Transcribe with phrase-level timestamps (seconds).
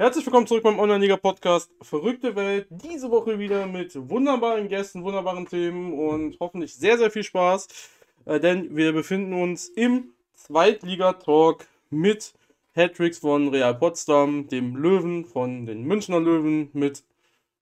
[0.00, 2.68] Herzlich willkommen zurück beim Online-Liga-Podcast Verrückte Welt.
[2.70, 7.66] Diese Woche wieder mit wunderbaren Gästen, wunderbaren Themen und hoffentlich sehr, sehr viel Spaß.
[8.24, 12.32] Äh, denn wir befinden uns im Zweitliga-Talk mit
[12.76, 17.02] Hattricks von Real Potsdam, dem Löwen von den Münchner Löwen, mit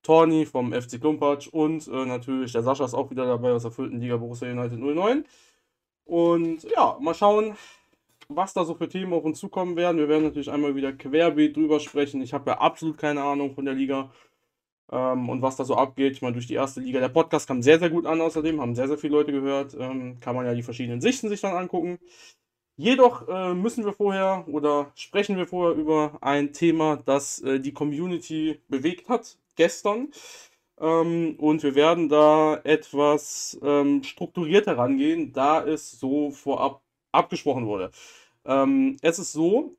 [0.02, 3.70] Torni vom FC Klumpatsch und äh, natürlich der Sascha ist auch wieder dabei aus der
[3.70, 5.24] vierten Liga Borussia United 09.
[6.04, 7.56] Und ja, mal schauen,
[8.28, 9.98] was da so für Themen auf uns zukommen werden.
[9.98, 12.20] Wir werden natürlich einmal wieder querbeet drüber sprechen.
[12.22, 14.10] Ich habe ja absolut keine Ahnung von der Liga
[14.90, 16.12] ähm, und was da so abgeht.
[16.12, 17.00] Ich meine, durch die erste Liga.
[17.00, 19.74] Der Podcast kam sehr, sehr gut an außerdem, haben sehr, sehr viele Leute gehört.
[19.78, 21.98] Ähm, kann man ja die verschiedenen Sichten sich dann angucken.
[22.76, 27.72] Jedoch äh, müssen wir vorher oder sprechen wir vorher über ein Thema, das äh, die
[27.72, 30.10] Community bewegt hat gestern.
[30.78, 36.82] Ähm, und wir werden da etwas ähm, strukturierter rangehen, da es so vorab
[37.16, 37.90] abgesprochen wurde.
[38.44, 39.76] Ähm, es ist so,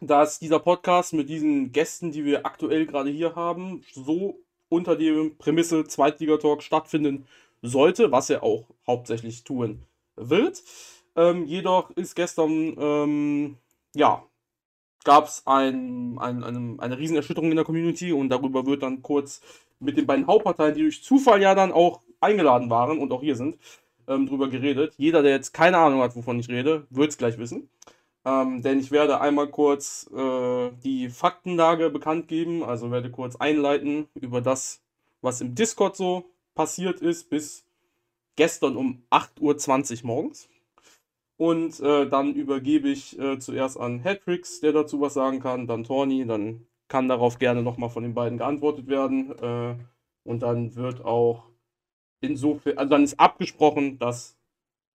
[0.00, 5.30] dass dieser Podcast mit diesen Gästen, die wir aktuell gerade hier haben, so unter der
[5.38, 7.26] Prämisse Zweitliga-Talk stattfinden
[7.62, 9.82] sollte, was er auch hauptsächlich tun
[10.16, 10.62] wird.
[11.16, 13.56] Ähm, jedoch ist gestern, ähm,
[13.94, 14.24] ja,
[15.04, 19.40] gab es ein, ein, ein, eine Riesenerschütterung in der Community und darüber wird dann kurz
[19.78, 23.36] mit den beiden Hauptparteien, die durch Zufall ja dann auch eingeladen waren und auch hier
[23.36, 23.58] sind,
[24.08, 24.94] ähm, drüber geredet.
[24.96, 27.68] Jeder, der jetzt keine Ahnung hat, wovon ich rede, wird es gleich wissen.
[28.24, 34.08] Ähm, denn ich werde einmal kurz äh, die Faktenlage bekannt geben, also werde kurz einleiten
[34.14, 34.82] über das,
[35.20, 36.24] was im Discord so
[36.54, 37.66] passiert ist, bis
[38.36, 40.48] gestern um 8.20 Uhr morgens.
[41.36, 45.84] Und äh, dann übergebe ich äh, zuerst an Hedrix, der dazu was sagen kann, dann
[45.84, 49.36] Torni, dann kann darauf gerne nochmal von den beiden geantwortet werden.
[49.38, 49.74] Äh,
[50.22, 51.44] und dann wird auch
[52.20, 54.36] insofern, also dann ist abgesprochen, dass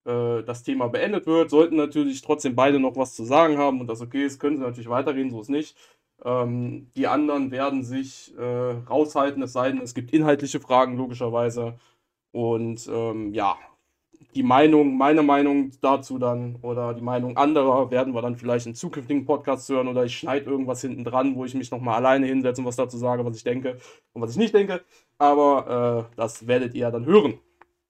[0.06, 1.50] äh, das Thema beendet wird.
[1.50, 4.64] Sollten natürlich trotzdem beide noch was zu sagen haben und das okay ist, können sie
[4.64, 5.78] natürlich weiterreden, so ist nicht.
[6.24, 11.80] Ähm, die anderen werden sich äh, raushalten, es sei denn, es gibt inhaltliche Fragen, logischerweise.
[12.32, 13.58] Und ähm, ja,
[14.36, 18.76] die Meinung, meine Meinung dazu dann oder die Meinung anderer werden wir dann vielleicht in
[18.76, 22.62] zukünftigen Podcasts hören oder ich schneide irgendwas hinten dran, wo ich mich nochmal alleine hinsetze
[22.62, 23.78] und was dazu sage, was ich denke
[24.14, 24.82] und was ich nicht denke.
[25.18, 27.40] Aber äh, das werdet ihr dann hören.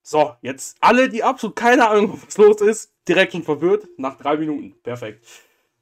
[0.02, 4.38] So, jetzt alle, die absolut keine Ahnung, was los ist, direkt schon verwirrt, nach drei
[4.38, 4.76] Minuten.
[4.82, 5.26] Perfekt.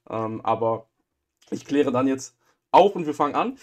[0.09, 0.87] Ähm, aber
[1.51, 2.35] ich kläre dann jetzt
[2.71, 3.57] auf und wir fangen an.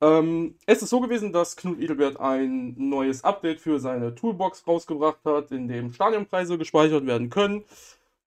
[0.00, 5.24] Ähm, es ist so gewesen, dass Knut Edelbert ein neues Update für seine Toolbox rausgebracht
[5.24, 7.64] hat, in dem Stadionpreise gespeichert werden können.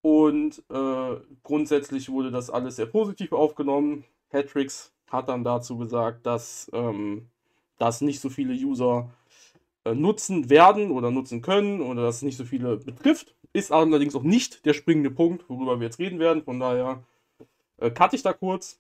[0.02, 4.06] Und äh, grundsätzlich wurde das alles sehr positiv aufgenommen.
[4.34, 7.28] Hatrix hat dann dazu gesagt, dass ähm,
[7.78, 9.10] das nicht so viele User
[9.86, 13.36] äh, nutzen werden oder nutzen können oder dass es nicht so viele betrifft.
[13.54, 16.44] Ist allerdings auch nicht der springende Punkt, worüber wir jetzt reden werden.
[16.44, 17.04] Von daher
[17.78, 18.80] äh, cutte ich da kurz.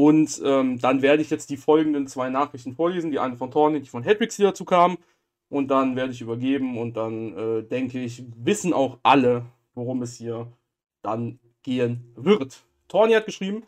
[0.00, 3.10] Und ähm, dann werde ich jetzt die folgenden zwei Nachrichten vorlesen.
[3.10, 4.96] Die eine von Thorny, die von Hedwig, die dazu kam.
[5.50, 9.44] Und dann werde ich übergeben und dann äh, denke ich, wissen auch alle,
[9.74, 10.50] worum es hier
[11.02, 12.62] dann gehen wird.
[12.88, 13.62] Thorny hat geschrieben,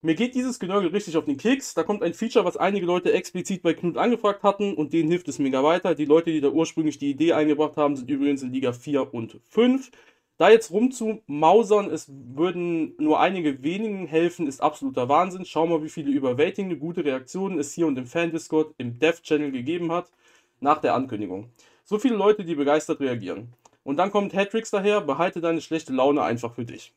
[0.00, 1.74] mir geht dieses Genörgel richtig auf den Keks.
[1.74, 5.28] Da kommt ein Feature, was einige Leute explizit bei Knut angefragt hatten und denen hilft
[5.28, 5.94] es mega weiter.
[5.94, 9.38] Die Leute, die da ursprünglich die Idee eingebracht haben, sind übrigens in Liga 4 und
[9.50, 9.90] 5.
[10.38, 15.44] Da jetzt rumzumausern, es würden nur einige wenigen helfen, ist absoluter Wahnsinn.
[15.44, 19.90] Schau mal, wie viele überwältigende gute Reaktionen es hier und im Fan-Discord im Dev-Channel gegeben
[19.90, 20.12] hat
[20.60, 21.50] nach der Ankündigung.
[21.84, 23.52] So viele Leute, die begeistert reagieren.
[23.82, 26.92] Und dann kommt Hatrix daher, behalte deine schlechte Laune einfach für dich.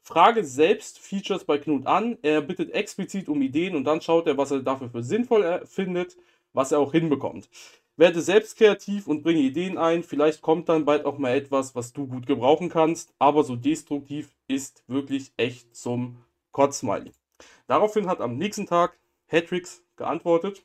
[0.00, 2.16] Frage selbst Features bei Knut an.
[2.22, 6.16] Er bittet explizit um Ideen und dann schaut er, was er dafür für sinnvoll findet,
[6.54, 7.50] was er auch hinbekommt.
[7.96, 10.02] Werde selbst kreativ und bringe Ideen ein.
[10.02, 13.14] Vielleicht kommt dann bald auch mal etwas, was du gut gebrauchen kannst.
[13.18, 16.18] Aber so destruktiv ist wirklich echt zum
[16.52, 17.12] Kotzsmiley.
[17.66, 18.98] Daraufhin hat am nächsten Tag
[19.30, 20.64] Hatrix geantwortet.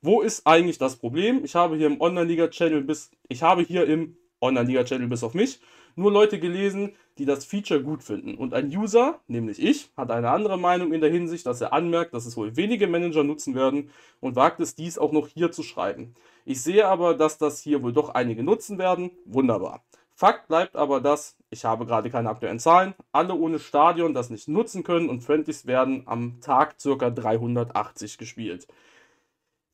[0.00, 1.44] Wo ist eigentlich das Problem?
[1.44, 5.60] Ich habe hier im Online-Liga-Channel bis, ich habe hier im Online-Liga-Channel bis auf mich
[5.96, 8.34] nur Leute gelesen, die das Feature gut finden.
[8.34, 12.14] Und ein User, nämlich ich, hat eine andere Meinung in der Hinsicht, dass er anmerkt,
[12.14, 15.62] dass es wohl wenige Manager nutzen werden und wagt es dies auch noch hier zu
[15.62, 16.14] schreiben.
[16.44, 19.10] Ich sehe aber, dass das hier wohl doch einige nutzen werden.
[19.24, 19.84] Wunderbar.
[20.16, 24.46] Fakt bleibt aber, dass, ich habe gerade keine aktuellen Zahlen, alle ohne Stadion das nicht
[24.46, 27.10] nutzen können und Friendlies werden am Tag ca.
[27.10, 28.68] 380 gespielt.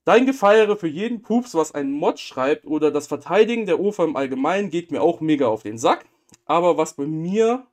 [0.06, 4.16] Dein Gefeiere für jeden Pups, was ein Mod schreibt oder das Verteidigen der UFA im
[4.16, 6.06] Allgemeinen geht mir auch mega auf den Sack.
[6.46, 7.66] Aber was bei mir,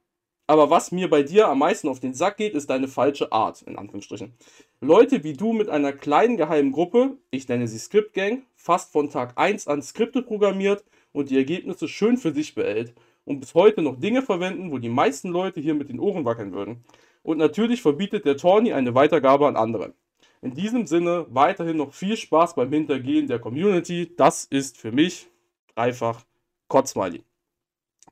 [0.47, 3.61] aber was mir bei dir am meisten auf den Sack geht, ist deine falsche Art,
[3.63, 4.33] in Anführungsstrichen.
[4.81, 9.09] Leute wie du mit einer kleinen geheimen Gruppe, ich nenne sie Script Gang, fast von
[9.09, 12.93] Tag 1 an Skripte programmiert und die Ergebnisse schön für sich behält
[13.25, 16.53] und bis heute noch Dinge verwenden, wo die meisten Leute hier mit den Ohren wackeln
[16.53, 16.83] würden.
[17.23, 19.93] Und natürlich verbietet der Tawny eine Weitergabe an andere.
[20.41, 24.13] In diesem Sinne weiterhin noch viel Spaß beim Hintergehen der Community.
[24.15, 25.27] Das ist für mich
[25.75, 26.21] dreifach
[26.69, 27.26] Kotzmiley.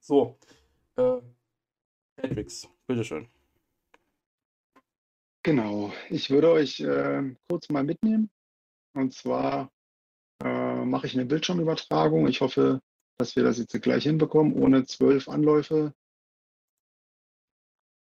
[0.07, 0.37] So,
[0.97, 1.19] äh,
[2.21, 3.27] Hedwigs, bitteschön.
[5.41, 8.29] Genau, ich würde euch äh, kurz mal mitnehmen.
[8.93, 9.71] Und zwar
[10.43, 12.27] äh, mache ich eine Bildschirmübertragung.
[12.27, 12.81] Ich hoffe,
[13.17, 15.91] dass wir das jetzt gleich hinbekommen, ohne zwölf Anläufe.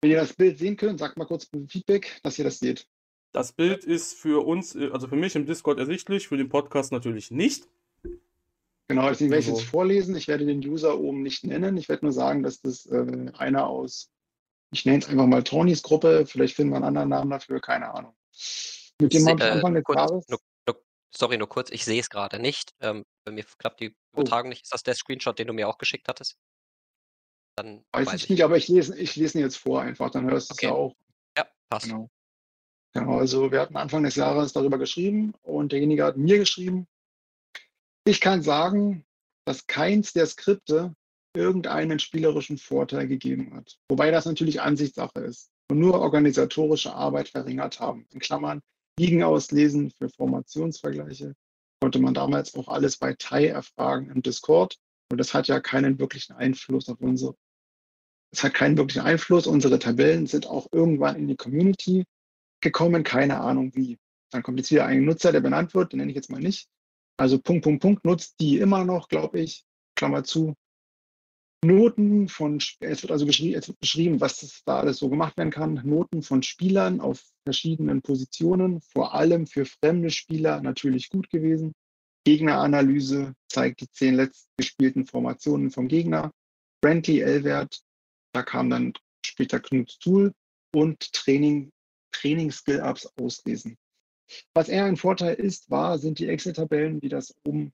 [0.02, 2.88] Wenn ihr das Bild sehen könnt, sagt mal kurz Feedback, dass ihr das seht.
[3.34, 6.94] Das Bild ist für uns, äh, also für mich im Discord ersichtlich, für den Podcast
[6.94, 7.68] natürlich nicht.
[8.90, 10.16] Genau, deswegen werde ich jetzt vorlesen.
[10.16, 11.78] Ich werde den User oben nicht nennen.
[11.78, 14.10] Ich werde nur sagen, dass das äh, einer aus,
[14.72, 17.94] ich nenne es einfach mal Tonys Gruppe, vielleicht finden wir einen anderen Namen dafür, keine
[17.94, 18.16] Ahnung.
[19.00, 20.26] Mit dem habe ich Anfang des Jahres.
[21.12, 22.74] Sorry, nur kurz, ich sehe es gerade nicht.
[22.82, 24.22] Ähm, bei mir klappt die oh.
[24.22, 24.50] Übertragung oh.
[24.50, 24.64] nicht.
[24.64, 26.38] Ist das der Screenshot, den du mir auch geschickt hattest?
[27.58, 30.30] Dann weiß, weiß ich nicht, aber ich lese, ich lese ihn jetzt vor einfach, dann
[30.30, 30.66] hörst du okay.
[30.66, 30.96] es ja auch.
[31.38, 31.88] Ja, passt.
[31.88, 32.10] Genau.
[32.94, 36.88] Genau, also wir hatten Anfang des Jahres darüber geschrieben und derjenige hat mir geschrieben,
[38.10, 39.06] ich kann sagen,
[39.46, 40.94] dass keins der Skripte
[41.36, 43.78] irgendeinen spielerischen Vorteil gegeben hat.
[43.88, 48.08] Wobei das natürlich Ansichtssache ist und nur organisatorische Arbeit verringert haben.
[48.12, 48.62] In Klammern,
[49.00, 51.36] Liegen auslesen für Formationsvergleiche
[51.82, 54.76] konnte man damals auch alles bei Tai erfragen im Discord.
[55.12, 57.36] Und das hat ja keinen wirklichen Einfluss auf unsere,
[58.32, 59.48] es hat keinen wirklichen Einfluss.
[59.48, 62.06] Unsere Tabellen sind auch irgendwann in die Community
[62.62, 63.98] gekommen, keine Ahnung wie.
[64.32, 66.68] Dann kommt jetzt wieder ein Nutzer, der benannt wird, den nenne ich jetzt mal nicht.
[67.20, 70.56] Also Punkt, Punkt, Punkt nutzt die immer noch, glaube ich, Klammer zu.
[71.66, 75.52] Noten von, es wird also beschrieben, es wird beschrieben, was da alles so gemacht werden
[75.52, 75.82] kann.
[75.84, 81.74] Noten von Spielern auf verschiedenen Positionen, vor allem für fremde Spieler natürlich gut gewesen.
[82.24, 86.32] Gegneranalyse zeigt die zehn letztgespielten Formationen vom Gegner.
[86.82, 87.82] Friendly L-Wert,
[88.34, 88.94] da kam dann
[89.26, 90.32] später Knuts Tool
[90.74, 91.70] und Training,
[92.14, 93.78] Training Skill-Ups auslesen.
[94.54, 97.74] Was eher ein Vorteil ist, war, sind die Excel-Tabellen, die das oben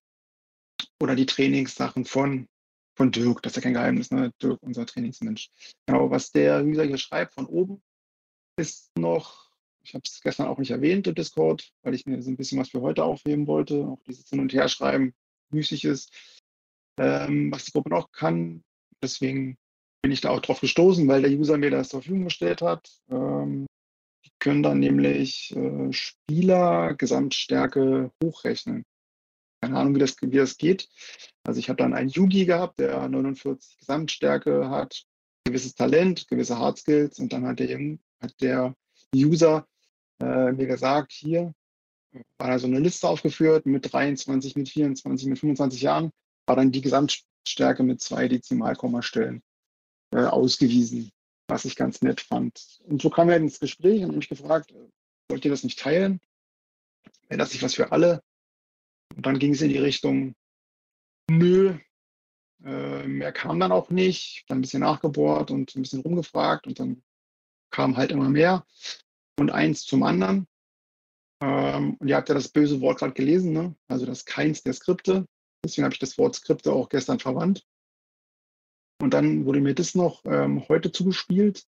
[1.01, 2.47] oder die Trainingssachen von,
[2.95, 4.31] von Dirk, das ist ja kein Geheimnis, ne?
[4.41, 5.49] Dirk, unser Trainingsmensch.
[5.85, 7.81] Genau, was der User hier schreibt von oben,
[8.57, 9.51] ist noch,
[9.83, 12.59] ich habe es gestern auch nicht erwähnt im Discord, weil ich mir so ein bisschen
[12.59, 15.13] was für heute aufheben wollte, auch dieses Hin- und Herschreiben
[15.51, 16.13] müßig ist,
[16.97, 18.63] ähm, was die Gruppe noch kann.
[19.03, 19.57] Deswegen
[20.01, 22.89] bin ich da auch drauf gestoßen, weil der User mir das zur Verfügung gestellt hat.
[23.09, 23.65] Ähm,
[24.45, 28.85] können dann nämlich äh, Spieler Gesamtstärke hochrechnen.
[29.59, 30.87] Keine Ahnung, wie das, wie das geht.
[31.43, 35.03] Also ich habe dann einen Yugi gehabt, der 49 Gesamtstärke hat,
[35.45, 38.75] gewisses Talent, gewisse Hard Skills und dann hat der, hat der
[39.15, 39.67] User
[40.21, 41.51] äh, mir gesagt, hier
[42.37, 46.11] war da so eine Liste aufgeführt mit 23, mit 24, mit 25 Jahren,
[46.45, 49.41] war dann die Gesamtstärke mit zwei Dezimalkommastellen
[50.13, 51.09] äh, ausgewiesen
[51.47, 52.79] was ich ganz nett fand.
[52.85, 54.73] Und so kam er ins Gespräch und mich gefragt,
[55.29, 56.19] wollt ihr das nicht teilen?
[57.27, 58.21] Wäre das nicht was für alle?
[59.15, 60.35] Und dann ging es in die Richtung,
[61.29, 61.77] nö,
[62.63, 64.45] äh, mehr kam dann auch nicht.
[64.47, 67.03] Dann ein bisschen nachgebohrt und ein bisschen rumgefragt und dann
[67.71, 68.65] kam halt immer mehr
[69.37, 70.47] und eins zum anderen.
[71.41, 73.75] Ähm, und ihr habt ja das böse Wort gerade gelesen, ne?
[73.87, 75.27] also das keins der Skripte.
[75.63, 77.65] Deswegen habe ich das Wort Skripte auch gestern verwandt.
[79.01, 81.65] Und dann wurde mir das noch ähm, heute zugespielt.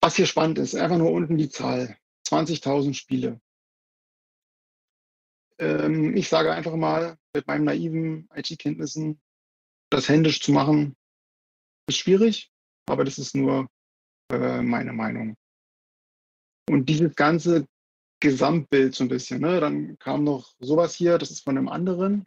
[0.00, 1.96] Was hier spannend ist, einfach nur unten die Zahl.
[2.26, 3.40] 20.000 Spiele.
[5.58, 9.20] Ähm, ich sage einfach mal, mit meinen naiven IT-Kenntnissen,
[9.90, 10.96] das händisch zu machen,
[11.88, 12.50] ist schwierig,
[12.86, 13.68] aber das ist nur
[14.30, 15.36] äh, meine Meinung.
[16.68, 17.66] Und dieses ganze
[18.20, 19.60] Gesamtbild so ein bisschen, ne?
[19.60, 22.26] dann kam noch sowas hier, das ist von einem anderen.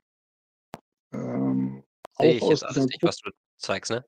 [1.14, 1.84] Ähm,
[2.18, 4.06] Sehe ich jetzt alles nicht, was du zeigst, ne?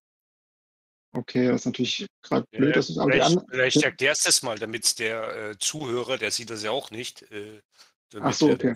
[1.13, 2.69] Okay, das ist natürlich gerade blöd.
[2.69, 6.49] Ja, das ist vielleicht, vielleicht erklärst du es mal, damit der äh, Zuhörer, der sieht
[6.49, 7.21] das ja auch nicht.
[7.31, 7.61] Äh,
[8.19, 8.75] Ach so, okay.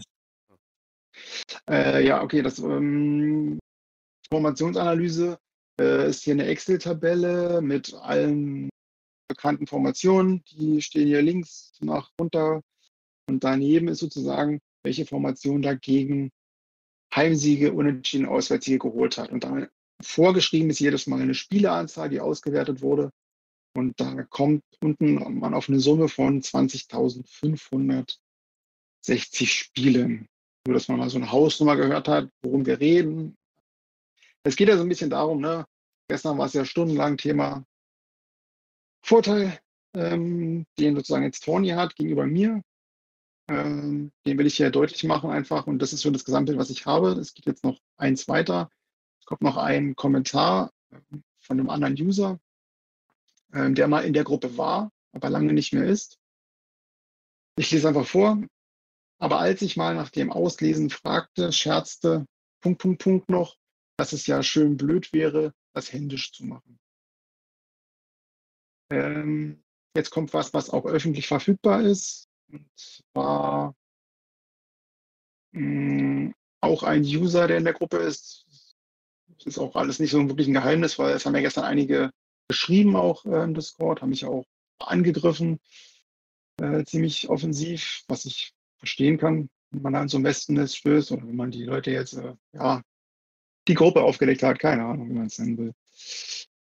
[1.69, 3.59] Äh, ja, okay, das ähm,
[4.31, 5.38] Formationsanalyse
[5.81, 8.69] äh, ist hier eine Excel-Tabelle mit allen
[9.27, 10.43] bekannten Formationen.
[10.51, 12.62] Die stehen hier links nach runter
[13.27, 16.31] und daneben ist sozusagen, welche Formation dagegen
[17.16, 19.32] Heimsiege, Unentschieden, Auswärtssiege geholt hat.
[19.32, 19.68] Und dann
[20.01, 23.12] vorgeschrieben ist jedes Mal eine Spieleanzahl, die ausgewertet wurde.
[23.75, 28.18] Und da kommt unten man auf eine Summe von 20.560
[29.48, 30.28] Spielen.
[30.66, 33.38] Nur, dass man mal so eine Hausnummer gehört hat, worum wir reden.
[34.44, 35.66] Es geht ja so ein bisschen darum, ne?
[36.08, 37.63] Gestern war es ja stundenlang Thema
[39.01, 39.60] Vorteil,
[39.96, 42.62] ähm, den sozusagen jetzt Tony hat gegenüber mir.
[43.50, 45.68] Ähm, den will ich hier deutlich machen einfach.
[45.68, 47.12] Und das ist schon das Gesamtbild, was ich habe.
[47.13, 48.70] Es geht jetzt noch eins weiter.
[49.20, 52.39] Es kommt noch ein Kommentar ähm, von einem anderen User.
[53.53, 56.20] äh, der mal in der Gruppe war, aber lange nicht mehr ist.
[57.58, 58.41] Ich lese einfach vor.
[59.20, 62.25] Aber als ich mal nach dem Auslesen fragte, scherzte,
[62.62, 63.58] Punkt, Punkt, Punkt noch,
[63.98, 66.79] dass es ja schön blöd wäre, das händisch zu machen.
[68.91, 69.62] Ähm,
[69.96, 72.28] jetzt kommt was, was auch öffentlich verfügbar ist.
[72.51, 73.75] Und zwar
[75.51, 78.46] mh, mm, auch ein User, der in der Gruppe ist.
[79.38, 82.12] Das ist auch alles nicht so wirklich ein Geheimnis, weil es haben ja gestern einige
[82.48, 84.44] geschrieben auch äh, im Discord, haben mich auch
[84.79, 85.60] angegriffen,
[86.62, 91.27] äh, ziemlich offensiv, was ich verstehen kann, wenn man an so ein Westennest stößt oder
[91.27, 92.82] wenn man die Leute jetzt, äh, ja,
[93.68, 95.74] die Gruppe aufgelegt hat, keine Ahnung, wie man es nennen will.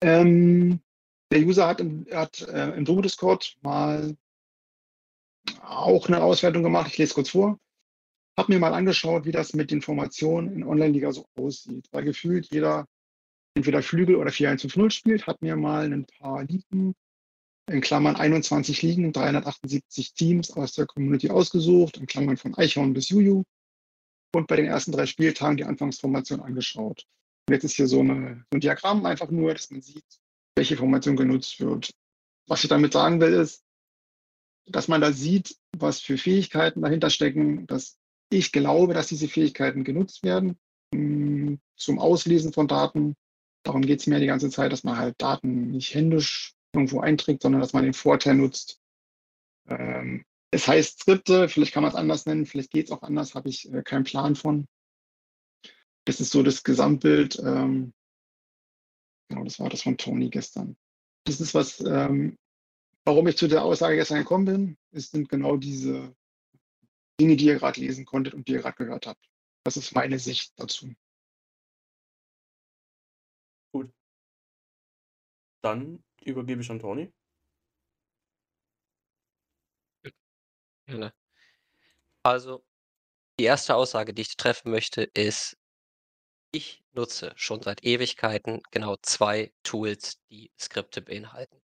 [0.03, 0.81] Ähm,
[1.31, 4.17] der User hat im, hat, äh, im Duo-Discord mal
[5.63, 6.91] auch eine Auswertung gemacht.
[6.93, 7.59] Ich lese kurz vor.
[8.37, 11.87] Habe mir mal angeschaut, wie das mit Informationen in Online-Liga so aussieht.
[11.91, 12.87] Weil gefühlt jeder
[13.59, 16.95] entweder Flügel oder 4-1-5-0 spielt, hat mir mal ein paar Ligen,
[17.69, 23.11] in Klammern 21 Ligen, 378 Teams aus der Community ausgesucht, in Klammern von Eichhorn bis
[23.11, 23.43] Juju
[24.35, 27.05] und bei den ersten drei Spieltagen die Anfangsformation angeschaut.
[27.49, 30.05] Und jetzt ist hier so, eine, so ein Diagramm einfach nur, dass man sieht,
[30.57, 31.91] welche Formation genutzt wird.
[32.47, 33.63] Was ich damit sagen will, ist,
[34.71, 37.99] dass man da sieht, was für Fähigkeiten dahinter stecken, dass
[38.31, 40.59] ich glaube, dass diese Fähigkeiten genutzt werden
[40.93, 43.15] mm, zum Auslesen von Daten.
[43.65, 47.43] Darum geht es mir die ganze Zeit, dass man halt Daten nicht händisch irgendwo einträgt,
[47.43, 48.81] sondern dass man den Vorteil nutzt.
[49.69, 53.35] Ähm, es heißt Skripte, vielleicht kann man es anders nennen, vielleicht geht es auch anders,
[53.35, 54.67] habe ich äh, keinen Plan von.
[56.07, 57.39] Das ist so das Gesamtbild.
[57.39, 57.93] Ähm,
[59.29, 60.77] genau, das war das von Tony gestern.
[61.25, 62.39] Das ist was, ähm,
[63.09, 66.15] warum ich zu der Aussage gestern gekommen bin, es sind genau diese
[67.19, 69.27] Dinge, die ihr gerade lesen konntet und die ihr gerade gehört habt.
[69.65, 70.95] Das ist meine Sicht dazu.
[73.73, 73.91] Gut.
[75.63, 77.11] Dann übergebe ich an Toni.
[80.87, 81.15] Gerne.
[82.23, 82.63] Also,
[83.41, 85.57] die erste Aussage, die ich treffen möchte, ist,
[86.53, 91.63] ich nutze schon seit Ewigkeiten genau zwei Tools, die Skripte beinhalten.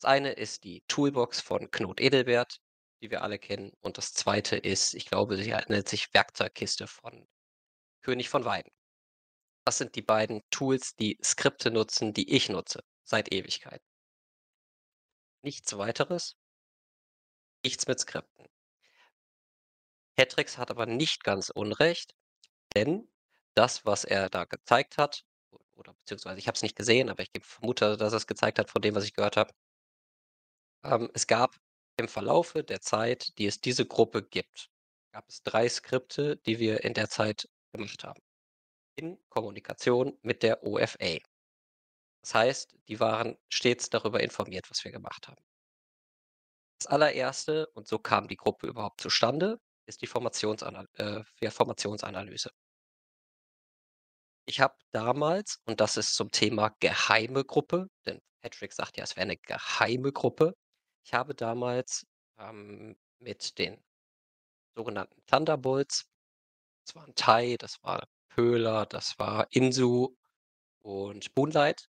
[0.00, 2.62] Das eine ist die Toolbox von Knut Edelbert,
[3.02, 3.72] die wir alle kennen.
[3.82, 7.28] Und das zweite ist, ich glaube, sie nennt sich Werkzeugkiste von
[8.00, 8.72] König von Weiden.
[9.66, 13.84] Das sind die beiden Tools, die Skripte nutzen, die ich nutze seit Ewigkeiten.
[15.42, 16.34] Nichts weiteres,
[17.62, 18.46] nichts mit Skripten.
[20.16, 22.14] Patrix hat aber nicht ganz unrecht,
[22.74, 23.06] denn
[23.52, 25.26] das, was er da gezeigt hat,
[25.72, 28.70] oder beziehungsweise ich habe es nicht gesehen, aber ich vermute, dass er es gezeigt hat
[28.70, 29.52] von dem, was ich gehört habe.
[30.84, 31.56] Ähm, es gab
[31.96, 34.70] im Verlaufe der Zeit, die es diese Gruppe gibt,
[35.12, 38.20] gab es drei Skripte, die wir in der Zeit gemacht haben.
[38.96, 41.18] In Kommunikation mit der OFA.
[42.22, 45.42] Das heißt, die waren stets darüber informiert, was wir gemacht haben.
[46.78, 52.50] Das allererste, und so kam die Gruppe überhaupt zustande, ist die Formationsana äh, Formationsanalyse.
[54.46, 59.16] Ich habe damals, und das ist zum Thema geheime Gruppe, denn Patrick sagt ja, es
[59.16, 60.54] wäre eine geheime Gruppe.
[61.04, 62.06] Ich habe damals
[62.38, 63.82] ähm, mit den
[64.74, 66.06] sogenannten Thunderbolts,
[66.86, 70.14] das waren Tai, das war Pöhler, das war Insu
[70.80, 71.88] und Moonlight,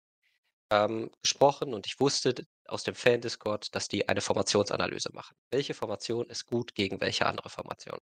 [0.71, 2.35] ähm, gesprochen und ich wusste
[2.67, 5.37] aus dem Fan-Discord, dass die eine Formationsanalyse machen.
[5.51, 8.01] Welche Formation ist gut gegen welche andere Formation?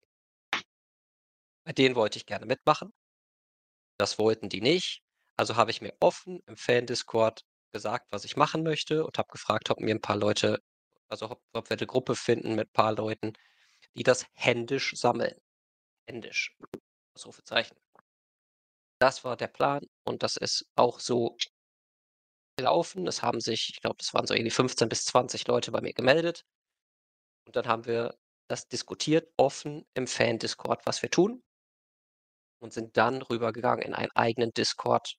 [1.65, 2.93] Bei denen wollte ich gerne mitmachen.
[3.99, 5.03] Das wollten die nicht.
[5.37, 9.71] Also habe ich mir offen im Fan-Discord gesagt, was ich machen möchte und habe gefragt,
[9.71, 10.63] ob mir ein paar Leute,
[11.09, 13.33] also ob, ob wir eine Gruppe finden mit ein paar Leuten,
[13.95, 15.39] die das händisch sammeln.
[16.09, 16.57] Händisch.
[17.15, 17.77] Ausrufezeichen.
[19.01, 21.37] Das war der Plan und das ist auch so
[22.57, 23.07] gelaufen.
[23.07, 25.93] Es haben sich, ich glaube, das waren so irgendwie 15 bis 20 Leute bei mir
[25.93, 26.45] gemeldet.
[27.47, 28.17] Und dann haben wir
[28.49, 31.43] das diskutiert, offen im Fan-Discord, was wir tun.
[32.61, 35.17] Und sind dann rübergegangen in einen eigenen Discord.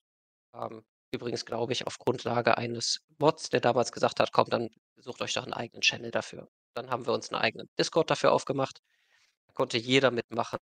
[0.54, 5.22] Ähm, übrigens, glaube ich, auf Grundlage eines Mods, der damals gesagt hat, komm, dann sucht
[5.22, 6.48] euch doch einen eigenen Channel dafür.
[6.74, 8.82] Dann haben wir uns einen eigenen Discord dafür aufgemacht.
[9.46, 10.58] Da konnte jeder mitmachen.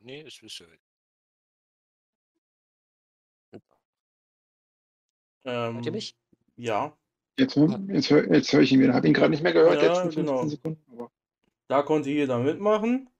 [0.00, 0.62] Nee, es ist
[5.46, 6.16] Ähm, Hört ihr mich?
[6.56, 6.96] Ja.
[7.38, 8.94] Jetzt, jetzt, jetzt höre ich ihn wieder.
[8.94, 10.46] Habe ihn gerade nicht mehr gehört, ja, jetzt genau.
[10.46, 10.82] Sekunden.
[10.92, 11.10] Aber...
[11.68, 13.10] Da konnte jeder mitmachen.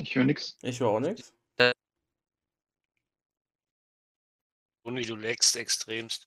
[0.00, 0.56] Ich höre nichts.
[0.62, 1.32] Ich höre auch nichts.
[4.82, 6.26] Und wie du leckst extremst.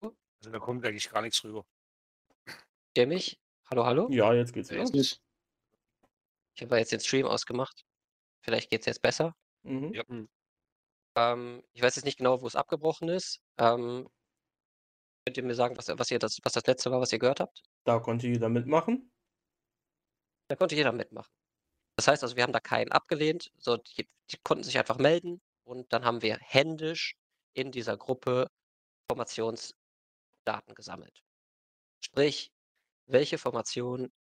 [0.00, 1.66] Also da kommt eigentlich gar nichts rüber.
[2.94, 3.40] Der mich?
[3.68, 4.08] Hallo, hallo?
[4.10, 4.70] Ja, jetzt geht's.
[4.70, 5.20] Jetzt.
[6.54, 7.84] Ich habe jetzt den Stream ausgemacht.
[8.42, 9.34] Vielleicht geht es jetzt besser.
[9.64, 9.92] Mhm.
[9.92, 10.04] Ja.
[11.16, 13.42] Ähm, ich weiß jetzt nicht genau, wo es abgebrochen ist.
[13.58, 14.08] Ähm,
[15.24, 17.40] könnt ihr mir sagen, was, was, ihr das, was das letzte war, was ihr gehört
[17.40, 17.64] habt?
[17.84, 19.10] Da konnte jeder mitmachen.
[20.48, 21.32] Da konnte jeder mitmachen.
[21.96, 23.50] Das heißt also, wir haben da keinen abgelehnt.
[23.58, 27.16] So, die, die konnten sich einfach melden und dann haben wir händisch
[27.54, 28.48] in dieser Gruppe
[29.10, 31.22] Formationsdaten gesammelt.
[32.00, 32.50] Sprich,
[33.06, 34.12] welche Formation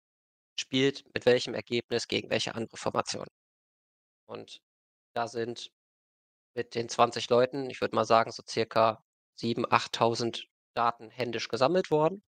[0.58, 3.26] spielt mit welchem Ergebnis gegen welche andere Formation.
[4.26, 4.60] Und
[5.14, 5.70] da sind
[6.54, 9.02] mit den 20 Leuten, ich würde mal sagen, so circa
[9.38, 12.22] 7.000, 8.000 Daten händisch gesammelt worden.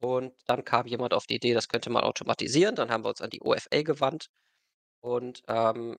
[0.00, 2.74] Und dann kam jemand auf die Idee, das könnte man automatisieren.
[2.74, 4.30] Dann haben wir uns an die OFA gewandt
[5.00, 5.96] und ähm,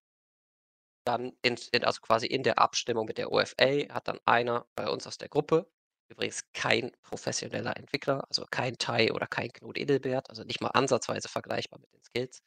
[1.05, 4.89] dann in, in, also quasi in der Abstimmung mit der OFA hat dann einer bei
[4.89, 5.71] uns aus der Gruppe,
[6.09, 11.29] übrigens kein professioneller Entwickler, also kein Tai oder kein Knut Edelbert, also nicht mal ansatzweise
[11.29, 12.41] vergleichbar mit den Skills,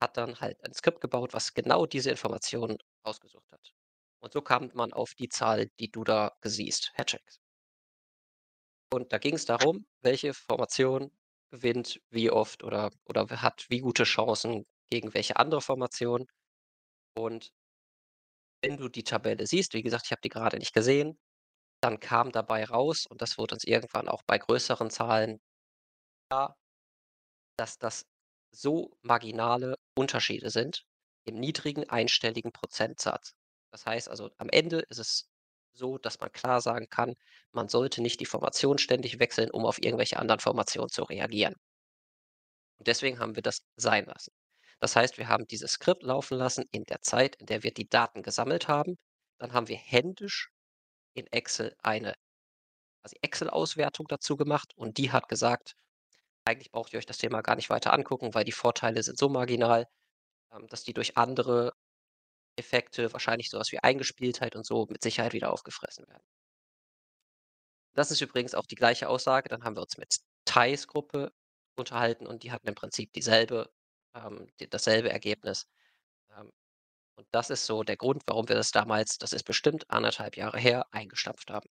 [0.00, 3.74] hat dann halt ein Skript gebaut, was genau diese Informationen ausgesucht hat.
[4.20, 7.41] Und so kam man auf die Zahl, die du da siehst, Hatchacks.
[8.92, 11.10] Und da ging es darum, welche Formation
[11.50, 16.26] gewinnt wie oft oder, oder hat wie gute Chancen gegen welche andere Formation.
[17.16, 17.52] Und
[18.62, 21.18] wenn du die Tabelle siehst, wie gesagt, ich habe die gerade nicht gesehen,
[21.82, 25.40] dann kam dabei raus, und das wurde uns irgendwann auch bei größeren Zahlen
[26.30, 26.56] klar,
[27.58, 28.04] dass das
[28.54, 30.84] so marginale Unterschiede sind
[31.24, 33.32] im niedrigen einstelligen Prozentsatz.
[33.72, 35.31] Das heißt also, am Ende ist es
[35.72, 37.14] so, dass man klar sagen kann,
[37.52, 41.54] man sollte nicht die Formation ständig wechseln, um auf irgendwelche anderen Formationen zu reagieren.
[42.78, 44.32] Und deswegen haben wir das sein lassen.
[44.80, 47.88] Das heißt, wir haben dieses Skript laufen lassen in der Zeit, in der wir die
[47.88, 48.98] Daten gesammelt haben.
[49.38, 50.50] Dann haben wir händisch
[51.14, 52.14] in Excel eine
[53.02, 55.74] quasi Excel-Auswertung dazu gemacht und die hat gesagt,
[56.44, 59.28] eigentlich braucht ihr euch das Thema gar nicht weiter angucken, weil die Vorteile sind so
[59.28, 59.86] marginal,
[60.52, 61.72] ähm, dass die durch andere
[62.56, 66.22] Effekte, wahrscheinlich sowas wie Eingespieltheit und so, mit Sicherheit wieder aufgefressen werden.
[67.94, 69.48] Das ist übrigens auch die gleiche Aussage.
[69.48, 71.32] Dann haben wir uns mit Thais Gruppe
[71.76, 73.70] unterhalten und die hatten im Prinzip dieselbe,
[74.14, 75.66] ähm, die, dasselbe Ergebnis.
[76.36, 76.50] Ähm,
[77.16, 80.58] und das ist so der Grund, warum wir das damals, das ist bestimmt anderthalb Jahre
[80.58, 81.68] her, eingestampft haben.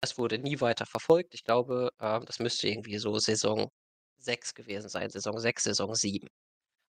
[0.00, 1.34] Das wurde nie weiter verfolgt.
[1.34, 3.70] Ich glaube, ähm, das müsste irgendwie so Saison
[4.18, 6.28] 6 gewesen sein, Saison 6, Saison 7.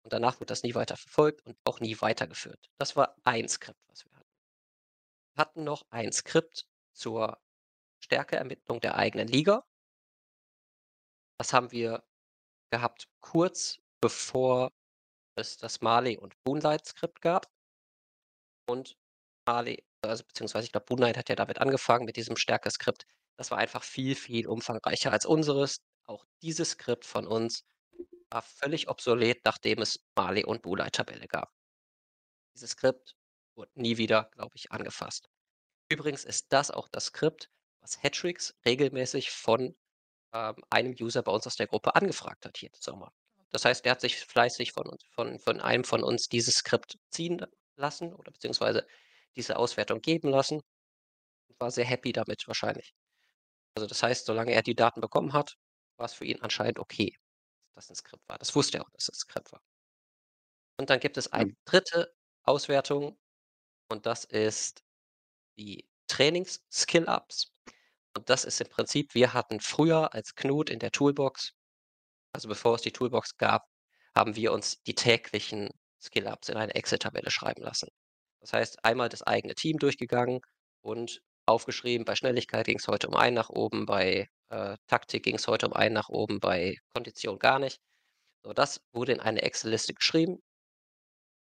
[0.07, 2.69] Und danach wurde das nie weiter verfolgt und auch nie weitergeführt.
[2.77, 4.31] Das war ein Skript, was wir hatten.
[5.33, 7.37] Wir hatten noch ein Skript zur
[7.99, 9.65] Stärkeermittlung der eigenen Liga.
[11.37, 12.05] Das haben wir
[12.71, 14.71] gehabt kurz bevor
[15.35, 17.51] es das Marley und Moonlight-Skript gab.
[18.65, 18.95] Und
[19.45, 23.05] Marley, also beziehungsweise ich glaube, Moonlight hat ja damit angefangen mit diesem Stärke-Skript.
[23.35, 25.81] Das war einfach viel, viel umfangreicher als unseres.
[26.05, 27.65] Auch dieses Skript von uns
[28.29, 31.51] war völlig obsolet, nachdem es Marley und Moonlight-Tabelle gab.
[32.53, 33.15] Dieses Skript
[33.55, 35.29] wurde nie wieder, glaube ich, angefasst.
[35.89, 37.49] Übrigens ist das auch das Skript,
[37.81, 39.75] was Hattricks regelmäßig von
[40.33, 43.13] ähm, einem User bei uns aus der Gruppe angefragt hat hier im Sommer.
[43.51, 47.45] Das heißt, er hat sich fleißig von, von, von einem von uns dieses Skript ziehen
[47.77, 48.85] lassen oder beziehungsweise
[49.35, 50.61] diese Auswertung geben lassen
[51.47, 52.93] und war sehr happy damit wahrscheinlich.
[53.75, 55.55] Also das heißt, solange er die Daten bekommen hat,
[55.97, 57.15] war es für ihn anscheinend okay,
[57.77, 58.37] das ein Skript war.
[58.37, 59.61] Das wusste er auch, dass es das ein Skript war.
[60.79, 62.13] Und dann gibt es eine dritte
[62.43, 63.17] Auswertung
[63.89, 64.83] und das ist
[65.57, 67.51] die Trainings-Skill-Ups.
[68.15, 71.53] Und das ist im Prinzip, wir hatten früher als Knut in der Toolbox,
[72.33, 73.65] also bevor es die Toolbox gab,
[74.15, 75.69] haben wir uns die täglichen
[76.01, 77.89] Skill-Ups in eine Excel-Tabelle schreiben lassen.
[78.41, 80.41] Das heißt, einmal das eigene Team durchgegangen
[80.81, 85.35] und aufgeschrieben, bei Schnelligkeit ging es heute um einen nach oben, bei äh, Taktik ging
[85.35, 87.79] es heute um einen nach oben, bei Kondition gar nicht.
[88.43, 90.41] So, das wurde in eine Excel-Liste geschrieben.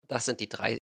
[0.08, 0.80] Das sind die drei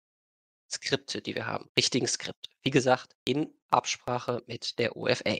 [0.71, 2.49] Skripte, die wir haben, richtigen Skripte.
[2.61, 5.37] Wie gesagt, in Absprache mit der UFA.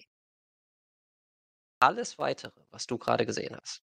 [1.81, 3.81] Alles weitere, was du gerade gesehen hast,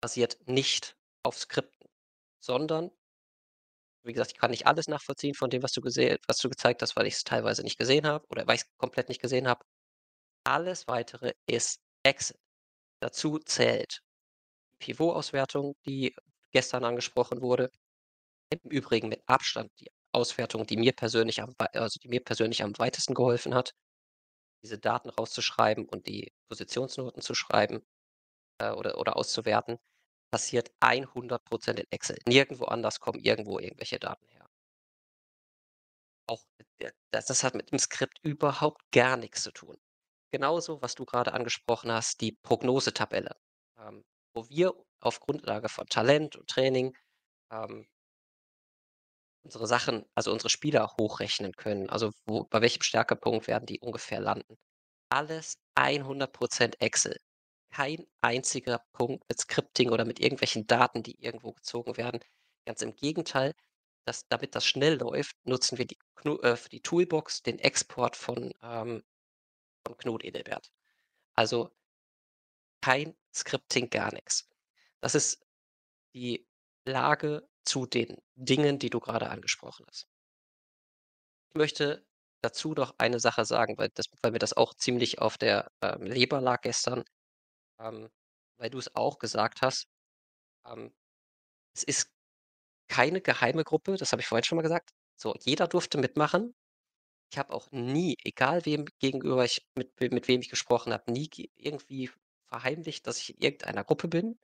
[0.00, 1.88] basiert nicht auf Skripten,
[2.40, 2.90] sondern,
[4.04, 6.82] wie gesagt, ich kann nicht alles nachvollziehen von dem, was du, gesehen, was du gezeigt
[6.82, 9.48] hast, weil ich es teilweise nicht gesehen habe oder weil ich es komplett nicht gesehen
[9.48, 9.64] habe.
[10.44, 12.36] Alles weitere ist Excel.
[13.00, 14.02] Dazu zählt
[14.72, 16.14] die Pivot-Auswertung, die
[16.52, 17.70] gestern angesprochen wurde.
[18.50, 22.78] Im Übrigen mit Abstand die Auswertung, die mir persönlich am, also die mir persönlich am
[22.78, 23.72] weitesten geholfen hat,
[24.62, 27.82] diese Daten rauszuschreiben und die Positionsnoten zu schreiben
[28.58, 29.78] äh, oder, oder auszuwerten,
[30.30, 32.18] passiert 100% in Excel.
[32.26, 34.48] Nirgendwo anders kommen irgendwo irgendwelche Daten her.
[36.28, 36.42] Auch
[37.10, 39.76] das, das hat mit dem Skript überhaupt gar nichts zu tun.
[40.32, 43.36] Genauso, was du gerade angesprochen hast, die Prognosetabelle,
[43.78, 44.02] ähm,
[44.34, 46.96] wo wir auf Grundlage von Talent und Training
[47.50, 47.86] ähm
[49.44, 51.90] unsere Sachen also unsere Spieler hochrechnen können.
[51.90, 54.56] Also, wo bei welchem Stärkepunkt werden die ungefähr landen.
[55.10, 57.16] Alles 100% Excel.
[57.70, 62.20] Kein einziger Punkt mit Scripting oder mit irgendwelchen Daten, die irgendwo gezogen werden.
[62.66, 63.52] Ganz im Gegenteil,
[64.06, 68.52] das damit das schnell läuft, nutzen wir die äh, für die Toolbox den Export von,
[68.62, 69.02] ähm
[69.84, 70.72] von Knut Edelbert.
[71.34, 71.70] Also
[72.82, 74.48] kein Scripting, gar nix.
[75.00, 75.44] Das ist
[76.14, 76.46] die
[76.84, 80.08] Lage zu den Dingen, die du grade angesprochen hast.
[81.50, 82.04] Ich möchte
[82.42, 86.02] dazu noch eine Sache sagen, weil das weil mir das auch ziemlich auf der, ähm,
[86.02, 87.04] Leber lag gestern,
[87.78, 88.10] ähm,
[88.58, 89.86] weil du's auch gesagt hast.
[90.66, 90.92] Ähm,
[91.74, 92.10] es ist
[92.88, 94.90] keine geheime Gruppe, das habe ich vorhin schon mal gesagt.
[95.16, 96.54] So, jeder durfte mitmachen.
[97.32, 101.30] Ich habe auch nie, egal wem gegenüber ich mit mit wem ich gesprochen habe, nie
[101.30, 102.10] ge irgendwie
[102.50, 104.38] verheimlicht, dass ich in irgendeiner Gruppe bin.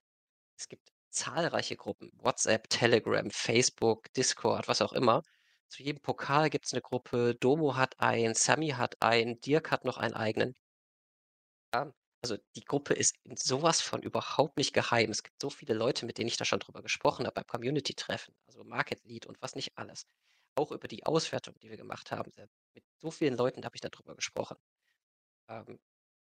[0.58, 5.22] Es gibt zahlreiche Gruppen, WhatsApp, Telegram, Facebook, Discord, was auch immer.
[5.68, 9.98] Zu jedem Pokal gibt's 'ne Gruppe, Domo hat einen, Sammy hat einen, Dirk hat noch
[9.98, 10.54] einen eigenen.
[11.74, 15.10] Ja, also die Gruppe ist in so was von überhaupt nicht geheim.
[15.10, 18.34] Es gibt so viele Leute, mit denen ich da schon drüber gesprochen habe beim Community-Treffen,
[18.46, 20.04] also Market Lead und was nicht alles.
[20.58, 22.32] Auch über die Auswertung, die wir gemacht haben.
[22.74, 24.56] Mit so vielen Leuten habe ich da drüber gesprochen.
[25.48, 25.78] Ähm,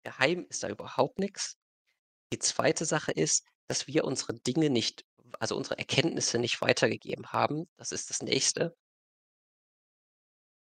[0.05, 1.59] geheim ist da überhaupt nix.
[2.33, 2.85] Die 2.
[2.85, 5.05] Sache ist, dass wir unsere Dinge nicht
[5.39, 7.69] also unsere Erkenntnisse nicht weitergegeben haben.
[7.77, 8.75] Das ist das Nächste.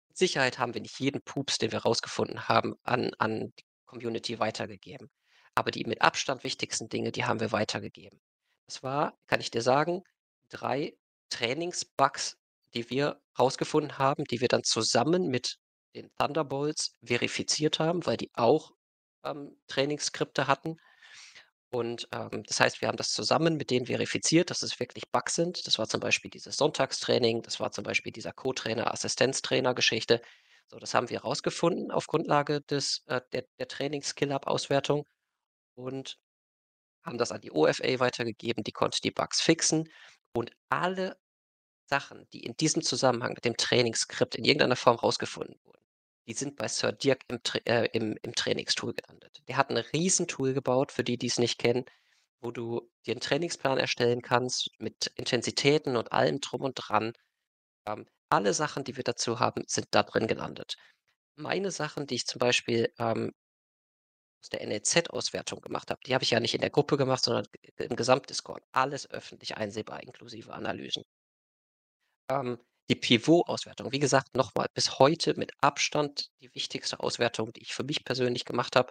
[0.09, 4.39] Mit Sicherheit haben wir nicht jeden Pups, den wir rausgefunden haben, an an die Community
[4.39, 5.11] weitergegeben.
[5.55, 8.21] Aber die mit Abstand wichtigsten Dinge, die haben wir weitergegeben.
[8.67, 10.03] Das war, kann ich dir sagen,
[10.51, 10.97] 3
[11.31, 12.37] Trainingsbugs,
[12.75, 15.57] die wir rausgefunden haben, die wir dann zusammen mit
[15.95, 18.73] den Thunderbolts verifiziert haben, weil die auch,
[19.25, 20.77] ähm, Trainingsskripte hatten.
[21.73, 25.37] Und, ähm, das heißt, wir haben das zusammen mit denen verifiziert, dass es wirklich Bugs
[25.37, 25.67] sind.
[25.67, 30.21] Das war zum Beispiel dieses Sonntagstraining, das war zum Beispiel dieser Co-Trainer Assistenztrainer-Geschichte.
[30.69, 35.07] So, das haben wir rausgefunden auf Grundlage des äh, der der Trainings-Skill-Up-Auswertung
[35.77, 36.19] und
[37.05, 39.89] haben das an die OFA weitergegeben, die konnte die Bugs fixen.
[40.33, 41.17] Und alle
[41.91, 45.83] Sachen, die in diesem Zusammenhang mit dem Trainingsskript in irgendeiner Form rausgefunden wurden,
[46.29, 49.43] die sind bei Sir Dirk im Tra äh, im im Trainingstool gelandet.
[49.49, 51.85] Der hat 'n Riesentool gebaut, für die, die's nicht kennen,
[52.43, 57.15] wo du dir 'n Trainingsplan erstellen kannst mit Intensitäten und allem drum und dran.
[57.87, 60.77] Ähm, alle Sachen, die wir dazu haben, sind da drin gelandet.
[61.37, 63.33] Meine Sachen, die ich zum Beispiel, ähm
[64.43, 67.47] aus der NLZ-Auswertung gemacht habe, die habe ich ja nicht in der Gruppe gemacht, sondern
[67.77, 68.63] im Gesamt-Discord.
[68.73, 71.05] Alles öffentlich einsehbar inklusive Analysen.
[72.31, 72.59] Ähm,
[72.91, 77.75] die Pivot-Auswertung, wie gesagt, noch mal, bis heute mit Abstand die wichtigste Auswertung, die ich
[77.75, 78.91] für mich persönlich gemacht habe,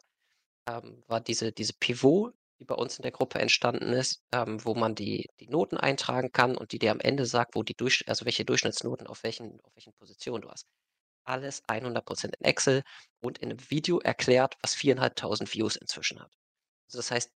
[0.69, 4.75] ähm, war diese diese Pivot, die bei uns in der Gruppe entstanden ist, ähm, wo
[4.75, 8.03] man die die Noten eintragen kann und die dir am Ende sagt, wo die Durchsch
[8.07, 10.65] also welche Durchschnittsnoten auf welchen auf welchen Positionen du hast.
[11.25, 12.83] Alles 100% in Excel
[13.21, 16.33] und in 'nem Video erklärt, was 4.500 Views inzwischen hat.
[16.89, 17.31] Also, das heißt,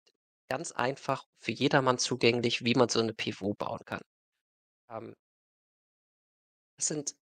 [0.50, 4.02] ganz einfach für jedermann zugänglich, wie man so 'ne Pivot bauen kann.
[4.90, 5.16] Ähm
[6.78, 7.16] das sind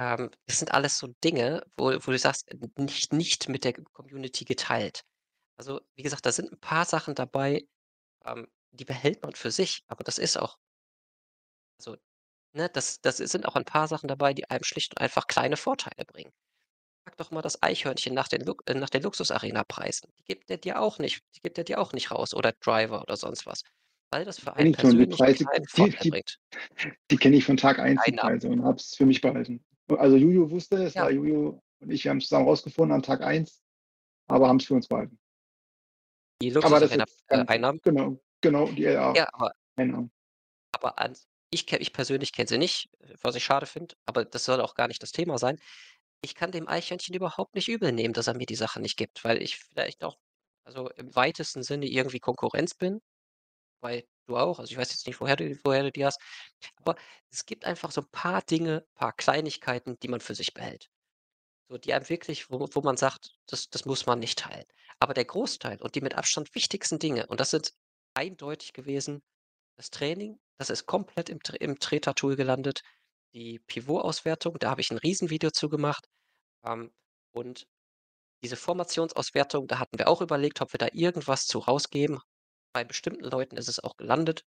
[0.00, 3.74] ähm, das sind alles so Dinge, wo wo du sagst, n nicht nicht mit der
[3.74, 5.02] Community geteilt.
[5.58, 7.66] Also, wie gesagt, da sind 'n paar Sachen dabei,
[8.26, 10.56] ähm, die behält man für sich, aber das ist auch
[11.80, 11.96] also,
[12.54, 15.56] ne, das das sind auch 'n paar Sachen dabei, die einem schlicht und einfach kleine
[15.56, 16.32] Vorteile bringen.
[17.06, 20.12] Frag doch mal das Eichhörnchen nach den äh, nach den Luxus-Arena-Preisen.
[20.20, 23.02] Die gibt der dir auch nicht die gibt er dir auch nicht raus oder Driver
[23.02, 23.62] oder sonst was,
[24.14, 25.44] weil das für einen ich schon, die Preise,
[25.76, 26.22] die die
[27.10, 28.12] die kenne ich von Tag 1, die.
[28.12, 29.64] Preise, und habe es für mich behalten.
[29.88, 31.06] Also, Juju wusste es, Ja.
[31.06, 33.60] weil Juju und ich, wir haben's zusammen rausgefunden an Tag 1,
[34.28, 35.18] aber haben's für uns behalten.
[36.40, 37.80] Die Aber das jetzt äh, Einnahmen?
[37.82, 39.52] genau, genau, die Ja, aber
[40.72, 44.60] aber ans ich ich persönlich kenne sie nicht, was ich schade finde, aber das soll
[44.60, 45.58] auch gar nicht das Thema sein.
[46.20, 49.24] Ich kann dem Eichhörnchen überhaupt nicht übel nehmen, dass er mir die Sachen nicht gibt,
[49.24, 50.16] weil ich vielleicht auch,
[50.64, 53.00] also im weitesten Sinne irgendwie Konkurrenz bin,
[53.82, 54.58] weil du auch.
[54.60, 56.20] Also, ich weiß jetzt nicht, woher du woher du die hast,
[56.76, 56.96] aber
[57.32, 60.88] es gibt einfach so 'n paar Dinge, paar Kleinigkeiten, die man für sich behält.
[61.70, 64.66] So, die einem wirklich wo wo man sagt, das das muss man nicht teilen.
[65.00, 67.72] Aber der Großteil und die mit Abstand wichtigsten Dinge, und das sind
[68.14, 69.22] eindeutig gewesen
[69.78, 72.82] das Training, das ist komplett im Tre im Treter-Tool gelandet.
[73.34, 76.06] Die Pivot-Auswertung, da habe ich 'n Riesenvideo zu gemacht.
[76.66, 76.92] Ähm,
[77.32, 77.66] und
[78.44, 82.20] diese Formationsauswertung, da hatten wir auch überlegt, ob wir da irgendwas zu rausgeben.
[82.74, 84.44] Bei bestimmten Leuten ist es auch gelandet.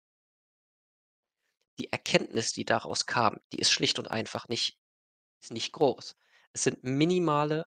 [1.79, 4.77] Die Erkenntnis, die daraus kam, die ist schlicht und einfach nicht
[5.41, 6.15] ist nicht groß.
[6.53, 7.65] Es sind minimale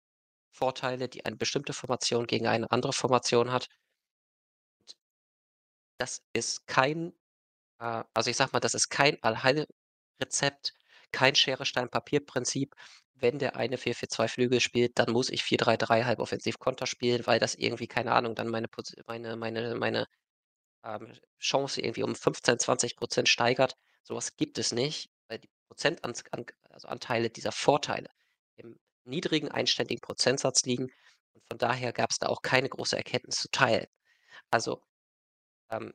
[0.52, 3.68] Vorteile, die eine bestimmte Formation gegen eine andere Formation hat.
[5.98, 7.12] das ist kein
[7.80, 10.74] äh, also ich sage mal, das ist kein Allheilrezept,
[11.12, 12.74] kein Schere-Stein-Papier-Prinzip.
[13.14, 17.88] Wenn der eine 4-4-2 Flügel spielt, dann muss ich 4-3-3 Halboffensiv-Konter spielen, weil das irgendwie,
[17.88, 18.68] keine Ahnung, dann meine
[19.06, 20.06] meine meine meine,
[20.84, 23.76] ähm, Chance irgendwie um 15, 20% steigert.
[24.02, 26.88] So was gibt es nicht, weil die Prozentans an also
[27.28, 28.08] dieser Vorteile
[28.56, 30.90] im niedrigen einstelligen Prozentsatz liegen
[31.34, 33.86] und von daher gab's da auch keine große Erkenntnis zu teilen.
[34.50, 34.82] Also,
[35.70, 35.94] ähm,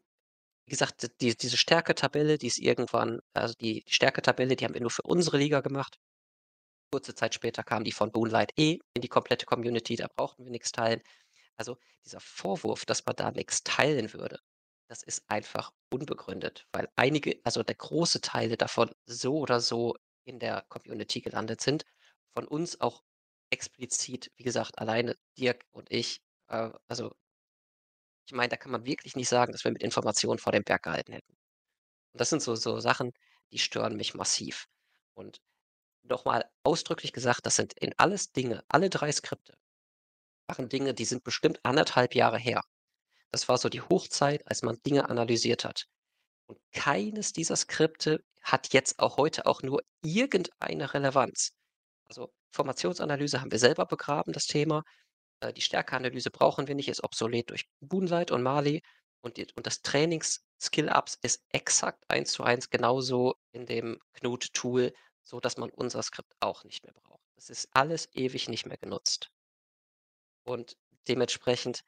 [0.66, 4.92] wie gesagt, die diese Stärketabelle, die ist irgendwann also die Stärketabelle, die haben wir nur
[4.92, 6.00] für unsere Liga gemacht.
[6.92, 10.52] Kurze Zeit später kam die von Boonlight eh in die komplette Community, da brauchten wir
[10.52, 11.02] nix teilen.
[11.58, 14.40] Also, dieser Vorwurf, dass man da nix teilen würde,
[14.94, 20.38] das ist einfach unbegründet, weil einige also der große Teile davon so oder so in
[20.38, 21.84] der Community gelandet sind.
[22.36, 23.04] Von uns auch
[23.50, 27.16] explizit, wie gesagt, alleine Dirk und ich, äh, also
[28.28, 30.84] ich meine, da kann man wirklich nicht sagen, dass wir mit Informationen vor dem Berg
[30.84, 31.34] gehalten hätten.
[32.14, 33.14] Und das sind so so Sachen,
[33.52, 34.68] die stören mich massiv.
[35.16, 35.42] Und
[36.04, 39.56] noch mal ausdrücklich gesagt, das sind in alles Dinge alle 3 Skripte
[40.48, 42.64] waren Dinge, die sind bestimmt 1,5 Jahre her.
[43.34, 45.88] Das war so die Hochzeit, als man Dinge analysiert hat.
[46.46, 51.54] Und keines dieser Skripte hat jetzt auch heute auch nur irgendeine Relevanz.
[52.06, 54.84] Also, Formationsanalyse haben wir selber begraben, das Thema.
[55.40, 58.84] Äh, die Stärkeanalyse brauchen wir nicht, ist obsolet durch Moonlight und Mali.
[59.22, 64.94] Und und das Trainings-Skill-Ups ist exakt 1:1 genauso in dem Knut-Tool,
[65.24, 67.24] sodass man unser Skript auch nicht mehr braucht.
[67.36, 69.32] Es ist alles ewig nicht mehr genutzt.
[70.44, 71.84] Und dementsprechend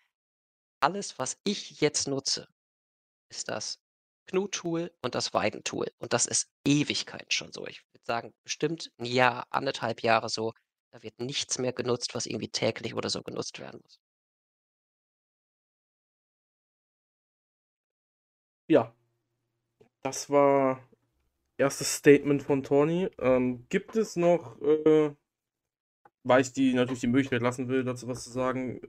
[0.86, 2.48] alles, was ich jetzt nutze,
[3.30, 3.80] ist das
[4.28, 5.88] Knut-Tool und das Weiden-Tool.
[6.00, 7.68] Und das ist Ewigkeiten schon so.
[7.68, 10.54] Ich würde sagen, bestimmt 'n Jahr, 1,5 Jahre so.
[10.94, 13.98] Da wird nichts mehr genutzt, was irgendwie täglich oder so genutzt werden muss.
[18.70, 18.92] Ja.
[20.06, 20.88] Das war
[21.58, 23.10] erstes Statement von Toni.
[23.20, 25.16] Ähm, gibt es noch, äh
[26.26, 28.82] weil ich die natürlich die Möglichkeit lassen will, dazu was zu sagen,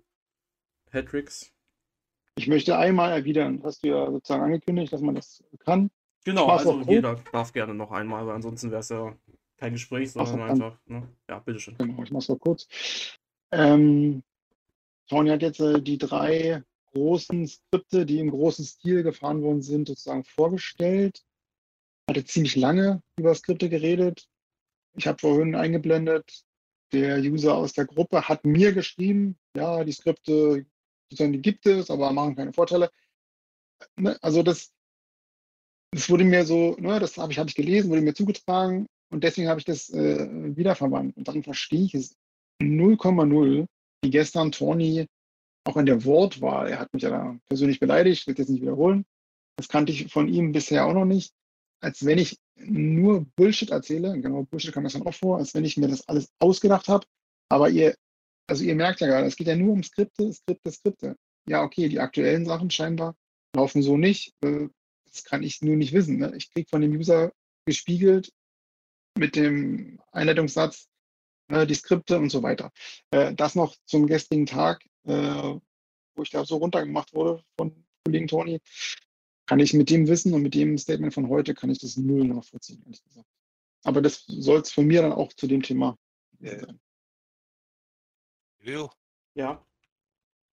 [0.91, 1.51] Patricks?
[2.39, 5.91] Ich möchte einmal erwidern, hast du ja sozusagen angekündigt, dass man das kann.
[6.25, 9.17] Genau, Mach's also jeder darf gerne noch einmal, weil ansonsten wäre es ja
[9.57, 11.09] kein Gespräch, sondern einfach, ne?
[11.29, 11.77] Ja, bitteschön.
[11.79, 12.69] Genau, ich mach's noch kurz.
[13.53, 14.23] Ähm,
[15.09, 19.89] Toni hat jetzt äh, die 3 großen Skripte, die im großen Stil gefahren worden sind,
[19.89, 21.23] sozusagen vorgestellt.
[22.09, 24.29] Hatte ziemlich lange über Skripte geredet.
[24.95, 26.45] Ich habe vorhin eingeblendet,
[26.93, 30.67] der User aus der Gruppe hat mir geschrieben, ja, die Skripte,
[31.11, 32.91] sozusagen, die gibt es, aber machen keine Vorteile.
[33.97, 34.73] Ne, also das
[35.93, 39.25] das wurde mir so, ne, das habe ich habe ich gelesen, wurde mir zugetragen und
[39.25, 41.17] deswegen habe ich das, äh, wiederverwandt.
[41.17, 42.17] Und dann verstehe ich es
[42.61, 43.67] 0,0,
[44.03, 45.07] wie gestern Toni
[45.65, 48.63] auch in der Wortwahl er hat mich ja da persönlich beleidigt, will ich jetzt nicht
[48.63, 49.05] wiederholen.
[49.57, 51.33] Das kannte ich von ihm bisher auch noch nicht.
[51.81, 55.65] Als wenn ich nur Bullshit erzähle, genau, Bullshit kam das dann auch vor, als wenn
[55.65, 57.07] ich mir das alles ausgedacht habe.
[57.49, 57.95] Aber ihr
[58.47, 61.17] also ihr merkt ja gerade, es geht ja nur um Skripte, Skripte, Skripte.
[61.49, 63.17] Ja, okay, die aktuellen Sachen scheinbar
[63.55, 64.35] laufen so nicht.
[64.43, 64.69] Äh,
[65.05, 66.33] das kann ich nur nicht wissen, ne?
[66.37, 67.33] Ich kriege von dem User
[67.65, 68.33] gespiegelt
[69.17, 70.89] mit dem Einleitungssatz,
[71.49, 72.71] äh, die Skripte und so weiter.
[73.11, 78.29] Äh, das noch zum gestrigen Tag, äh, wo ich da so runtergemacht wurde von Kollegen
[78.29, 78.61] Toni,
[79.47, 82.25] kann ich mit dem Wissen und mit dem Statement von heute kann ich das null
[82.27, 83.29] nachvollziehen, ehrlich gesagt.
[83.85, 85.97] Aber das soll es von mir dann auch zu dem Thema
[86.41, 86.81] Äh sein.
[88.67, 88.91] Jojo.
[89.35, 89.65] Ja.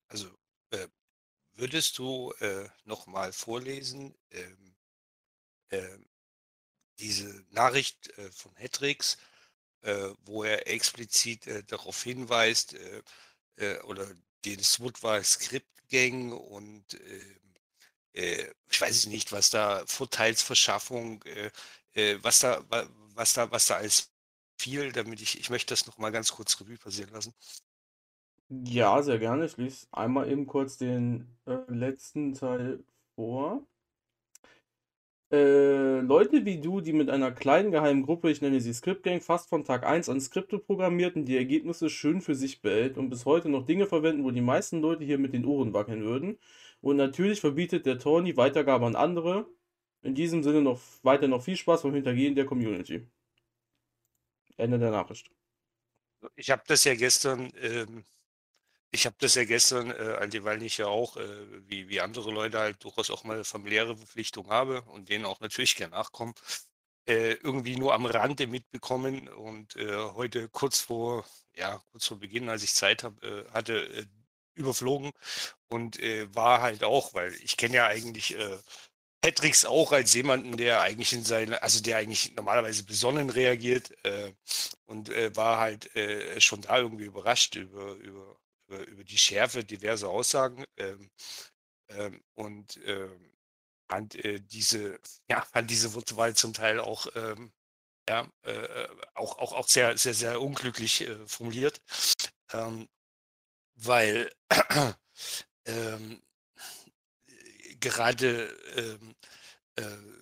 [0.08, 0.28] Also,
[0.72, 0.88] äh,
[1.56, 4.76] würdest du, äh, noch mal vorlesen, ähm,
[5.72, 6.08] ähm,
[7.00, 9.18] diese Nachricht, äh, von Hattricks,
[9.82, 13.04] äh, wo er explizit, äh, darauf hinweist, äh,
[13.58, 14.08] äh, oder
[14.46, 17.56] den Woodward Script Gang und, ähm,
[18.14, 21.52] äh, ich weiß nicht, was da Vorteilsverschaffung, äh,
[21.94, 24.12] äh, was da wa was da was da alles
[24.60, 27.34] fiel, damit ich ich möchte das noch mal ganz kurz Revue passieren lassen.
[28.62, 29.46] Ja, sehr gerne.
[29.46, 32.84] Ich lese einmal eben kurz den, äh, letzten Teil
[33.16, 33.66] vor.
[35.32, 39.22] Äh, Leute wie du, die mit einer kleinen geheimen Gruppe, ich nenne sie Script Gang,
[39.24, 43.26] fast von Tag 1 an Skripte programmierten, die Ergebnisse schön für sich behält und bis
[43.26, 46.38] heute noch Dinge verwenden, wo die meisten Leute hier mit den Ohren wackeln würden.
[46.82, 49.48] Und natürlich verbietet der Tony Weitergabe an andere.
[50.04, 53.08] In diesem Sinne noch weiter noch viel Spaß beim Hintergehen der Community.
[54.58, 55.32] Ende der Nachricht.
[56.36, 58.04] Ich habe das ja gestern, ähm
[58.94, 61.28] ich habe das ja gestern, äh, dieweil ich ja auch, äh,
[61.68, 65.76] wie wie andere Leute halt durchaus auch mal familiäre Verpflichtungen habe und denen auch natürlich
[65.76, 66.34] gern nachkomme,
[67.08, 69.28] äh, irgendwie nur am Rande mitbekommen.
[69.30, 71.26] Und, äh, heute kurz vor
[71.56, 74.06] ja, kurz vor Beginn, als ich Zeit habe äh, hatte, äh,
[74.56, 75.12] überflogen
[75.70, 78.36] und äh, war halt auch, weil ich kenne ja eigentlich
[79.22, 84.34] Patricks auch als jemanden, der eigentlich in seine, also der eigentlich normalerweise besonnen reagiert äh,
[84.86, 88.38] und äh, war halt äh, schon da irgendwie überrascht über, über,
[88.82, 91.10] über, die Schärfe diverser Aussagen ähm,
[91.90, 93.32] ähm, und ähm,
[93.90, 97.52] fand äh, diese, ja, fand diese Wortwahl zum Teil auch ähm,
[98.10, 101.82] ja, äh, auch, auch, auch sehr, sehr, sehr unglücklich äh, formuliert,
[102.52, 102.90] ähm,
[103.76, 104.32] weil
[105.66, 106.22] ähm,
[107.80, 108.98] gerade äh,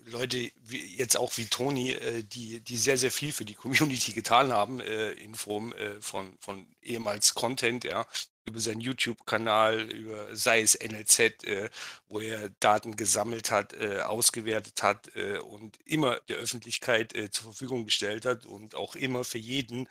[0.06, 4.14] Leute wie, jetzt auch wie Toni, äh, die, die sehr, sehr viel für die Community
[4.14, 8.06] getan haben, äh, in Form äh, von, von ehemals Content, ja,
[8.46, 11.70] über seinen YouTube-Kanal, über sei es NLZ, äh,
[12.08, 17.46] wo er Daten gesammelt hat, äh, ausgewertet hat äh, und immer der Öffentlichkeit äh, zur
[17.46, 19.88] Verfügung gestellt hat und auch immer für jeden,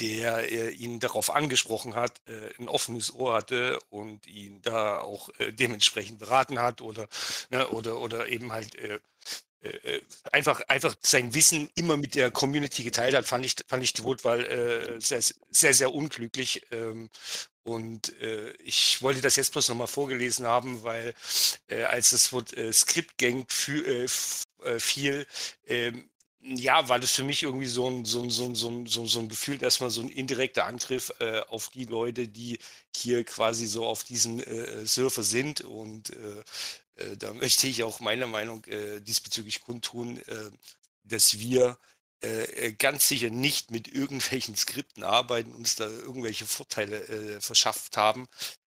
[0.00, 5.28] der äh, ihn darauf angesprochen hat, äh, ein offenes Ohr hatte und ihn da auch
[5.50, 7.08] dementsprechend beraten hat oder,
[7.50, 8.76] ne, oder, oder eben halt
[10.32, 14.04] einfach, einfach sein Wissen immer mit der Community geteilt hat, fand ich, fand ich die
[14.04, 15.20] Wortwahl äh, sehr,
[15.50, 16.62] sehr, sehr unglücklich.
[16.70, 17.10] Ähm,
[17.68, 21.14] und äh, ich wollte das jetzt bloß nochmal vorgelesen haben, weil
[21.68, 24.08] äh, als das Wort äh, Script Gang äh,
[24.78, 25.26] fiel,
[25.66, 26.08] ähm,
[26.40, 29.20] ja, war das für mich irgendwie so ein, so ein, so ein, so ein, so
[29.20, 32.58] ein Gefühl, erstmal so ein indirekter Angriff äh, auf die Leute, die
[32.96, 35.60] hier quasi so auf diesem äh, Surfer sind.
[35.60, 40.50] Und äh, äh da möchte ich auch meine Meinung äh, diesbezüglich kundtun, äh,
[41.04, 41.78] dass wir
[42.78, 48.28] ganz sicher nicht mit irgendwelchen Skripten arbeiten, uns da irgendwelche Vorteile verschafft haben.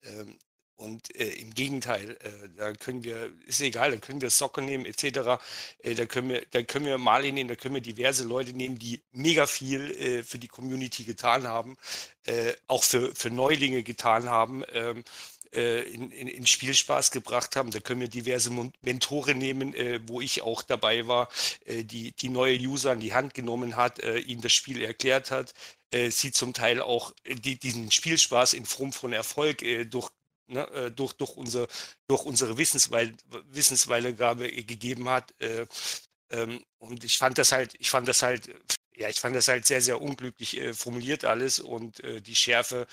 [0.05, 0.39] Ähm,
[0.83, 4.85] und äh, im Gegenteil, äh, da können wir, ist egal, da können wir Soccer nehmen,
[4.85, 5.41] etc.
[5.79, 8.79] Äh, da, können wir, da können wir Mali nehmen, da können wir diverse Leute nehmen,
[8.79, 11.77] die mega viel äh, für die Community getan haben,
[12.25, 14.65] äh, auch für, für Neulinge getan haben.
[14.73, 15.05] Ähm,
[15.55, 17.71] äh, in, in, in, Spielspaß gebracht haben.
[17.71, 18.51] Da können wir diverse
[18.83, 21.29] Mentoren nehmen, äh, wo ich auch dabei war,
[21.65, 25.31] äh, die, die neue User an die Hand genommen hat, äh, ihnen das Spiel erklärt
[25.31, 25.55] hat,
[26.09, 30.09] sie zum Teil auch die, diesen Spielspaß in Form von Erfolg durch
[30.53, 31.69] ne, äh, durch, durch, unser,
[32.09, 33.15] durch unsere Wissensweil,
[34.65, 35.35] gegeben hat.
[35.41, 35.67] Äh,
[36.31, 38.49] ähm, und ich fand das halt, ich fand das halt,
[38.97, 42.87] ja, ich fand das halt sehr, sehr unglücklich äh, formuliert alles und äh, die Schärfe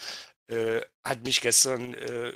[0.48, 2.34] äh, hat mich gestern äh,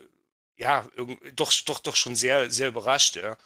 [0.58, 0.88] ja,
[1.36, 3.38] doch, doch, doch schon sehr, sehr überrascht, ja.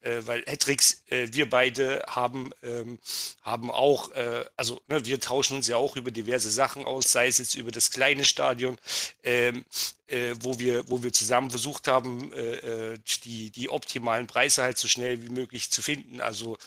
[0.00, 2.98] Äh, weil Hedrix, äh, wir beide haben, ähm,
[3.42, 7.28] haben auch, äh, also ne, wir tauschen uns ja auch über diverse Sachen aus, sei
[7.28, 8.78] es jetzt über das kleine Stadion,
[9.22, 9.64] ähm,
[10.06, 14.78] äh, wo, wir, wo wir zusammen versucht haben, äh, äh, die, die optimalen Preise halt
[14.78, 16.20] so schnell wie möglich zu finden.
[16.20, 16.58] Also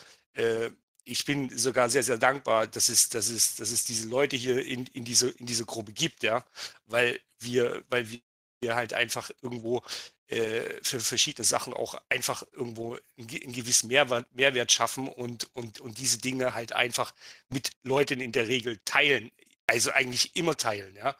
[1.08, 4.64] ich bin sogar sehr, sehr dankbar, dass es, dass es, dass es diese Leute hier
[4.64, 6.44] in, in, diese, in diese Gruppe gibt, ja,
[6.86, 8.20] weil wir, weil wir
[8.60, 9.82] wir halt einfach irgendwo
[10.28, 15.98] äh, für verschiedene Sachen auch einfach irgendwo einen, gewissen Mehrwert, Mehrwert schaffen und, und, und
[15.98, 17.14] diese Dinge halt einfach
[17.48, 19.30] mit Leuten in der Regel teilen.
[19.66, 21.16] Also eigentlich immer teilen, ja.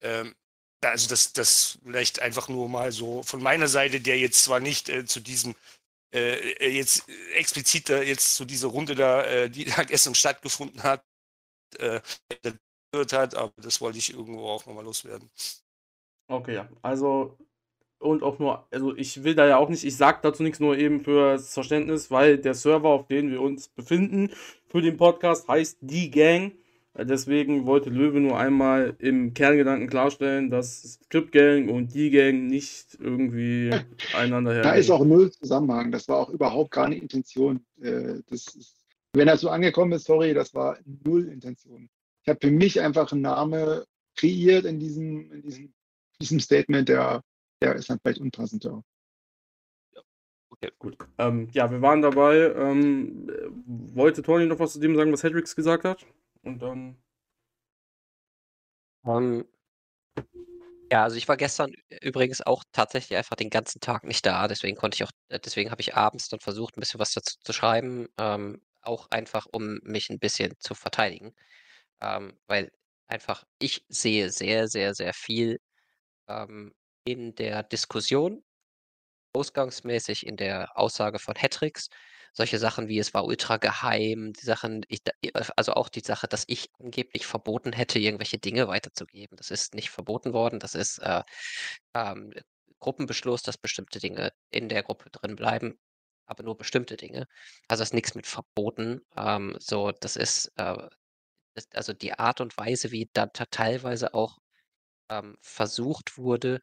[0.00, 0.34] Ähm,
[0.82, 4.88] also das, das vielleicht einfach nur mal so von meiner Seite, der jetzt zwar nicht
[4.90, 5.54] äh, zu diesem
[6.12, 11.04] äh, äh jetzt explizit jetzt zu dieser Runde da, äh, die da gestern stattgefunden hat,
[11.78, 12.00] äh,
[12.94, 15.30] hat, aber das wollte ich irgendwo auch nochmal loswerden.
[16.28, 16.68] Okay, ja.
[16.82, 17.36] Also,
[17.98, 20.76] und auch nur, also ich will da ja auch nicht, ich sag dazu nichts nur
[20.76, 24.30] eben fürs Verständnis, weil der Server, auf dem wir uns befinden,
[24.68, 26.52] für den Podcast heißt Die Gang.
[26.96, 32.96] Deswegen wollte Löwe nur einmal im Kerngedanken klarstellen, dass Script Gang und Die Gang nicht
[33.00, 33.70] irgendwie
[34.16, 34.62] einander her.
[34.62, 35.90] Da ist auch null Zusammenhang.
[35.90, 37.64] Das war auch überhaupt keine Intention.
[37.80, 38.76] Äh, das ist,
[39.12, 41.88] wenn er so angekommen ist, sorry, das war null Intention.
[42.22, 43.82] Ich habe für mich einfach einen Namen
[44.16, 45.72] kreiert in diesem, in diesem
[46.20, 47.22] diesem Statement, der,
[47.62, 48.64] der ist dann vielleicht unpassend.
[48.64, 48.82] Ja.
[50.50, 50.96] Okay, gut.
[51.18, 52.52] Ähm, ja, wir waren dabei.
[52.54, 53.28] Ähm,
[53.94, 56.06] wollte Tony noch was zu dem sagen, was Hedrix gesagt hat?
[56.42, 56.96] Und dann.
[59.02, 59.44] Um,
[60.16, 60.24] ähm,
[60.92, 61.72] ja, also ich war gestern
[62.02, 64.46] übrigens auch tatsächlich einfach den ganzen Tag nicht da.
[64.48, 67.36] Deswegen konnte ich auch, äh, deswegen habe ich abends dann versucht, ein bisschen was dazu
[67.42, 68.06] zu schreiben.
[68.18, 71.34] Ähm, auch einfach, um mich ein bisschen zu verteidigen.
[72.00, 72.70] Ähm, weil
[73.08, 75.58] einfach ich sehe sehr, sehr, sehr viel
[76.28, 76.72] ähm,
[77.04, 78.42] in der Diskussion,
[79.34, 81.88] ausgangsmäßig in der Aussage von Hattricks,
[82.32, 85.02] solche Sachen wie es war ultra geheim, die Sachen, ich,
[85.56, 89.36] also auch die Sache, dass ich angeblich verboten hätte, irgendwelche Dinge weiterzugeben.
[89.36, 91.22] Das ist nicht verboten worden, das ist äh,
[91.94, 92.32] ähm,
[92.80, 95.78] Gruppenbeschluss, dass bestimmte Dinge in der Gruppe drin bleiben,
[96.26, 97.26] aber nur bestimmte Dinge.
[97.68, 99.00] Also ist nichts mit verboten.
[99.16, 100.88] Ähm, so, das ist äh,
[101.54, 104.38] das, also die Art und Weise, wie dann teilweise auch
[105.10, 106.60] ähm, versucht wurde,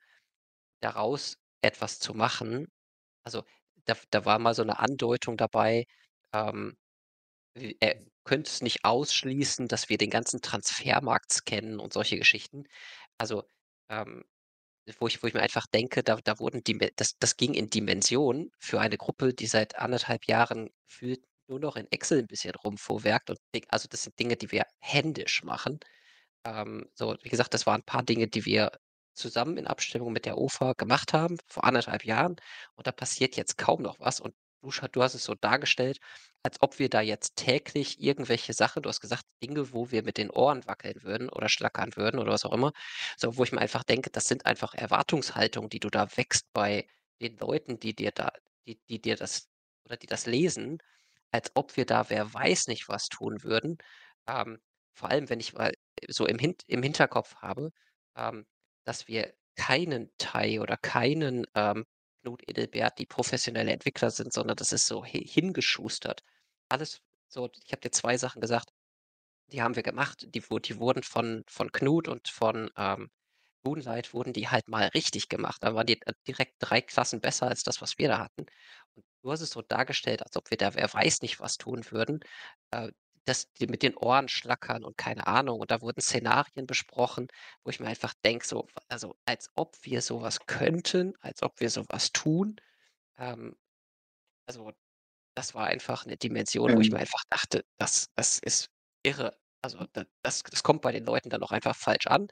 [0.81, 2.67] daraus etwas zu machen
[3.25, 3.43] also,
[3.85, 5.85] da da war mal so 'ne Andeutung dabei,
[6.33, 6.77] ähm,
[7.81, 12.65] er könnte es nicht ausschließen, dass wir den ganzen Transfermarkt scannen und solche Geschichten.
[13.19, 13.43] Also,
[13.89, 14.23] ähm,
[14.99, 17.69] wo ich wo ich mir einfach denke, da da wurden Dim das das ging in
[17.71, 22.27] Dimensionen für eine Gruppe, die seit 1 1/2 Jahren gefühlt nur noch in Excel 'n
[22.27, 23.39] bisschen rumfuhrwerkt und
[23.69, 25.79] also, das sind Dinge, die wir händisch machen.
[26.45, 28.71] Ähm, so, wie gesagt, das waren 'n paar Dinge, die wir
[29.13, 32.35] zusammen in Abstimmung mit der OFA gemacht haben vor 1 1/2 Jahren
[32.75, 34.33] und da passiert jetzt kaum noch was und
[34.63, 35.99] du du hast es so dargestellt,
[36.43, 40.17] als ob wir da jetzt täglich irgendwelche Sachen du hast gesagt, Dinge, wo wir mit
[40.17, 42.71] den Ohren wackeln würden oder schlackern würden oder was auch immer.
[43.17, 46.87] So, wo ich mir einfach denke, das sind einfach Erwartungshaltungen, die du da wächst bei
[47.21, 48.31] den Leuten, die dir da
[48.67, 49.47] die die dir das
[49.85, 50.77] oder die das lesen,
[51.31, 53.77] als ob wir da wer weiß nicht was tun würden.
[54.27, 54.59] Ähm,
[54.93, 55.71] vor allem, wenn ich mal
[56.09, 57.71] so im Hin im Hinterkopf habe,
[58.15, 58.45] ähm,
[58.85, 61.85] dass wir keinen Tai oder keinen, ähm,
[62.23, 66.23] Knut Edelbert, die professionelle Entwickler sind, sondern das ist so hi hingeschustert.
[66.69, 68.71] Alles so ich habe dir 2 Sachen gesagt,
[69.51, 70.27] die haben wir gemacht.
[70.35, 73.09] Die die wurden von von Knut und von, ähm,
[73.63, 75.63] Moonlight wurden die halt mal richtig gemacht.
[75.63, 78.45] Da waren die, äh, direkt 3 Klassen besser als das, was wir da hatten.
[78.95, 81.85] Und du hast es so dargestellt, als ob wir da wer weiß nicht was tun
[81.91, 82.21] würden,
[82.71, 82.91] äh,
[83.25, 85.59] dass die mit den Ohren schlackern und keine Ahnung.
[85.61, 87.27] Und da wurden Szenarien besprochen,
[87.63, 91.59] wo ich mir einfach denke, so also, als ob wir so was könnten, als ob
[91.59, 92.57] wir so was tun.
[93.17, 93.55] Ähm,
[94.47, 94.71] also,
[95.35, 97.01] das war einfach 'ne Dimension, wo ich mir Ähm.
[97.01, 98.69] einfach dachte: „Das das ist
[99.03, 102.27] irre.“ Also, da das das kommt bei den Leuten dann auch einfach falsch an.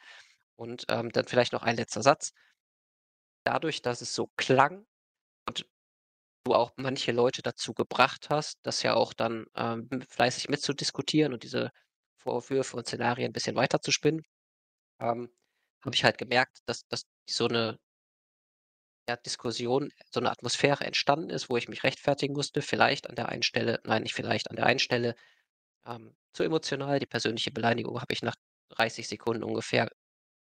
[0.58, 2.32] Und, ähm, dann vielleicht noch ein letzter Satz.
[3.48, 4.86] Dadurch, dass es so klang
[5.48, 5.68] und
[6.46, 11.44] du auch manche Leute dazu gebracht hast, das ja auch dann, ähm, fleißig mitzudiskutieren und
[11.44, 11.72] diese
[12.18, 14.24] Vorwürfe und Szenarien bisschen weiter zu spinnen,
[15.02, 15.30] ähm,
[15.86, 17.80] habe ich halt gemerkt, dass dass so 'ne
[19.10, 23.30] ja, Diskussion, so 'ne Atmosphäre entstanden ist, wo ich mich rechtfertigen musste, vielleicht an der
[23.30, 25.16] einen Stelle nein, nicht vielleicht, an der einen Stelle,
[25.86, 27.00] ähm, zu emotional.
[27.00, 28.36] Die persönliche Beleidigung habe ich nach
[28.70, 29.90] 30 Sekunden ungefähr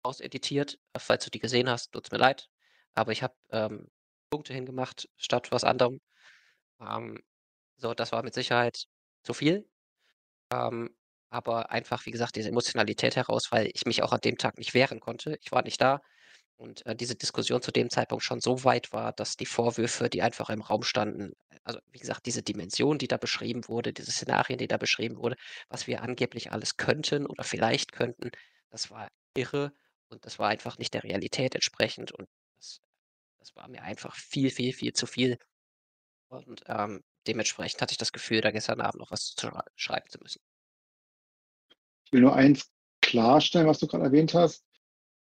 [0.06, 0.78] rauseditiert.
[0.94, 2.48] Äh, falls du die gesehen hast, tut's mir leid.
[2.94, 3.88] Aber ich habe, ähm,
[4.32, 6.00] Punkte hingemacht statt was anderem.
[6.80, 7.20] Ähm,
[7.76, 8.86] so, das war mit Sicherheit
[9.24, 9.68] zu viel.
[10.52, 10.90] Ähm,
[11.30, 14.74] aber einfach, wie gesagt, diese Emotionalität heraus, weil ich mich auch an dem Tag nicht
[14.74, 15.38] wehren konnte.
[15.42, 16.00] Ich war nicht da
[16.56, 20.22] und, äh, diese Diskussion zu dem Zeitpunkt schon so weit war, dass die Vorwürfe, die
[20.22, 21.32] einfach im Raum standen
[21.64, 25.36] also, wie gesagt, diese Dimension, die da beschrieben wurde, diese Szenarien, die da beschrieben wurde,
[25.68, 28.30] was wir angeblich alles könnten oder vielleicht könnten,
[28.70, 29.72] das war irre
[30.08, 32.28] und das war einfach nicht der Realität entsprechend und
[33.42, 35.38] das war mir einfach viel, viel, viel zu viel.
[36.28, 40.10] Und, ähm, dementsprechend hatte ich das Gefühl, da gestern Abend noch was zu schrei schreiben
[40.10, 40.40] zu müssen.
[42.06, 42.70] Ich will nur eins
[43.00, 44.64] klarstellen, was du grad erwähnt hast.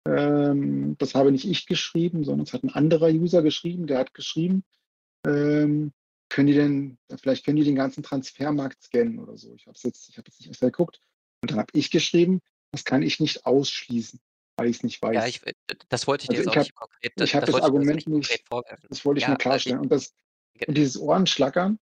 [0.07, 3.87] Ähm, das habe nicht ich geschrieben, sondern es hat 'n anderer User geschrieben.
[3.87, 4.65] Der hat geschrieben,
[5.27, 5.93] ähm:
[6.31, 9.85] „Können die denn vielleicht können die den ganzen Transfermarkt scannen oder so.“ Ich habe es
[9.85, 11.01] jetzt ich habe jetzt nicht extra geguckt.
[11.43, 12.41] Und dann habe ich geschrieben:
[12.73, 14.21] „Das kann ich nicht ausschließen,
[14.59, 16.53] weil ich's nicht Ja, weiß.“ ich w d das wollte ich dir Also, jetzt auch
[16.53, 18.87] ich habe nicht konkret ich habe das das ich Argument nicht nicht vorwerfen.
[18.91, 19.81] das wollte ich Ja, nur ich klarstellen.
[19.81, 20.13] Und das
[20.67, 21.79] und dieses Ohrenschlackern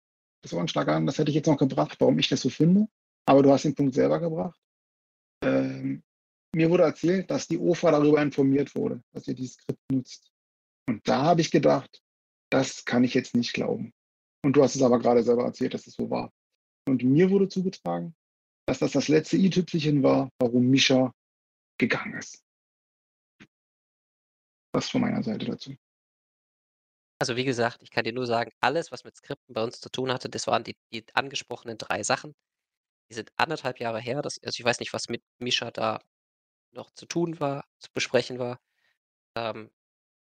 [0.43, 2.89] das Ohrenschlackern, das hätte ich jetzt noch gebracht, warum ich das so finde.
[3.27, 4.59] Aber du hast den Punkt selber gebracht.
[5.45, 6.03] Ähm,
[6.55, 10.33] mir wurde erzählt, dass die OFA darüber informiert wurde, dass ihr dieses Skript nutzt.
[10.89, 12.03] Und da habe ich gedacht:
[12.51, 13.93] „Das kann ich jetzt nicht glauben.“
[14.45, 16.33] Und du hast es aber grade selber erzählt, dass es so war.
[16.89, 18.15] Und mir wurde zugetragen,
[18.67, 21.13] dass das das letzte i-Tüpfelchen war, warum Mischa
[21.79, 22.43] gegangen ist.
[24.75, 25.75] Das von meiner Seite dazu.
[27.21, 29.89] Also, wie gesagt, ich kann dir nur sagen, alles, was mit Skripten bei uns zu
[29.91, 32.35] tun hatte, das waren die die angesprochenen 3 Sachen.
[33.11, 34.23] Die sind 1 1/2 Jahre her.
[34.23, 36.01] Das also, ich weiß nicht, was mit Mischa da
[36.73, 38.59] noch zu tun war zu besprechen war.
[39.37, 39.71] Ähm,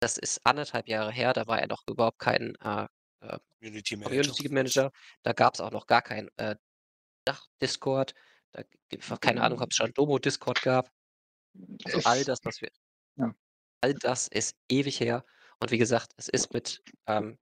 [0.02, 2.88] das ist 1 1/2 Jahre her, da war er noch überhaupt kein, äh,
[3.22, 4.36] äh, Community Manager.
[4.36, 4.91] Community Manager.
[5.24, 6.56] Da gab's auch noch gar kein, äh,
[7.26, 8.14] Dach-Discord.
[8.54, 8.64] Da
[9.22, 10.91] keine Ahnung, ob's schon Domo-Discord gab.
[11.86, 12.70] Also, all Es das, was wir
[13.18, 13.36] ja.
[13.84, 15.26] All das ist ewig her.
[15.62, 17.38] Und wie gesagt, es ist mit, ähm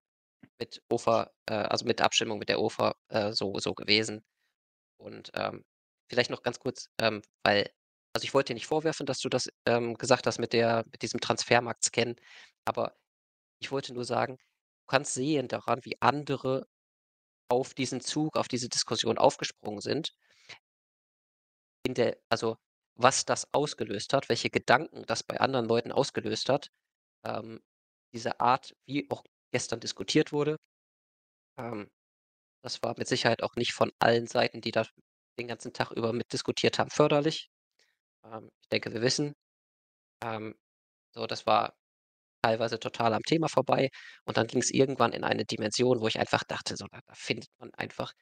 [0.59, 4.23] mit OFA, äh also, mit Abstimmung mit der OFA, äh, so so gewesen.
[4.99, 5.65] Und, ähm,
[6.09, 7.69] vielleicht noch ganz kurz, ähm, weil
[8.15, 11.01] also, ich wollte dir nicht vorwerfen, dass du das, ähm, gesagt hast mit der mit
[11.03, 12.15] diesem Transfermarkt-Scannen,
[12.65, 12.95] aber
[13.61, 16.67] ich wollte nur sagen, du kannst sehen daran, wie andere
[17.49, 20.11] auf diesen Zug, auf diese Diskussion aufgesprungen sind
[21.85, 22.57] in der also,
[22.95, 26.69] was das ausgelöst hat, welche Gedanken das bei anderen Leuten ausgelöst hat.
[27.25, 27.61] Ähm,
[28.13, 30.57] diese Art, wie auch gestern diskutiert wurde.
[31.57, 31.89] Ähm,
[32.63, 34.85] das war mit Sicherheit auch nicht von allen Seiten, die da
[35.39, 37.49] den ganzen Tag über mitdiskutiert haben, förderlich.
[38.25, 39.33] Ähm, ich denke, wir wissen.
[40.23, 40.55] Ähm,
[41.13, 41.73] so, das war
[42.43, 43.89] teilweise total am Thema vorbei.
[44.25, 47.13] Und dann ging es irgendwann in eine Dimension, wo ich einfach dachte, so, da, da
[47.15, 48.13] findet man einfach.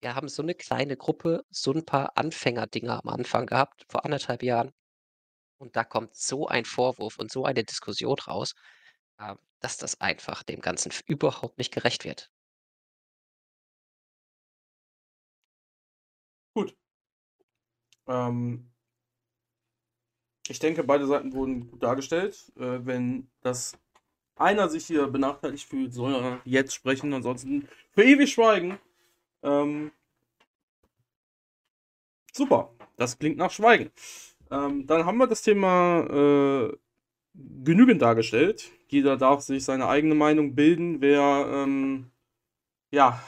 [0.00, 4.42] Wir haben so eine kleine Gruppe, so ein paar Anfängerdinger am Anfang gehabt, vor anderthalb
[4.42, 4.72] Jahren.
[5.58, 8.54] Und da kommt so ein Vorwurf und so eine Diskussion raus,
[9.18, 12.30] äh, dass das einfach dem Ganzen überhaupt nicht gerecht wird.
[16.54, 16.76] Gut.
[18.06, 18.70] Ähm,
[20.48, 22.52] ich denke, beide Seiten wurden gut dargestellt.
[22.56, 23.76] Äh, wenn das
[24.36, 28.78] einer sich hier benachteiligt fühlt, soll er jetzt sprechen, ansonsten für ewig schweigen.
[29.42, 29.92] Ähm,
[32.32, 33.90] super, das klingt nach Schweigen.
[34.50, 36.76] Ähm, dann haben wir das Thema äh,
[37.34, 38.70] genügend dargestellt.
[38.88, 42.10] Jeder darf sich seine eigene Meinung bilden, wer, ähm,
[42.90, 43.22] ja,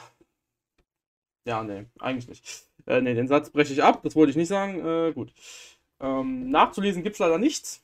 [1.44, 2.66] ja, nee, eigentlich nicht.
[2.86, 4.84] Äh, nee, den Satz breche ich ab, das wollte ich nicht sagen.
[4.84, 5.32] Äh, gut.
[6.00, 7.82] Ähm, nachzulesen gibt es leider nichts,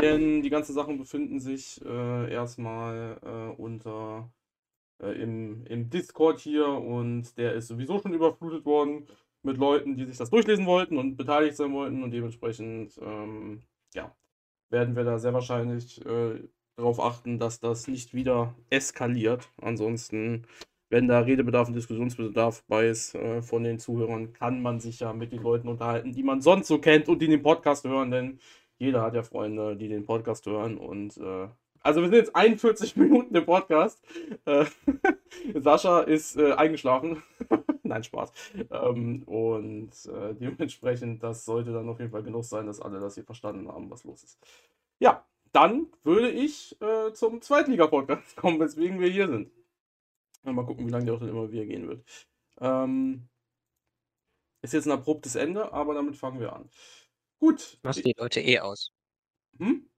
[0.00, 4.30] denn die ganzen Sachen befinden sich äh, erstmal äh, unter
[5.02, 9.06] äh, im, im Discord hier und der ist sowieso schon überflutet worden
[9.42, 13.62] mit Leuten, die sich das durchlesen wollten und beteiligt sein wollten und dementsprechend, ähm,
[13.94, 14.14] ja,
[14.70, 16.40] werden wir da sehr wahrscheinlich äh,
[16.76, 19.50] darauf achten, dass das nicht wieder eskaliert.
[19.60, 20.46] Ansonsten,
[20.88, 25.12] wenn da Redebedarf und Diskussionsbedarf bei ist äh, von den Zuhörern, kann man sich ja
[25.12, 28.38] mit den Leuten unterhalten, die man sonst so kennt und die den Podcast hören, denn
[28.78, 31.48] jeder hat ja Freunde, die den Podcast hören und äh,
[31.82, 34.02] also wir sind jetzt 41 Minuten im Podcast.
[34.44, 34.66] Äh,
[35.54, 37.22] Sascha ist äh, eingeschlafen.
[37.82, 38.32] Nein, Spaß.
[38.70, 43.14] Ähm, und äh, dementsprechend, das sollte dann auf jeden Fall genug sein, dass alle das
[43.14, 44.38] hier verstanden haben, was los ist.
[44.98, 49.50] Ja, dann würde ich äh, zum Zweitliga-Podcast kommen, weswegen wir hier sind.
[50.44, 52.04] Mal gucken, wie lange der auch dann immer wieder gehen wird.
[52.60, 53.28] Ähm,
[54.62, 56.70] ist jetzt ein abruptes Ende, aber damit fangen wir an.
[57.38, 57.78] Gut.
[57.82, 58.92] Machen die Leute eh aus.
[59.58, 59.88] Hm?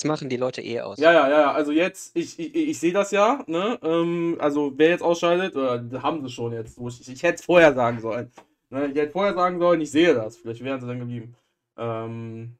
[0.00, 0.98] Das machen die Leute eh aus.
[0.98, 1.52] Ja, ja, ja.
[1.52, 3.78] Also jetzt, ich, ich, ich sehe das ja, ne?
[3.82, 6.78] Ähm, also wer jetzt ausschaltet, oder haben sie schon jetzt.
[6.78, 8.32] Wo ich, ich hätte es vorher sagen sollen.
[8.70, 8.86] Ne?
[8.86, 10.38] Ich hätte vorher sagen sollen, ich sehe das.
[10.38, 11.36] Vielleicht wären sie dann geblieben.
[11.76, 12.56] Ähm,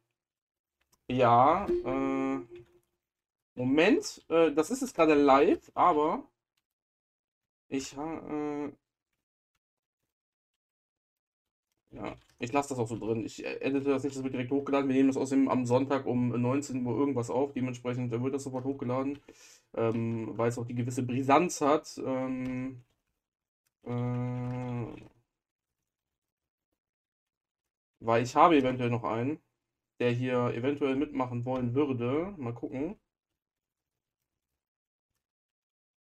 [1.11, 2.41] ja, äh,
[3.55, 6.25] Moment, äh, das ist jetzt gerade live, aber
[7.69, 8.73] ich ha, äh,
[11.93, 13.25] ja, ich lasse das auch so drin.
[13.25, 14.89] Ich äh, edite das nicht, das wird direkt hochgeladen.
[14.89, 17.53] Wir nehmen das außerdem am Sonntag um 19 Uhr irgendwas auf.
[17.53, 19.19] Dementsprechend wird das sofort hochgeladen,
[19.75, 22.01] ähm, weil es auch die gewisse Brisanz hat.
[22.05, 22.83] Ähm,
[23.85, 25.11] äh,
[28.01, 29.39] weil ich habe eventuell noch einen,
[30.01, 32.35] der hier eventuell mitmachen wollen würde.
[32.39, 32.99] Mal gucken.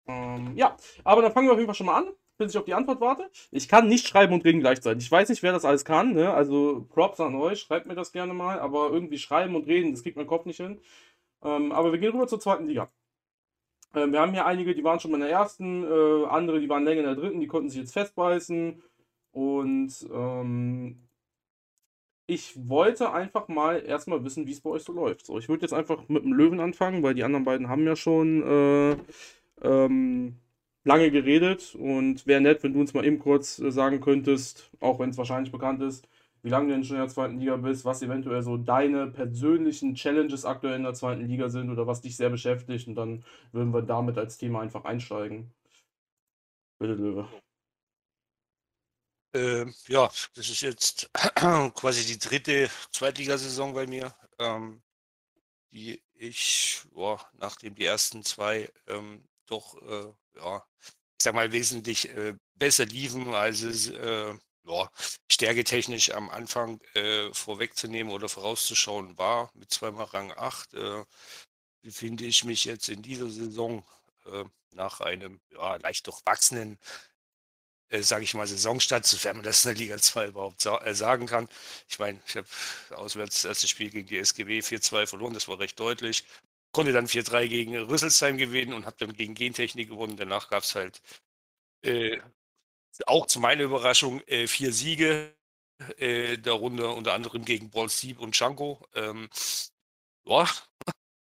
[0.08, 2.64] Ähm, ja, aber dann fangen wir auf jeden Fall schon mal an, bis ich auf
[2.64, 3.30] die Antwort warte.
[3.50, 5.04] Ich kann nicht schreiben und reden gleichzeitig.
[5.04, 6.12] Ich weiß nicht, wer das alles kann.
[6.12, 6.32] Ne?
[6.32, 8.60] Also Props an euch, schreibt mir das gerne mal.
[8.60, 10.80] Aber irgendwie schreiben und reden, das kriegt mein Kopf nicht hin.
[11.42, 12.90] Ähm, aber wir gehen rüber zur zweiten Liga.
[13.94, 16.68] Ähm, wir haben hier einige, die waren schon mal in der ersten, äh, andere, die
[16.68, 18.82] waren länger in der dritten, die konnten sich jetzt festbeißen.
[19.32, 21.06] Und ähm,
[22.26, 25.26] ich wollte einfach mal erstmal wissen, wie es bei euch so läuft.
[25.26, 27.96] So, ich würde jetzt einfach mit dem Löwen anfangen, weil die anderen beiden haben ja
[27.96, 28.96] schon äh,
[29.62, 30.36] ähm,
[30.86, 35.00] lange geredet und wäre nett, wenn du uns mal eben kurz äh, sagen könntest, auch
[35.00, 36.08] wenn es wahrscheinlich bekannt ist,
[36.42, 39.96] wie lange du denn schon in der zweiten Liga bist, was eventuell so deine persönlichen
[39.96, 43.74] Challenges aktuell in der zweiten Liga sind oder was dich sehr beschäftigt und dann würden
[43.74, 45.52] wir damit als Thema einfach einsteigen.
[46.78, 47.28] Bitte, Löwe.
[49.34, 51.10] Ähm, ja, das ist jetzt
[51.74, 54.82] quasi die dritte Zweitligasaison bei mir, ähm,
[55.72, 60.64] die ich, boah, nachdem die ersten zwei ähm, doch, äh, ja,
[61.18, 64.34] ich sag mal, wesentlich äh, besser liefen, als es äh,
[64.64, 64.90] ja,
[65.30, 69.50] stärketechnisch am Anfang äh, vorwegzunehmen oder vorauszuschauen war.
[69.54, 71.04] Mit zweimal Rang 8 äh,
[71.82, 73.84] befinde ich mich jetzt in dieser Saison
[74.26, 76.78] äh, nach einem ja, leicht durchwachsenen
[77.88, 81.26] äh, sage ich mal, Saisonstart, sofern man das in der Liga 2 überhaupt sa sagen
[81.26, 81.48] kann.
[81.88, 82.46] Ich meine, ich habe
[82.90, 86.24] auswärts das erste Spiel gegen die SGW 4-2 verloren, das war recht deutlich.
[86.72, 90.16] Konnte dann 4-3 gegen Rüsselsheim gewinnen und habe dann gegen Gentechnik gewonnen.
[90.16, 91.00] Danach gab es halt
[91.82, 92.18] äh,
[93.06, 95.34] auch zu meiner Überraschung äh, vier Siege,
[95.98, 98.86] äh, darunter unter anderem gegen Ball Steep und Chanko.
[98.94, 99.28] Ähm,
[100.26, 100.48] ja,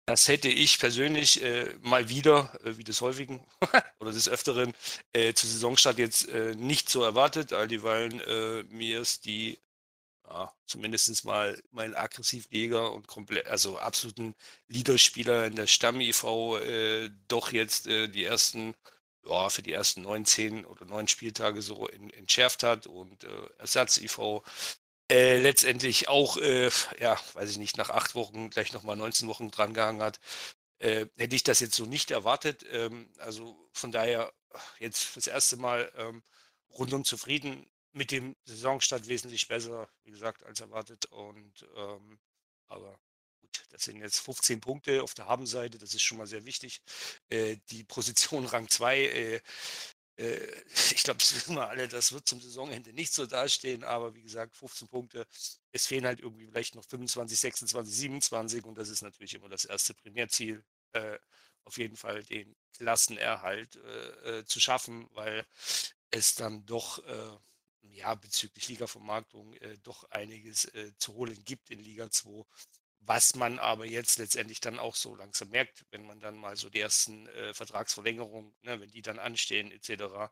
[0.07, 3.45] das hätte ich persönlich äh, mal wieder, äh, wie des häufigen
[3.99, 4.73] oder des Öfteren,
[5.13, 9.59] äh, zu Saisonstart jetzt äh, nicht so erwartet, all dieweil äh, mir ist die
[10.29, 14.35] ja, zumindest mal mein Aggressivjäger und komplett, also absoluten
[14.67, 16.23] Leaderspieler in der Stamm-IV
[16.61, 18.75] äh, doch jetzt äh, die ersten,
[19.25, 23.29] ja, für die ersten neun, zehn oder neun Spieltage so in, entschärft hat und äh,
[23.57, 24.43] Ersatz-IV
[25.11, 26.69] äh, letztendlich auch, äh,
[26.99, 30.19] ja, weiß ich nicht, nach acht Wochen gleich nochmal 19 Wochen drangehangen hat,
[30.79, 32.65] äh, hätte ich das jetzt so nicht erwartet.
[32.71, 34.31] Ähm, also von daher
[34.79, 36.23] jetzt das erste Mal ähm,
[36.71, 41.05] rundum zufrieden mit dem Saisonstart wesentlich besser, wie gesagt, als erwartet.
[41.07, 42.19] Und ähm,
[42.67, 42.99] aber
[43.41, 46.81] gut, das sind jetzt 15 Punkte auf der Habenseite, das ist schon mal sehr wichtig.
[47.29, 49.41] Äh, die Position Rang 2, äh,
[50.17, 54.13] äh, ich glaube, das wissen wir alle, das wird zum Saisonende nicht so dastehen, aber
[54.15, 55.25] wie gesagt, 15 Punkte.
[55.71, 59.65] Es fehlen halt irgendwie vielleicht noch 25, 26, 27 und das ist natürlich immer das
[59.65, 60.63] erste Primärziel.
[60.93, 61.17] Äh,
[61.65, 65.45] auf jeden Fall den Klassenerhalt äh, äh, zu schaffen, weil
[66.09, 67.03] es dann doch
[67.93, 72.45] ja bezüglich Ligavermarktung äh, doch einiges äh, zu holen gibt in Liga 2
[73.01, 76.69] was man aber jetzt letztendlich dann auch so langsam merkt, wenn man dann mal so
[76.69, 80.31] die ersten äh, Vertragsverlängerungen, ne, wenn die dann anstehen, etc.,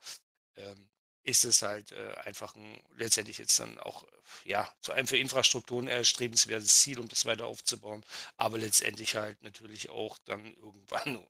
[0.56, 0.90] ähm,
[1.24, 4.06] ist es halt äh, einfach ein, letztendlich jetzt dann auch,
[4.46, 8.06] ja, zu einem für Infrastrukturen erstrebenswertes Ziel, um das weiter aufzubauen,
[8.38, 11.26] aber letztendlich halt natürlich auch dann irgendwann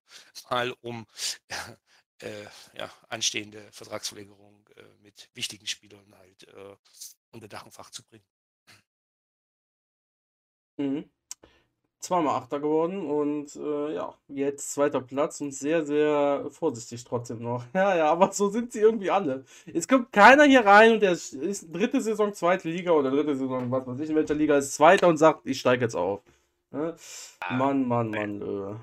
[0.50, 1.08] mal um
[2.20, 4.64] äh, ja, anstehende Vertragsverlängerungen
[5.02, 6.76] mit wichtigen Spielern halt äh,
[7.32, 8.26] unter Dach und Fach zu bringen.
[10.78, 11.10] Mhm
[12.00, 17.64] zweimal Achter geworden und äh, ja, jetzt zweiter Platz und sehr, sehr vorsichtig trotzdem noch.
[17.74, 19.44] Ja, ja, aber so sind sie irgendwie alle.
[19.72, 23.70] Es kommt keiner hier rein und der ist dritte Saison zweite Liga oder dritte Saison,
[23.70, 26.22] was weiß ich, in welcher Liga ist zweiter und sagt, ich steige jetzt auf.
[26.72, 26.96] Ja?
[27.50, 28.42] Mann, Mann, Mann.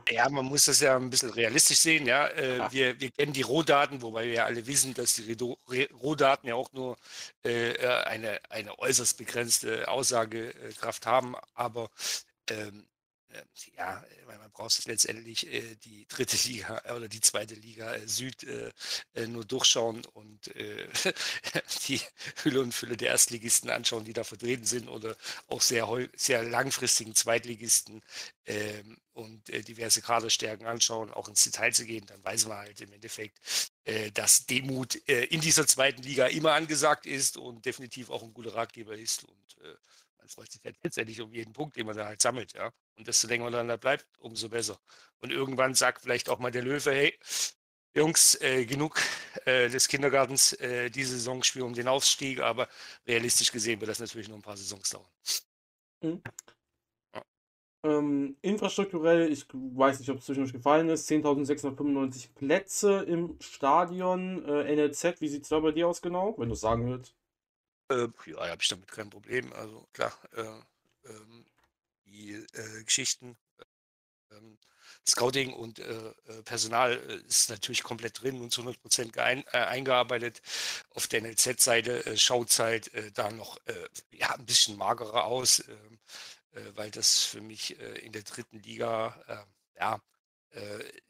[0.09, 0.15] Äh.
[0.15, 2.07] Ja, man muss das ja ein bisschen realistisch sehen.
[2.07, 2.29] Ja?
[2.29, 5.37] Äh, wir, wir kennen die Rohdaten, wobei wir ja alle wissen, dass die
[5.93, 6.97] Rohdaten ja auch nur
[7.45, 11.35] äh, äh, eine, eine äußerst begrenzte Aussagekraft haben.
[11.55, 11.91] Aber
[12.51, 12.87] ähm,
[13.77, 18.07] ja, weil man braucht letztendlich äh, die dritte Liga äh, oder die zweite Liga äh,
[18.07, 18.71] Süd äh,
[19.15, 20.89] äh nur durchschauen und äh,
[21.89, 22.01] die
[22.43, 25.17] Hülle und Fülle der Erstligisten anschauen, die da vertreten sind oder
[25.49, 28.03] auch sehr, sehr langfristigen Zweitligisten
[28.47, 32.93] ähm, und diverse Kaderstärken anschauen, auch ins Detail zu gehen, dann weiß man halt im
[32.93, 33.39] Endeffekt,
[34.15, 38.97] dass Demut in dieser zweiten Liga immer angesagt ist und definitiv auch ein guter Ratgeber
[38.97, 39.57] ist und
[40.25, 42.71] man freut sich halt letztendlich um jeden Punkt, den man da halt sammelt, ja.
[42.97, 44.81] Und desto länger man dann da bleibt, umso besser.
[45.21, 47.19] Und irgendwann sagt vielleicht auch mal der Löwe, hey,
[47.95, 48.99] Jungs, äh, genug
[49.45, 52.69] äh, des Kindergartens, äh, diese Saison spielen um den Aufstieg, aber
[53.07, 55.11] realistisch gesehen wird das natürlich noch ein paar Saisons dauern.
[56.03, 56.23] Mhm.
[57.85, 64.43] Ähm, infrastrukturell, ich weiß nicht, ob es zwischendurch gefallen ist, 10.695 Plätze im Stadion.
[64.47, 67.15] Äh, NLZ, wie sieht es da bei dir aus genau, wenn du es sagen willst?
[67.91, 69.53] Äh, ja, habe ich damit kein Problem.
[69.53, 70.43] Also klar, äh,
[71.11, 71.45] ähm,
[72.07, 73.37] die äh, Geschichten,
[74.33, 74.59] ähm,
[75.07, 80.41] Scouting und äh, äh, Personal äh, ist natürlich komplett drin und zu 100 Prozent eingearbeitet.
[80.91, 83.59] Auf der NLZ-Seite schaut es halt da noch
[84.13, 85.99] ja, ein bisschen magerer aus, ähm,
[86.75, 89.47] weil das für mich in der dritten Liga
[89.79, 90.01] ja,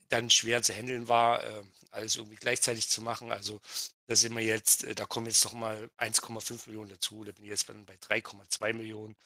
[0.08, 1.42] dann schwer zu handeln war,
[1.90, 3.30] alles irgendwie gleichzeitig zu machen.
[3.30, 3.60] Also
[4.06, 7.24] da sind wir jetzt, da kommen jetzt noch mal 1,5 Millionen dazu.
[7.24, 9.16] Da bin ich jetzt bei 3,2 Millionen.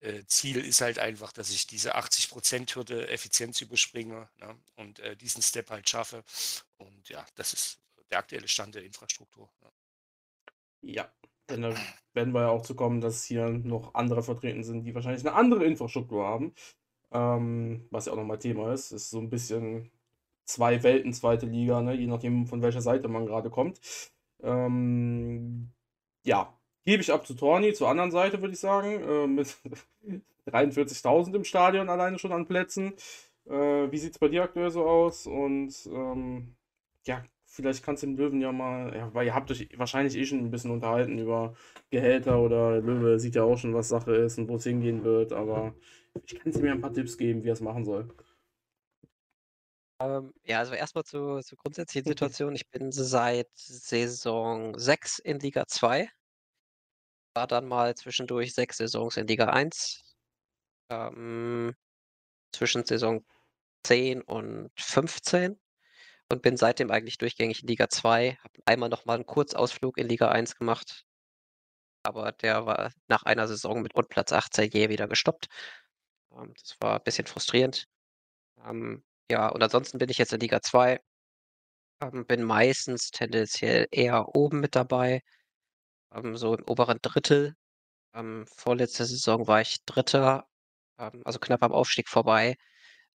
[0.00, 5.40] Äh, Ziel ist halt einfach, dass ich diese 80%-Hürde Effizienz überspringe ne, und äh, diesen
[5.42, 6.24] Step halt schaffe.
[6.76, 7.78] Und ja, das ist
[8.10, 9.48] der aktuelle Stand der Infrastruktur.
[9.62, 9.70] Ne.
[10.82, 11.10] Ja,
[11.48, 11.74] denn da
[12.12, 15.34] werden wir ja auch zu kommen, dass hier noch andere vertreten sind, die wahrscheinlich eine
[15.34, 16.54] andere Infrastruktur haben.
[17.12, 18.92] Ähm, was ja auch nochmal Thema ist.
[18.92, 19.90] Ist so ein bisschen
[20.44, 21.94] zwei Welten, zweite Liga, ne?
[21.94, 23.80] je nachdem, von welcher Seite man gerade kommt.
[24.44, 25.72] Ähm,
[26.24, 29.56] ja, Gebe ich ab zu Torni, zur anderen Seite würde ich sagen, äh, mit
[30.46, 32.92] 43.000 im Stadion alleine schon an Plätzen.
[33.46, 35.26] Äh, wie sieht es bei dir aktuell so aus?
[35.26, 36.56] Und ähm,
[37.06, 40.26] ja, vielleicht kannst du den Löwen ja mal, ja, weil ihr habt euch wahrscheinlich eh
[40.26, 41.54] schon ein bisschen unterhalten über
[41.90, 45.32] Gehälter oder Löwe sieht ja auch schon, was Sache ist und wo es hingehen wird,
[45.32, 45.74] aber
[46.26, 48.08] ich kann dir mir ein paar Tipps geben, wie er es machen soll.
[50.00, 52.54] Ähm, ja, also erstmal zur, zur grundsätzlichen Situation.
[52.54, 56.08] Ich bin seit Saison 6 in Liga 2
[57.36, 60.02] war dann mal zwischendurch sechs Saisons in Liga 1.
[60.90, 61.74] Ähm,
[62.52, 63.24] zwischen Saison
[63.84, 65.60] 10 und 15
[66.30, 68.38] und bin seitdem eigentlich durchgängig in Liga 2.
[68.44, 71.04] Habe einmal noch mal 'n Kurzausflug in Liga 1 gemacht,
[72.04, 75.48] aber der war nach einer Saison mit und Platz 18 jäh wieder gestoppt.
[76.32, 77.86] Ähm, das war ein bisschen frustrierend.
[79.30, 81.00] Ja, und ansonsten bin ich jetzt in Liga 2.
[82.02, 85.22] Ähm, bin meistens tendenziell eher oben mit dabei
[86.14, 87.54] ähm, so im oberen Drittel.
[88.14, 90.46] Ähm, vorletzte Saison war ich Dritter,
[90.98, 92.56] ähm, also knapp am Aufstieg vorbei.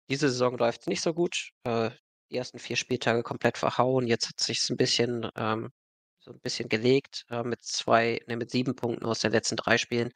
[0.10, 1.51] Diese Saison läuft nicht so gut.
[1.66, 1.91] Äh,
[2.32, 4.08] die ersten vier Spieltage komplett verhauen.
[4.08, 5.72] Jetzt hat sich's 'n bisschen ähm,
[6.20, 9.78] so ein bisschen gelegt, äh, mit zwei ne, mit sieben Punkten aus den letzten drei
[9.80, 10.12] Spielen.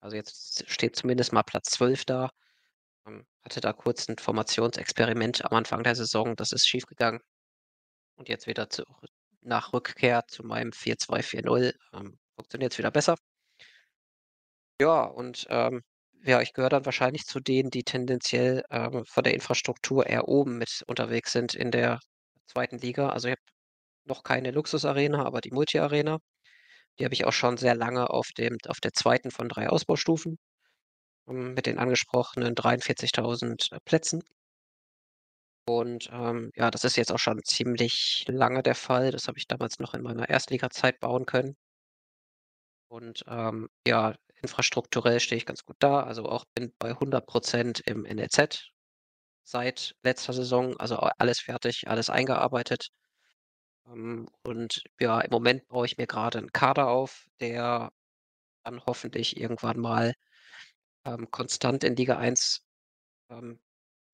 [0.00, 2.30] Also jetzt steht zumindest mal Platz 12 da.
[3.06, 7.20] Ähm, hatte da kurz ein Formationsexperiment am Anfang der Saison, das ist schiefgegangen.
[8.16, 8.84] Und jetzt wieder zu,
[9.42, 13.16] nach Rückkehr zu meinem 4-2-4-0 ähm, funktioniert es wieder besser.
[14.80, 15.82] Ja, und ähm,
[16.24, 20.58] ja, ich gehöre dann wahrscheinlich zu denen, die tendenziell ähm, von der Infrastruktur eher oben
[20.58, 22.00] mit unterwegs sind in der
[22.46, 23.10] zweiten Liga.
[23.10, 23.42] Also ich habe
[24.04, 26.18] noch keine Luxusarena, aber die Multi-Arena.
[26.98, 30.38] Die habe ich auch schon sehr lange auf dem auf der zweiten von drei Ausbaustufen,
[31.26, 34.22] mit den angesprochenen 43.000 äh, Plätzen.
[35.66, 39.10] Und, ähm, ja, das ist jetzt auch schon ziemlich lange der Fall.
[39.10, 41.56] Das habe ich damals noch in meiner Erstligazeit bauen können.
[42.88, 46.02] Und, ähm, ja, infrastrukturell stehe ich ganz gut da.
[46.02, 48.70] Also auch bin bei 100% im NLZ
[49.44, 50.76] seit letzter Saison.
[50.78, 52.88] Also alles fertig, alles eingearbeitet.
[53.86, 57.90] Ähm, und ja, im Moment baue ich mir gerade einen Kader auf, der
[58.64, 60.14] dann hoffentlich irgendwann mal,
[61.04, 62.62] ähm, konstant in Liga 1,
[63.30, 63.60] ähm,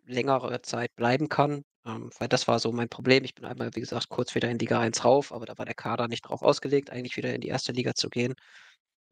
[0.06, 1.64] längere Zeit bleiben kann.
[1.86, 3.24] Ähm, weil das war so mein Problem.
[3.24, 5.74] Ich bin einmal, wie gesagt, kurz wieder in Liga 1 rauf, aber da war der
[5.74, 8.34] Kader nicht drauf ausgelegt, eigentlich wieder in die erste Liga zu gehen.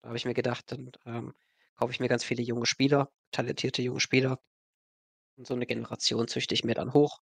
[0.03, 1.35] Da habe ich mir gedacht, dann, ähm,
[1.77, 4.39] kaufe ich mir ganz viele junge Spieler, talentierte junge Spieler.
[5.39, 7.21] Und so eine Generation züchte ich mir dann hoch.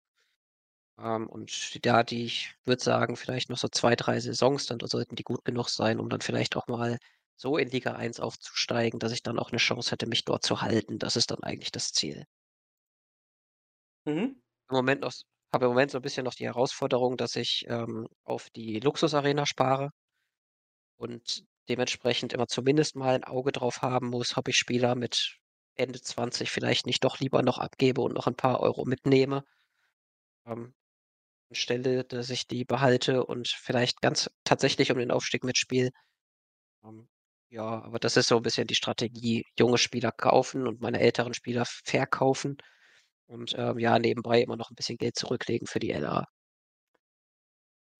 [0.98, 5.16] Ähm, und ja, die ich würde sagen, vielleicht noch so 2, 3 Saisons, dann sollten
[5.16, 6.98] die gut genug sein, um dann vielleicht auch mal
[7.38, 10.60] so in Liga 1 aufzusteigen, dass ich dann auch eine Chance hätte, mich dort zu
[10.60, 10.98] halten.
[10.98, 12.26] Das ist dann eigentlich das Ziel.
[14.06, 14.42] Mhm.
[14.70, 15.12] Im Moment noch
[15.52, 19.46] habe im Moment so ein bisschen noch die Herausforderung, dass ich, ähm, auf die Luxusarena
[19.46, 19.90] spare
[20.96, 25.36] und dementsprechend immer zumindest mal ein Auge drauf haben muss, ob ich Spieler mit
[25.76, 29.44] Ende 20 vielleicht nicht doch lieber noch abgebe und noch ein paar Euro mitnehme.
[30.46, 30.74] Ähm,
[31.50, 35.90] anstelle, dass ich die behalte und vielleicht ganz tatsächlich um den Aufstieg mitspiele.
[36.84, 37.08] Ähm,
[37.50, 41.34] ja, aber das ist so ein bisschen die Strategie, junge Spieler kaufen und meine älteren
[41.34, 42.56] Spieler verkaufen
[43.26, 46.26] und, ähm, ja, nebenbei immer noch ein bisschen Geld zurücklegen für die LA.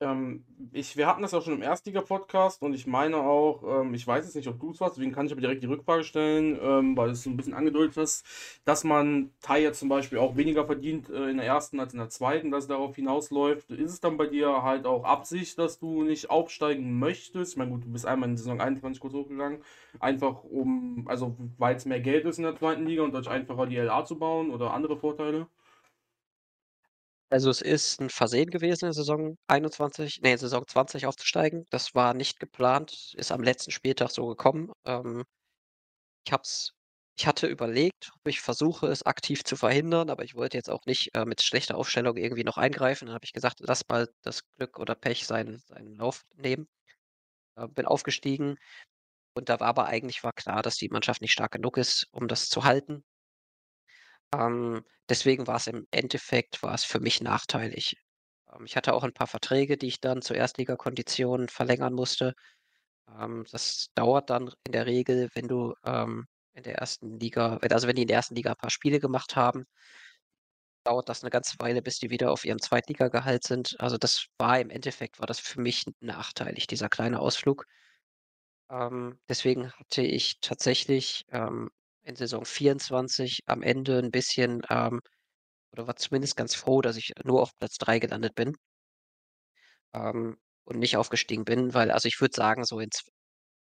[0.01, 4.07] Ähm, ich, wir hatten das ja schon im Erstliga-Podcast und ich meine auch, ähm, ich
[4.07, 6.57] weiß jetzt nicht, ob du es warst, deswegen kann ich aber direkt die Rückfrage stellen,
[6.63, 8.25] ähm, weil es so ein bisschen angedeutet hast,
[8.65, 11.99] dass man Tai jetzt zum Beispiel auch weniger verdient äh, in der ersten als in
[11.99, 13.71] der zweiten, dass es darauf hinausläuft.
[13.73, 17.53] Ist es dann bei dir halt auch Absicht, dass du nicht aufsteigen möchtest?
[17.53, 19.63] Ich meine, gut, du bist einmal in Saison 21 kurz hochgegangen,
[19.99, 23.67] einfach um, also weil es mehr Geld ist in der zweiten Liga und dadurch einfacher
[23.67, 25.49] die LA zu bauen oder andere Vorteile?
[27.33, 31.67] Also, es ist 'n Versehen gewesen, in Saison 21 ne, Saison 20 aufzusteigen.
[31.71, 34.73] Das war nicht geplant, ist am letzten Spieltag so gekommen.
[34.87, 35.25] Ähm,
[36.27, 36.73] ich habe es
[37.21, 40.85] ich hatte überlegt, ob ich versuche, es aktiv zu verhindern, aber ich wollte jetzt auch
[40.87, 43.07] nicht, äh, mit schlechter Aufstellung irgendwie noch eingreifen.
[43.07, 46.69] Dann habe ich gesagt: „Lass mal das Glück oder Pech seinen seinen Lauf nehmen.“
[47.57, 48.57] Äh, bin aufgestiegen
[49.35, 52.29] und da war aber eigentlich war klar, dass die Mannschaft nicht stark genug ist, um
[52.29, 53.05] das zu halten.
[54.35, 57.97] Ähm, deswegen war es im Endeffekt war es für mich nachteilig.
[58.53, 62.35] Ähm, ich hatte auch ein paar Verträge, die ich dann zu Erstligakonditionen verlängern musste.
[63.11, 67.89] Ähm, das dauert dann in der Regel, wenn du, ähm, in der ersten Liga also,
[67.89, 69.65] wenn die in der ersten Liga ein paar Spiele gemacht haben,
[70.85, 73.77] dauert das eine ganze Weile, bis die wieder auf ihrem Zweitligagehalt sind.
[73.79, 77.65] Also, das war im Endeffekt war das für mich nachteilig, dieser kleine Ausflug.
[78.71, 81.71] Ähm, deswegen hatte ich tatsächlich, ähm,
[82.09, 85.01] in Saison 24 am Ende ein bisschen, ähm
[85.73, 88.57] oder war zumindest ganz froh, dass ich nur auf Platz 3 gelandet bin,
[89.95, 92.91] ähm, und nicht aufgestiegen bin, weil also, ich würde sagen, so in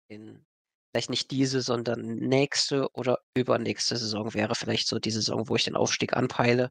[0.08, 0.46] in
[0.92, 5.64] vielleicht nicht diese, sondern nächste oder übernächste Saison wäre vielleicht so die Saison, wo ich
[5.64, 6.70] den Aufstieg anpeile.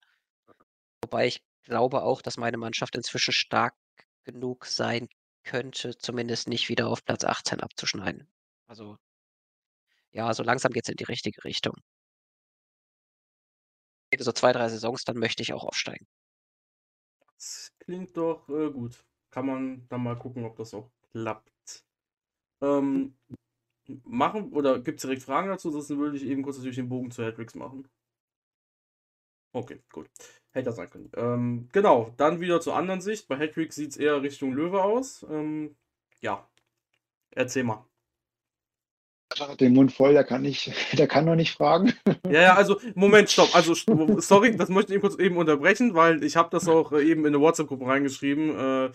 [1.04, 3.76] Wobei ich glaube auch, dass meine Mannschaft inzwischen stark
[4.24, 5.08] genug sein
[5.44, 8.30] könnte, zumindest nicht wieder auf Platz 18 abzuschneiden.
[8.68, 8.98] Also,
[10.12, 11.76] ja, so langsam geht's in die richtige Richtung.
[14.18, 16.08] So 2 3 Saisons, dann möchte ich auch aufsteigen.
[17.36, 19.06] Das klingt doch äh, gut.
[19.32, 21.86] Kann man dann mal gucken, ob das auch klappt.
[22.62, 23.16] Ähm,
[24.04, 25.72] machen oder gibt es direkt Fragen dazu?
[25.72, 27.88] Sonst würde ich eben kurz natürlich den Bogen zu Hedrix machen.
[29.54, 30.10] Okay, gut.
[30.52, 31.12] Hätte das sein können.
[31.16, 33.28] Ähm, genau, dann wieder zur anderen Sicht.
[33.28, 35.26] Bei Hedrix sieht es eher Richtung Löwe aus.
[35.30, 35.76] Ähm,
[36.22, 36.48] ja,
[37.32, 37.89] erzähl mal.
[39.32, 41.94] Sascha hat den Mund voll, der kann nicht, der kann noch nicht fragen.
[42.26, 43.56] Ja, ja, also Moment, stopp.
[43.56, 43.74] Also
[44.20, 47.22] sorry, das möchte ich eben kurz eben unterbrechen, weil ich habe das auch äh, eben
[47.22, 48.58] in eine WhatsApp-Gruppe reingeschrieben.
[48.58, 48.86] Äh,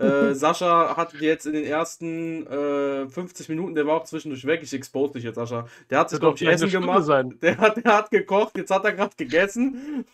[0.00, 4.60] äh, Sascha hat jetzt in den ersten äh, 50 Minuten, der war auch zwischendurch weg.
[4.64, 5.66] Ich expose dich jetzt, Sascha.
[5.90, 7.04] Der hat sich, doch Essen Stunde gemacht.
[7.04, 7.38] sein.
[7.40, 10.04] Der hat, der hat gekocht, jetzt hat er gerade gegessen.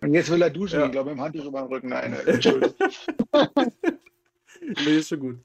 [0.00, 0.86] Und jetzt will er duschen, Ja.
[0.86, 1.88] ich glaube, im Handtuch über den Rücken.
[1.88, 2.74] Nein, Entschuldigung.
[4.84, 5.38] Nee, ist schon gut.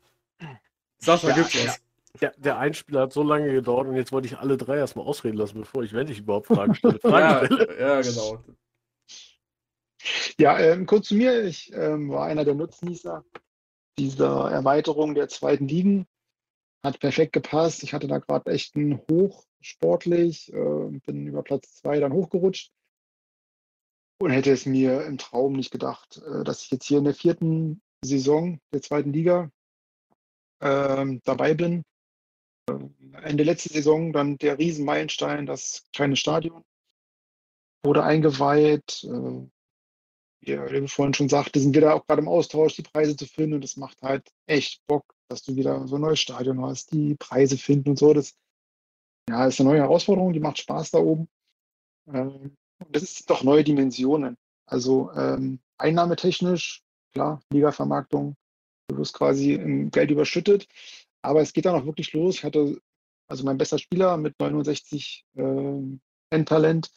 [0.99, 1.74] Sascha, Ja, gibt's ja.
[2.22, 5.38] Der, der Einspieler hat so lange gedauert und jetzt wollte ich alle drei erstmal ausreden
[5.38, 7.80] lassen, bevor ich, wenn ich überhaupt Fragen stelle, Fragen Ja, stelle.
[7.80, 8.43] ja, genau.
[10.39, 11.43] Ja, ähm, kurz zu mir.
[11.43, 13.26] Ich ähm, war einer der Nutznießer
[13.97, 16.07] dieser Erweiterung der zweiten Ligen.
[16.84, 17.84] Hat perfekt gepasst.
[17.84, 22.72] Ich hatte da gerade echt einen Hoch sportlich, äh, bin über Platz zwei dann hochgerutscht
[24.20, 27.15] und hätte es mir im Traum nicht gedacht, äh, dass ich jetzt hier in der
[27.15, 29.49] vierten Saison der zweiten Liga
[30.61, 31.84] ähm, dabei bin.
[32.70, 36.63] Ähm, Ende letzte Saison dann der Riesenmeilenstein, das kleine Stadion
[37.84, 39.03] wurde eingeweiht.
[39.03, 39.47] Äh,
[40.41, 43.26] wie ihr vorhin schon sagte, sind wir da auch gerade im Austausch, die Preise zu
[43.26, 43.55] finden.
[43.55, 47.15] Und das macht halt echt Bock, dass du wieder so ein neues Stadion hast, die
[47.15, 48.13] Preise finden und so.
[48.13, 48.36] Das
[49.30, 51.28] ja, ist eine neue Herausforderung, die macht Spaß da oben.
[52.07, 54.38] Ähm, und das ist doch neue Dimensionen.
[54.68, 58.36] Also ähm, einnahmetechnisch, klar, Liga-Vermarktung,
[58.89, 60.68] du wirst quasi im Geld überschüttet.
[61.22, 62.36] Aber es geht dann auch wirklich los.
[62.36, 62.80] Ich hatte
[63.28, 65.82] also mein bester Spieler mit 69 äh,
[66.30, 66.91] Endtalent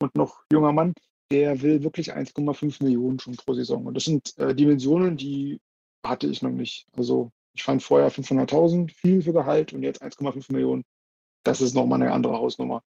[0.00, 0.94] und noch junger Mann,
[1.30, 3.86] der will wirklich 1,5 Millionen schon pro Saison.
[3.86, 5.60] Und das sind äh, Dimensionen, die
[6.04, 6.86] hatte ich noch nicht.
[6.96, 10.84] Also ich fand vorher 500.000 viel für Gehalt und jetzt 1,5 Millionen.
[11.44, 12.82] Das ist nochmal eine andere Hausnummer.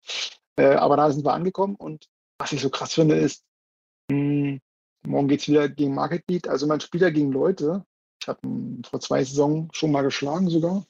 [0.56, 2.08] Äh, aber da sind wir angekommen und
[2.38, 3.44] was ich so krass finde ist,
[4.12, 4.60] mh,
[5.06, 6.48] morgen geht es wieder gegen Market Lead.
[6.48, 7.86] Also man spielt ja gegen Leute.
[8.24, 8.40] Ich habe
[8.90, 10.86] vor zwei Saison schon mal geschlagen sogar.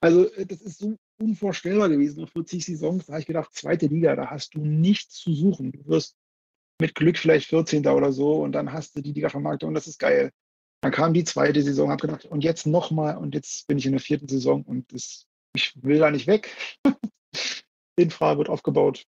[0.00, 2.20] Also äh, das ist so unvorstellbar gewesen.
[2.20, 5.72] Nach 40 Saisons, habe ich gedacht, zweite Liga, da hast du nichts zu suchen.
[5.72, 6.16] Du wirst
[6.80, 7.84] mit Glück vielleicht 14.
[7.88, 10.30] oder so und dann hast du die Liga-Vermarktung und das ist geil.
[10.80, 13.92] Dann kam die zweite Saison, habe gedacht, und jetzt nochmal und jetzt bin ich in
[13.92, 16.54] der vierten Saison und das, ich will da nicht weg.
[17.96, 19.04] Infra wird aufgebaut.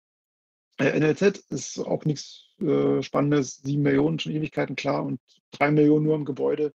[0.79, 5.19] Äh, NLZ ist auch nichts äh, Spannendes, sieben Millionen schon Ewigkeiten klar und
[5.51, 6.73] drei Millionen nur im Gebäude,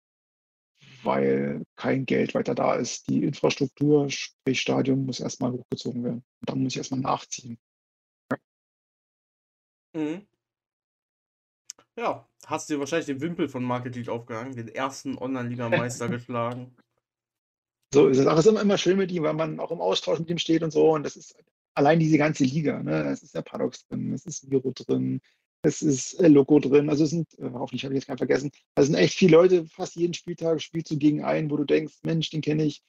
[1.05, 3.09] weil kein Geld weiter da ist.
[3.09, 6.25] Die Infrastruktur, sprich Stadion, muss erstmal hochgezogen werden.
[6.41, 7.59] Und dann muss ich erstmal nachziehen.
[9.95, 10.27] Mhm.
[11.97, 16.75] Ja, hast dir wahrscheinlich den Wimpel von Market League aufgehangen, den ersten Online-Liga-Meister geschlagen.
[17.93, 18.27] So ist es.
[18.27, 20.63] Es ist immer, immer schön mit ihm, weil man auch im Austausch mit ihm steht
[20.63, 20.93] und so.
[20.95, 21.37] Und das ist
[21.75, 22.83] allein diese ganze Liga.
[22.83, 23.11] Ne?
[23.11, 25.21] Es ist der Paradox drin, es ist Miro drin,
[25.63, 26.91] es ist äh, Loco drin.
[26.91, 29.37] Also es sind, äh, hoffentlich habe ich jetzt keinen vergessen, also es sind echt viele
[29.37, 32.83] Leute, fast jeden Spieltag spielst du gegen einen, wo du denkst, Mensch, den kenne ich.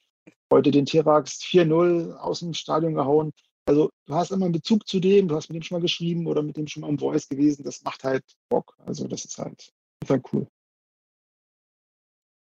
[0.52, 3.32] Heute den Tirax 4-0 aus dem Stadion gehauen.
[3.66, 6.26] Also du hast immer einen Bezug zu dem, du hast mit dem schon mal geschrieben
[6.26, 7.64] oder mit dem schon mal im Voice gewesen.
[7.64, 8.76] Das macht halt Bock.
[8.78, 9.72] Also das ist halt,
[10.08, 10.46] halt cool.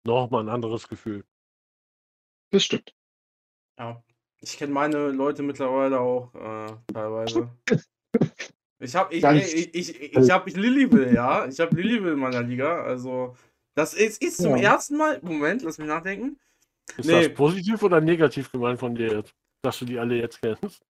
[0.04, 1.24] Nochmal ein anderes Gefühl.
[2.50, 2.94] Das stimmt.
[3.78, 4.02] Ja,
[4.40, 7.50] ich kenne meine Leute mittlerweile auch äh, teilweise.
[8.78, 11.46] Ich habe ich, ich, ich, ich, ich hab Lillyville, ja.
[11.46, 12.82] Ich habe Lillyville in meiner Liga.
[12.82, 13.34] Also,
[13.74, 14.74] das ist, ist zum Ja.
[14.74, 15.18] ersten Mal.
[15.22, 16.38] Moment, lass mich nachdenken.
[16.96, 17.28] Ist Nee.
[17.28, 20.80] das positiv oder negativ gemeint von dir jetzt, dass du die alle jetzt kennst?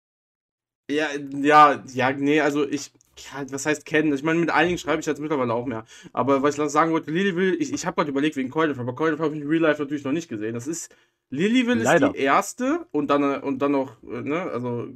[0.91, 1.09] Ja,
[1.41, 2.93] ja, ja, nee, also ich.
[3.33, 4.13] Ja, was heißt kennen?
[4.13, 5.87] Ich meine, mit einigen schreibe ich jetzt mittlerweile auch mehr.
[6.13, 9.21] Aber was ich sagen wollte, Lillyville, ich, ich habe gerade überlegt wegen Coilif, aber Coilif
[9.21, 10.53] habe ich in Real Life natürlich noch nicht gesehen.
[10.53, 10.95] Das ist.
[11.31, 14.87] Lillyville ist die erste und dann, äh, und dann noch, äh, ne, also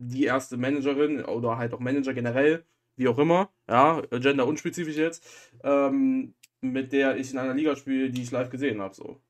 [0.00, 2.64] die erste Managerin oder halt auch Manager generell,
[2.96, 5.26] wie auch immer, ja, gender unspezifisch jetzt,
[5.62, 9.20] ähm, mit der ich in einer Liga spiele, die ich live gesehen habe, so.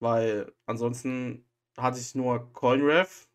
[0.00, 1.44] Weil ansonsten
[1.76, 3.28] hatte ich nur CoinRef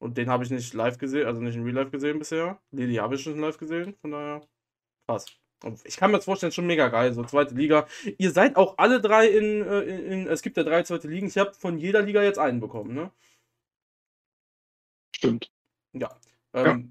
[0.00, 2.60] und den habe ich nicht live gesehen, also nicht in Real Life gesehen bisher.
[2.72, 4.42] Lili habe ich schon live gesehen, von daher
[5.08, 5.26] krass.
[5.64, 7.86] Und ich kann mir das vorstellen, schon mega geil, so zweite Liga.
[8.18, 11.28] Ihr seid auch alle drei in, äh, in, in es gibt ja drei zweite Ligen.
[11.28, 13.12] Ich habe von jeder Liga jetzt einen bekommen, ne?
[15.14, 15.51] Stimmt.
[15.92, 16.10] Ja.
[16.54, 16.90] Ähm,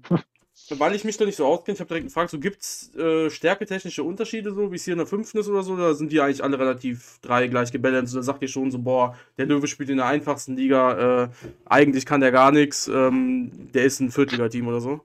[0.70, 3.30] Weil ich mich da nicht so auskenne, ich habe direkt gefragt, so gibt es äh,
[3.30, 6.20] stärketechnische Unterschiede, so wie es hier in der fünften ist oder so, oder sind die
[6.20, 8.14] eigentlich alle relativ drei gleich gebalanced?
[8.14, 11.28] Oder sagt ihr schon so, boah, der Löwe spielt in der einfachsten Liga, äh,
[11.64, 15.00] eigentlich kann der gar nichts, ähm, der ist ein Viertliga-Team oder so?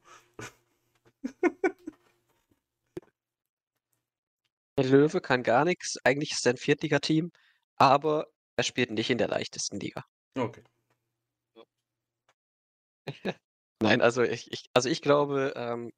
[4.78, 5.98] Der Löwe kann gar nichts.
[6.04, 7.32] Eigentlich ist er ein Viertligateam,
[7.76, 10.06] aber er spielt nicht in der leichtesten Liga.
[10.36, 10.64] Okay.
[13.82, 15.92] Nein, also ich, ich, also ich glaube, ähm,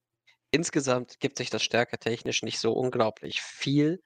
[0.51, 4.01] insgesamt gibt sich das stärketechnisch nicht so unglaublich viel.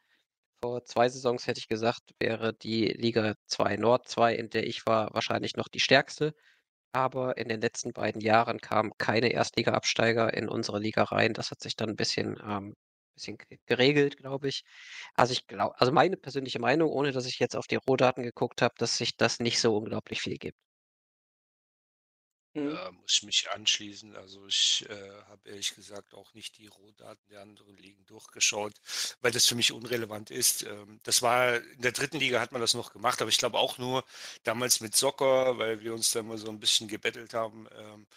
[0.62, 4.86] Vor zwei Saisons hätte ich gesagt, wäre die Liga 2 Nord 2, in der ich
[4.88, 6.34] war, wahrscheinlich noch die stärkste.
[6.94, 11.34] Aber in den letzten beiden Jahren kamen keine Erstliga-Absteiger in unsere Liga rein.
[11.34, 12.76] Das hat sich dann ein bisschen, ähm,
[13.16, 14.64] bisschen ge- geregelt, glaube ich.
[15.16, 18.62] Also ich glaube, also meine persönliche Meinung, ohne dass ich jetzt auf die Rohdaten geguckt
[18.64, 20.58] habe, dass sich das nicht so unglaublich viel gibt.
[22.54, 22.70] Mhm.
[22.70, 24.16] Da muss ich mich anschließen.
[24.16, 28.74] Also ich äh, habe ehrlich gesagt auch nicht die Rohdaten der anderen Ligen durchgeschaut,
[29.22, 30.64] weil das für mich unrelevant ist.
[30.64, 33.58] Ähm, das war in der dritten Liga hat man das noch gemacht, aber ich glaube
[33.58, 34.06] auch nur
[34.44, 37.68] damals mit Soccer, weil wir uns da mal so ein bisschen gebettelt haben.
[37.76, 38.08] Ähm,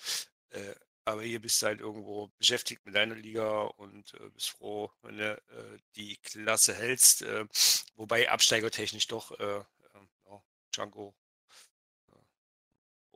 [0.50, 0.74] äh,
[1.06, 5.18] aber hier bist du halt irgendwo beschäftigt mit deiner Liga und äh, bist froh, wenn
[5.18, 7.22] du äh, die Klasse hältst.
[7.22, 7.46] Äh,
[7.94, 9.62] wobei absteigertechnisch doch äh, äh,
[10.26, 10.42] ja,
[10.74, 11.14] Django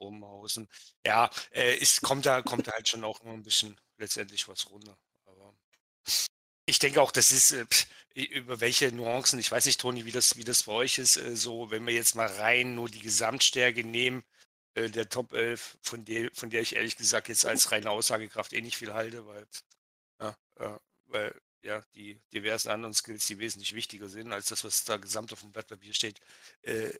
[0.00, 0.68] Obenhausen.
[1.06, 4.70] Ja, äh, es kommt da, kommt da halt schon auch nur ein bisschen letztendlich was
[4.70, 4.96] runter.
[5.26, 5.54] Aber
[6.66, 7.66] ich denke auch, das ist, äh,
[8.14, 11.36] über welche Nuancen, ich weiß nicht, Toni, wie das, wie das bei euch ist, äh,
[11.36, 14.24] so, wenn wir jetzt mal rein nur die Gesamtstärke nehmen,
[14.74, 18.52] äh, der Top 11, von der, von der ich ehrlich gesagt jetzt als reine Aussagekraft
[18.52, 19.46] eh nicht viel halte, weil,
[20.20, 24.84] ja, äh, weil ja, die diversen anderen Skills, die wesentlich wichtiger sind als das, was
[24.84, 26.20] da gesamt auf dem Blatt Papier steht,
[26.62, 26.90] äh,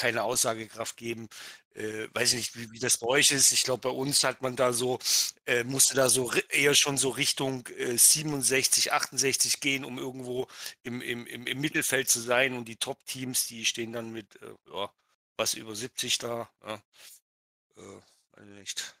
[0.00, 1.28] keine Aussagekraft geben.
[1.74, 3.52] Äh, weiß ich nicht, wie, wie das bei euch ist.
[3.52, 4.98] Ich glaube, bei uns hat man da so,
[5.46, 10.48] äh, musste da so eher schon so Richtung äh, 67, 68 gehen, um irgendwo
[10.82, 12.54] im, im, im, Mittelfeld zu sein.
[12.54, 14.90] Und die Top-Teams, die stehen dann mit äh, ja,
[15.36, 16.50] was über 70 da.
[16.66, 16.82] Ja.
[17.76, 18.94] Äh, nicht.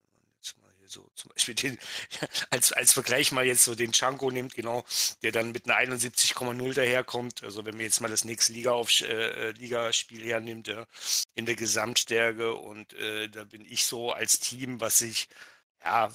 [0.00, 1.78] Wenn man Jetzt mal hier so zum Beispiel den,
[2.50, 4.84] als, als Vergleich mal jetzt so den Chanko nimmt, genau,
[5.22, 7.42] der dann mit einer 71,0 daherkommt.
[7.42, 10.86] Also wenn man jetzt mal das nächste Liga auf, äh, Ligaspiel hernimmt, ja,
[11.34, 15.28] in der Gesamtstärke und äh, da bin ich so als Team, was ich,
[15.84, 16.10] ja,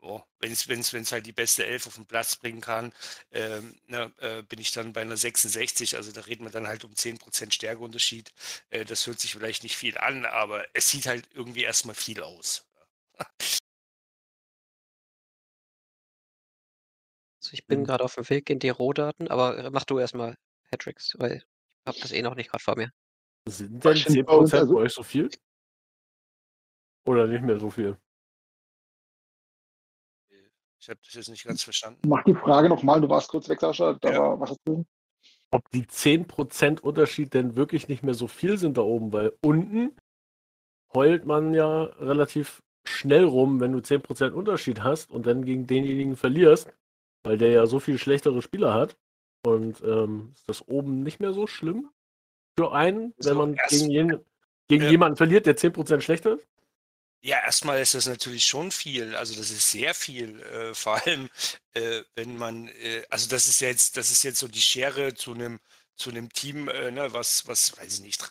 [0.00, 2.92] oh, wenn es wenn's, wenn's halt die beste Elf auf den Platz bringen kann,
[3.32, 5.96] ähm, ne, äh, bin ich dann bei einer 66.
[5.96, 8.32] Also da reden wir dann halt um 10% Stärkeunterschied.
[8.70, 12.22] Äh, das hört sich vielleicht nicht viel an, aber es sieht halt irgendwie erstmal viel
[12.22, 12.64] aus.
[17.50, 17.84] Also ich bin Mhm.
[17.84, 20.36] gerade auf dem Weg in die Rohdaten, aber äh, mach du erstmal
[20.70, 21.42] Hattricks, weil ich
[21.84, 22.92] habe das eh noch nicht gerade vor mir.
[23.48, 25.28] Sind denn ich find 10% bei uns, bei also- euch so viel?
[27.08, 27.96] Oder nicht mehr so viel?
[30.78, 32.08] Ich habe das jetzt nicht ganz verstanden.
[32.08, 33.94] Mach die Frage nochmal, du warst kurz weg, Sascha.
[33.94, 34.18] Da Ja.
[34.20, 34.86] war was drin.
[35.50, 39.96] Ob die 10% Unterschied denn wirklich nicht mehr so viel sind da oben, weil unten
[40.94, 46.16] heult man ja relativ schnell rum, wenn du 10% Unterschied hast und dann gegen denjenigen
[46.16, 46.72] verlierst,
[47.22, 48.96] weil der ja so viel schlechtere Spieler hat.
[49.42, 51.90] Und ähm, ist das oben nicht mehr so schlimm
[52.58, 54.24] für einen, wenn man gegen, jeden,
[54.68, 54.90] gegen Ja.
[54.90, 56.46] jemanden verliert, der 10% schlechter ist?
[57.22, 59.14] Ja, erstmal ist das natürlich schon viel.
[59.14, 60.40] Also das ist sehr viel.
[60.40, 61.28] Äh, vor allem,
[61.74, 65.32] äh, wenn man, äh, also das ist jetzt, das ist jetzt so die Schere zu
[65.32, 65.60] einem
[66.00, 68.30] zu einem Team, äh, ne, was, was, weiß ich nicht,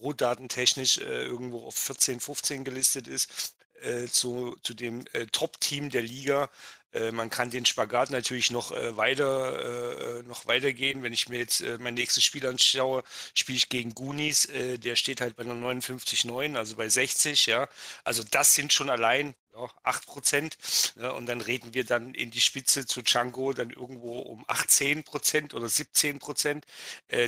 [0.00, 6.50] rohdatentechnisch äh, irgendwo auf 14, 15 gelistet ist, äh, zu, zu dem Top-Team der Liga.
[6.92, 11.02] Äh, man kann den Spagat natürlich noch äh, weiter, äh, noch weitergehen.
[11.02, 13.02] Wenn ich mir jetzt mein nächstes Spiel anschaue,
[13.34, 17.68] spiele ich gegen Goonies, der steht halt bei einer 59,9, also bei 60, ja.
[18.04, 20.56] Also das sind schon allein ja, 8 Prozent.
[20.96, 21.12] Ne?
[21.12, 25.54] Und dann reden wir dann in die Spitze zu Django dann irgendwo um 18 Prozent
[25.54, 26.66] oder 17 Prozent.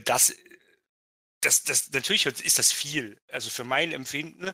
[0.05, 0.35] Das,
[1.41, 4.53] das, das, natürlich ist das viel, also für mein Empfinden.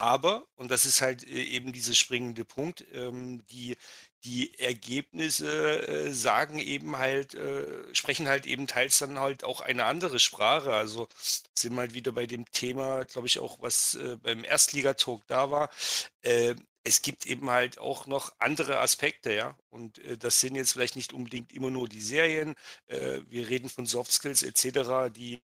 [0.00, 3.76] Aber, und das ist halt eben dieser springende Punkt, ähm, die,
[4.24, 9.84] die Ergebnisse äh, sagen eben halt, äh, sprechen halt eben teils dann halt auch eine
[9.86, 10.72] andere Sprache.
[10.74, 11.08] Also
[11.54, 15.50] sind wir halt wieder bei dem Thema, glaube ich, auch was äh, beim Erstligatalk da
[15.50, 15.70] war.
[16.22, 16.54] Äh,
[16.84, 19.56] es gibt eben halt auch noch andere Aspekte, ja.
[19.70, 22.54] Und äh, das sind jetzt vielleicht nicht unbedingt immer nur die Serien.
[22.86, 25.40] Äh, wir reden von Soft Skills etc., die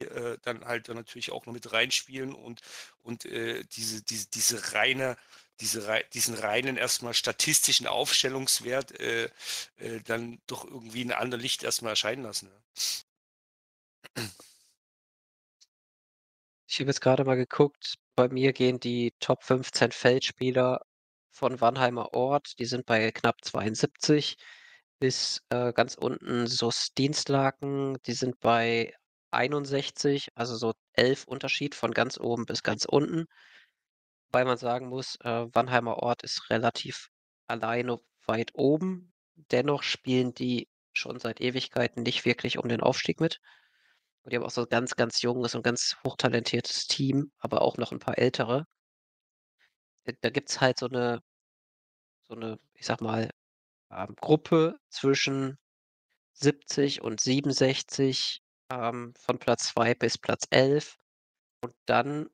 [0.00, 2.60] äh, dann halt dann natürlich auch noch mit reinspielen und,
[3.02, 5.16] und diese, diese, diese reine,
[5.62, 9.30] diese, diesen reinen erstmal statistischen Aufstellungswert äh,
[9.78, 12.50] äh, dann doch irgendwie in anderem Licht erstmal erscheinen lassen.
[14.16, 14.22] Ja.
[16.68, 20.80] Ich habe jetzt gerade mal geguckt, bei mir gehen die Top 15 Feldspieler
[21.30, 24.36] von Wannheimer Ort, die sind bei knapp 72
[24.98, 28.94] bis äh, ganz unten SUS Dienstlaken, die sind bei
[29.32, 33.26] 61, also so 11 Unterschied von ganz oben bis ganz unten.
[34.34, 37.10] Wobei man sagen muss, äh, Wannheimer Ort ist relativ
[37.48, 39.12] alleine weit oben.
[39.50, 43.40] Dennoch spielen die schon seit Ewigkeiten nicht wirklich um den Aufstieg mit.
[44.24, 47.76] Und die haben auch so 'n ganz, ganz junges und ganz hochtalentiertes Team, aber auch
[47.78, 48.66] noch 'n paar ältere.
[50.22, 51.22] Da gibt's halt so 'ne
[52.30, 53.30] so 'ne, ich sage mal,
[53.92, 55.58] ähm, Gruppe zwischen
[56.34, 60.96] 70 und 67, ähm, von Platz 2 bis Platz 11.
[61.62, 62.28] Und dann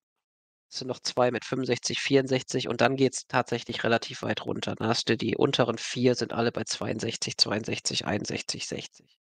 [0.69, 4.75] sind noch 2 mit 65, 64 und dann geht's tatsächlich relativ weit runter.
[4.77, 9.19] Dann hast du die unteren 4 sind alle bei 62, 62, 61, 60.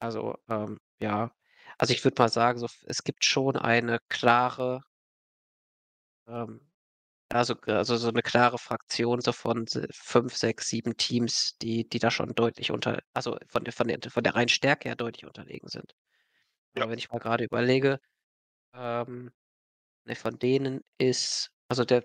[0.00, 1.32] Also, ähm, ja.
[1.78, 4.80] Also, ich würde mal sagen, so es gibt schon eine klare
[6.26, 6.60] ähm,
[7.32, 11.98] Also, also so eine klare Fraktion so von se 5, 6, 7 Teams, die die
[12.00, 15.26] da schon deutlich unter also von der von der von der reinen Stärke her deutlich
[15.26, 15.94] unterlegen sind.
[16.76, 16.90] Aber Ja.
[16.90, 17.98] wenn ich mal gerade überlege,
[18.74, 19.32] ähm,
[20.04, 22.04] ne, von denen ist also der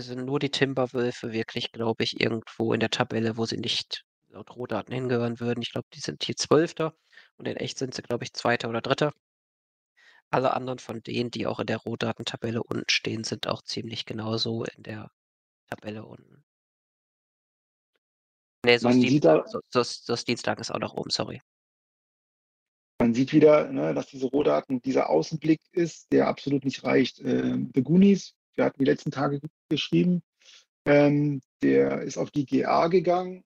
[0.00, 4.54] sind nur die Timberwölfe wirklich, glaube ich, irgendwo in der Tabelle, wo sie nicht laut
[4.56, 5.62] Rohdaten hingehören würden.
[5.62, 6.94] Ich glaube, die sind hier Zwölfter
[7.36, 9.12] und in echt sind sie, glaube ich, Zweiter oder Dritter.
[10.30, 14.64] Alle anderen von denen, die auch in der Rohdatentabelle unten stehen, sind auch ziemlich genauso
[14.64, 15.10] in der
[15.68, 16.44] Tabelle unten.
[18.64, 21.42] Ne, sieht da Dienstag SuS SuS SuS Dienstag ist auch noch oben, sorry.
[23.00, 27.18] Man sieht wieder, ne, dass diese Rohdaten dieser Außenblick ist, der absolut nicht reicht.
[27.24, 29.40] Ähm, The Goonies, wir hatten die letzten Tage
[29.70, 30.22] geschrieben,
[30.84, 33.42] ähm, der ist auf die GA gegangen.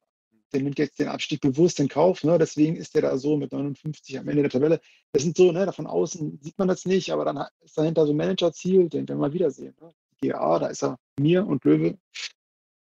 [0.53, 2.25] Der nimmt jetzt den Abstieg bewusst in Kauf.
[2.25, 2.37] Ne?
[2.37, 4.81] Deswegen ist der da so mit 59 am Ende der Tabelle.
[5.13, 8.13] Das sind so, ne, von außen sieht man das nicht, aber dann ist dahinter so
[8.13, 9.77] ein Managerziel, den wir mal wiedersehen.
[9.81, 9.95] Ne?
[10.21, 11.97] GA, da ist er mir und Löwe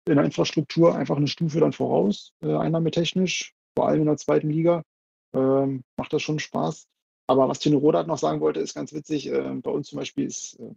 [0.08, 4.50] in der Infrastruktur einfach eine Stufe dann voraus, äh, einnahmetechnisch, vor allem in der zweiten
[4.50, 4.82] Liga.
[5.34, 6.86] Ähm, macht das schon Spaß.
[7.26, 9.28] Aber was Tino Rodat noch sagen wollte, ist ganz witzig.
[9.28, 10.74] Äh, bei uns zum Beispiel ist äh,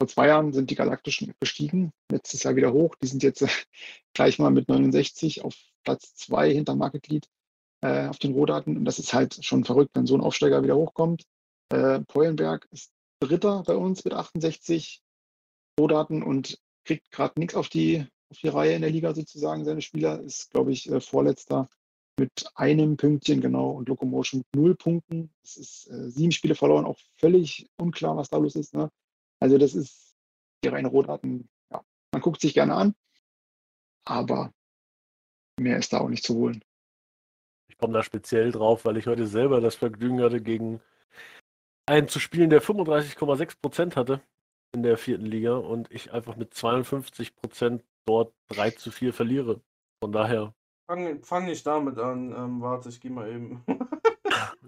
[0.00, 2.94] vor zwei Jahren sind die Galaktischen gestiegen, letztes Jahr wieder hoch.
[3.02, 3.48] Die sind jetzt äh,
[4.14, 7.28] gleich mal mit 69 auf Platz zwei hinter Market Lead
[7.82, 8.76] äh, auf den Rohdaten.
[8.76, 11.24] Und das ist halt schon verrückt, wenn so ein Aufsteiger wieder hochkommt.
[11.70, 15.02] Äh, Peulenberg ist Dritter bei uns mit 68
[15.78, 19.64] Rohdaten und kriegt gerade nichts auf die, auf die Reihe in der Liga sozusagen.
[19.64, 21.68] Seine Spieler ist, glaube ich, äh, Vorletzter
[22.20, 25.32] mit einem Pünktchen, genau, und Locomotion mit null Punkten.
[25.42, 28.74] Es ist äh, sieben Spiele verloren, auch völlig unklar, was da los ist.
[28.74, 28.90] Ne?
[29.40, 30.14] Also das ist
[30.62, 32.94] die reine Rohdaten, ja, man guckt sich gerne an,
[34.04, 34.52] aber
[35.58, 36.62] mehr ist da auch nicht zu holen.
[37.70, 40.82] Ich komme da speziell drauf, weil ich heute selber das Vergnügen hatte, gegen
[41.86, 44.20] einen zu spielen, der 35,6% hatte
[44.74, 49.62] in der vierten Liga und ich einfach mit 52% dort 3 zu 4 verliere.
[50.02, 50.54] Von daher.
[50.90, 52.32] Fang, fang nicht damit an.
[52.32, 53.64] Ähm, warte, ich gehe mal eben.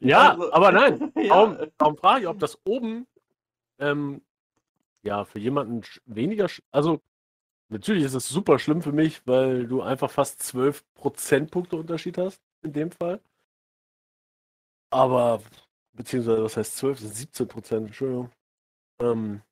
[0.00, 1.28] Ja, Also- aber nein, Ja.
[1.28, 3.06] darum, darum frage ich, ob das oben
[3.78, 4.20] ähm,
[5.02, 7.00] ja für jemanden weniger, also
[7.68, 12.40] natürlich ist es super schlimm für mich, weil du einfach fast 12 Prozentpunkte Unterschied hast
[12.62, 13.20] in dem Fall.
[14.90, 15.40] Aber,
[15.92, 16.98] beziehungsweise, was heißt 12?
[17.00, 18.30] Das sind 17 Prozent, Entschuldigung.
[19.00, 19.42] Ähm,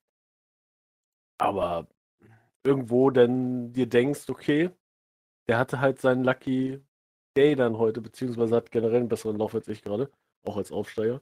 [1.37, 1.87] aber
[2.63, 4.69] irgendwo dann dir denkst, okay,
[5.47, 6.81] der hatte halt seinen Lucky
[7.37, 10.11] Day dann heute, beziehungsweise hat generell einen besseren Lauf als ich gerade,
[10.45, 11.21] auch als Aufsteiger.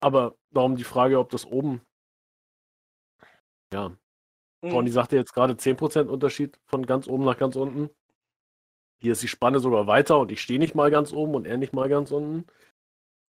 [0.00, 1.80] Aber darum die Frage, ob das oben,
[3.72, 3.96] ja,
[4.62, 4.70] Mhm.
[4.70, 7.90] Tony sagte jetzt gerade 10% Unterschied von ganz oben nach ganz unten.
[9.00, 11.56] Hier ist die Spanne sogar weiter und ich stehe nicht mal ganz oben und er
[11.56, 12.46] nicht mal ganz unten.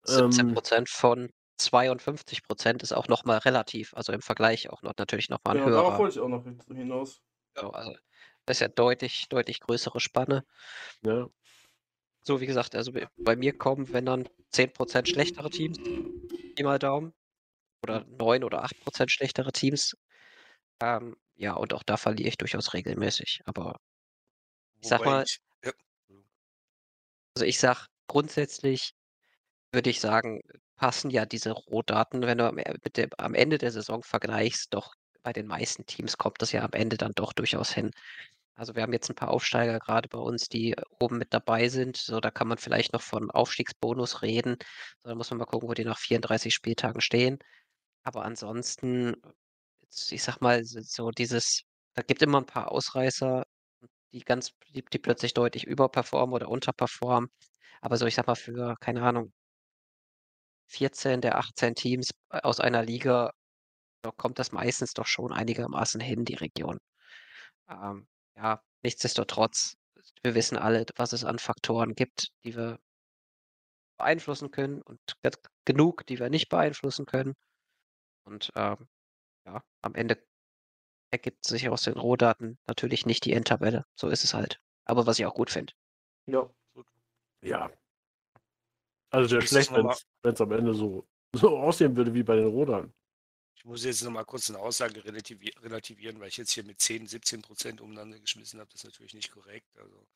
[0.05, 4.83] 17 Ähm, Prozent von 52 Prozent ist auch noch mal relativ, also im Vergleich auch
[4.83, 7.23] noch natürlich noch mal ein Genau, darauf wollte ich auch noch hinaus.
[7.57, 7.95] Ja, also
[8.47, 10.45] das ist ja deutlich, deutlich größere Spanne.
[11.03, 11.29] ja,
[12.23, 12.93] So wie gesagt, also
[13.25, 15.77] bei mir kommen, wenn dann 10% schlechtere Teams,
[16.63, 17.15] mal Daumen,
[17.85, 19.95] oder 9 oder 8% schlechtere Teams.
[20.83, 23.41] Ähm, ja, und auch da verliere ich durchaus regelmäßig.
[23.47, 23.77] Aber
[24.83, 25.27] Ich sag mal-
[25.65, 25.73] ja,
[27.37, 28.93] also ich sag grundsätzlich
[29.73, 30.41] würde ich sagen,
[30.77, 34.95] passen ja diese Rohdaten, wenn du am, mit dem, am Ende der Saison vergleichst, doch
[35.23, 37.91] bei den meisten Teams kommt das ja am Ende dann doch durchaus hin.
[38.57, 41.97] Also wir haben jetzt ein paar Aufsteiger gerade bei uns, die oben mit dabei sind.
[41.97, 44.57] So, da kann man vielleicht noch von Aufstiegsbonus reden.
[45.03, 47.39] So, da muss man mal gucken, wo die nach 34 Spieltagen stehen.
[48.05, 49.15] Aber ansonsten,
[50.11, 51.63] ich sag mal, so- so dieses,
[51.95, 53.45] da gibt immer ein paar Ausreißer,
[54.13, 57.31] die ganz, die, die plötzlich deutlich überperformen oder unterperformen.
[57.83, 59.33] Aber so, ich sag mal, für, keine Ahnung,
[60.67, 63.33] 14 der 18 Teams äh, aus einer Liga,
[64.03, 66.79] da kommt das meistens doch schon einigermaßen hin, die Region.
[67.69, 68.07] Ähm,
[68.37, 69.77] ja, nichtsdestotrotz,
[70.23, 72.79] wir wissen alle, was es an Faktoren gibt, die wir
[73.99, 75.33] beeinflussen können und ge-
[75.65, 77.35] genug, die wir nicht beeinflussen können.
[78.25, 78.89] Und ähm,
[79.47, 80.23] ja, am Ende
[81.13, 83.85] ergibt sich aus den Rohdaten natürlich nicht die Endtabelle.
[83.97, 84.61] So ist es halt.
[84.85, 85.73] Aber was ich auch gut finde.
[86.27, 86.49] Ja.
[87.43, 87.71] ja.
[89.11, 92.95] Also der schlecht, wenn es am Ende so, so aussehen würde wie bei den Rodern.
[93.61, 96.81] Ich muss jetzt noch mal kurz eine Aussage relativi relativieren, weil ich jetzt hier mit
[96.81, 98.71] 10, 17 Prozent umeinander geschmissen habe.
[98.73, 99.69] Das ist natürlich nicht korrekt.
[99.77, 100.07] Also,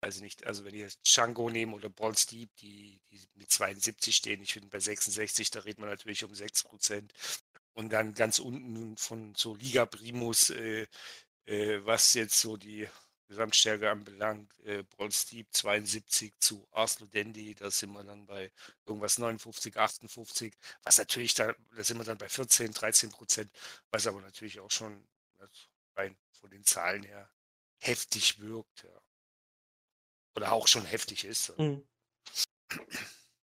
[0.00, 4.16] also nicht, also wenn ihr jetzt Django nehmen oder Ball Steep, die, die mit 72
[4.16, 7.12] stehen, ich finde bei 66, da redet man natürlich um 6 Prozent.
[7.74, 10.86] Und dann ganz unten von so Liga Primus, äh,
[11.44, 12.88] äh, was jetzt so die
[13.34, 18.52] Gesamtstärke anbelangt, äh, Steep 72 zu Arsenal Dandy, da sind wir dann bei
[18.86, 20.54] irgendwas 59, 58,
[20.84, 23.50] was natürlich da, da sind wir dann bei 14, 13 Prozent,
[23.90, 25.04] was aber natürlich auch schon,
[25.38, 25.50] das
[25.96, 27.28] rein von den Zahlen her
[27.80, 28.84] heftig wirkt.
[28.84, 29.00] Ja.
[30.36, 31.58] Oder auch schon heftig ist.
[31.58, 31.82] Mhm.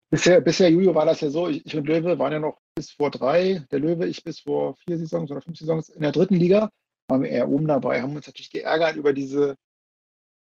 [0.08, 2.90] Bisher, bisher, Julio, war das ja so, ich, ich und Löwe waren ja noch bis
[2.90, 6.34] vor drei, der Löwe, ich bis vor vier Saisons oder fünf Saisons in der dritten
[6.34, 6.70] Liga,
[7.08, 9.56] waren wir eher oben dabei, haben uns natürlich geärgert über diese,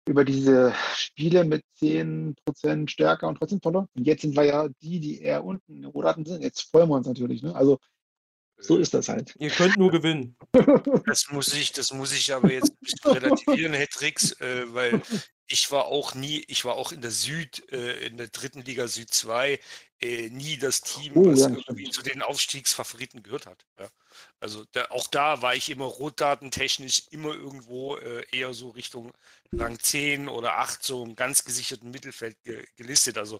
[0.07, 3.89] über diese Spiele mit 10% stärker und trotzdem verloren.
[3.95, 6.43] Und jetzt sind wir ja die, die eher unten in den Rodaten sind.
[6.43, 7.43] Jetzt freuen wir uns natürlich.
[7.43, 7.55] Ne?
[7.55, 7.79] Also
[8.59, 9.35] so ist das halt.
[9.39, 10.37] Ihr könnt nur gewinnen.
[11.07, 15.03] Das muss ich, das muss ich aber jetzt ein bisschen relativieren, Hedrix, äh, weil
[15.49, 18.87] ich war auch nie, ich war auch in der Süd, äh, in der dritten Liga
[18.89, 19.59] Süd 2,
[20.01, 23.67] äh, nie das Team, Oh, was ja, irgendwie zu den Aufstiegsfavoriten gehört hat.
[23.79, 23.89] Ja.
[24.41, 29.13] Also da, auch da war ich immer rotdatentechnisch immer irgendwo äh, eher so Richtung
[29.57, 33.19] Rang 10 oder 8, so im ganz gesicherten Mittelfeld ge gelistet.
[33.19, 33.39] Also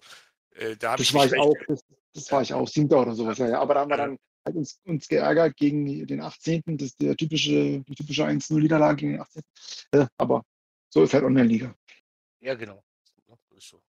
[0.51, 1.83] äh, da habe Das ich war ich auch, das,
[2.13, 3.59] das war ich auch, siebter oder sowas, ja, ja.
[3.59, 6.61] Aber da haben wir dann halt uns, uns geärgert gegen den 18.
[6.65, 9.43] Das ist der typische, die typische 1-0-Niederlage gegen den 18.
[9.91, 10.43] Äh, aber
[10.89, 11.75] so ist halt Online-Liga.
[12.41, 12.83] Ja, genau.
[13.57, 13.81] So.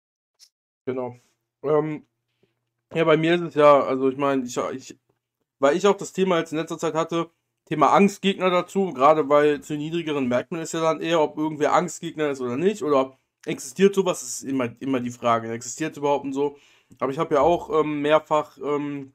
[0.86, 1.18] Genau.
[1.64, 2.06] Ähm,
[2.94, 5.00] ja, bei mir ist es ja, also ich meine, ich, ich,
[5.60, 7.32] weil ich auch das Thema jetzt in letzter Zeit hatte,
[7.65, 11.73] Thema Angstgegner dazu, gerade weil zu niedrigeren merkt man es ja dann eher, ob irgendwer
[11.73, 16.34] Angstgegner ist oder nicht, oder existiert sowas, ist immer, immer die Frage, existiert überhaupt und
[16.34, 16.57] so.
[16.99, 19.14] Aber ich habe ja auch ähm, mehrfach ähm,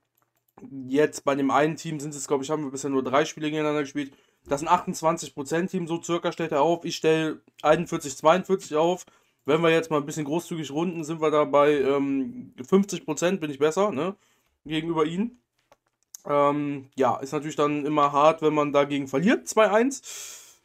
[0.88, 3.50] jetzt bei dem einen Team sind es, glaube ich, haben wir bisher nur drei Spiele
[3.50, 4.12] gegeneinander gespielt.
[4.46, 6.84] Das ein 28%-Team, so circa stellt er auf.
[6.84, 9.04] Ich stelle 41, 42 auf.
[9.44, 13.50] Wenn wir jetzt mal ein bisschen großzügig runden, sind wir da bei ähm, 50% bin
[13.50, 14.16] ich besser, ne?
[14.64, 15.40] Gegenüber ihnen.
[16.28, 20.02] Ähm, ja, ist natürlich dann immer hart, wenn man dagegen verliert, 2-1.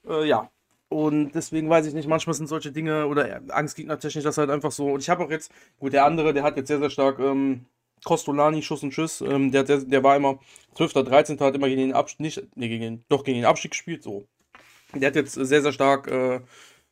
[0.08, 0.50] Äh, ja.
[0.90, 4.72] Und deswegen weiß ich nicht, manchmal sind solche Dinge oder Angstgegner technisch das halt einfach
[4.72, 4.92] so.
[4.92, 7.66] Und ich habe auch jetzt, gut, der andere, der hat jetzt sehr, sehr stark ähm,
[8.04, 9.22] Costolani, Schuss und Schuss.
[9.22, 10.40] Ähm, der, der, der war immer
[10.76, 13.72] 12., 13., hat immer gegen den Abstieg, nicht, nee, gegen den, doch gegen den Abstieg
[13.72, 14.28] gespielt, so.
[14.94, 16.42] Der hat jetzt sehr, sehr stark äh,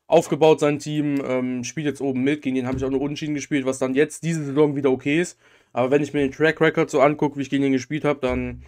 [0.07, 2.41] aufgebaut, sein Team, ähm, spielt jetzt oben mit.
[2.41, 5.21] Gegen den habe ich auch nur Unentschieden gespielt, was dann jetzt diese Saison wieder okay
[5.21, 5.37] ist.
[5.73, 8.19] Aber wenn ich mir den Track Record so angucke, wie ich gegen den gespielt habe,
[8.19, 8.63] dann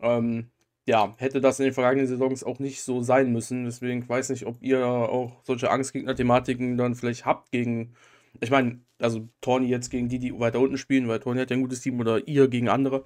[0.00, 0.50] ähm,
[0.86, 3.64] ja, hätte das in den vergangenen Saisons auch nicht so sein müssen.
[3.64, 7.94] Deswegen weiß nicht, ob ihr auch solche Angstgegner-Thematiken dann vielleicht habt gegen.
[8.40, 11.56] Ich meine, also Tony jetzt gegen die, die weiter unten spielen, weil Tony hat ja
[11.56, 13.04] ein gutes Team oder ihr gegen andere.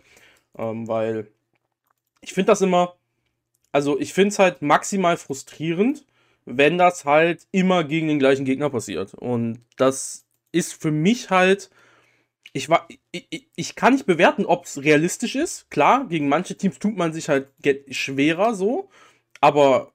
[0.57, 1.29] Ähm, weil
[2.23, 2.97] ich finde das immer.
[3.73, 6.07] Also ich finde es halt maximal frustrierend,
[6.47, 9.15] wenn das halt immer gegen den gleichen Gegner passiert.
[9.15, 11.71] Und das ist für mich halt.
[12.53, 15.71] Ich, war, ich, ich, ich kann nicht bewerten, ob es realistisch ist.
[15.71, 17.49] Klar, gegen manche Teams tut man sich halt
[17.91, 18.91] schwerer so.
[19.41, 19.93] Aber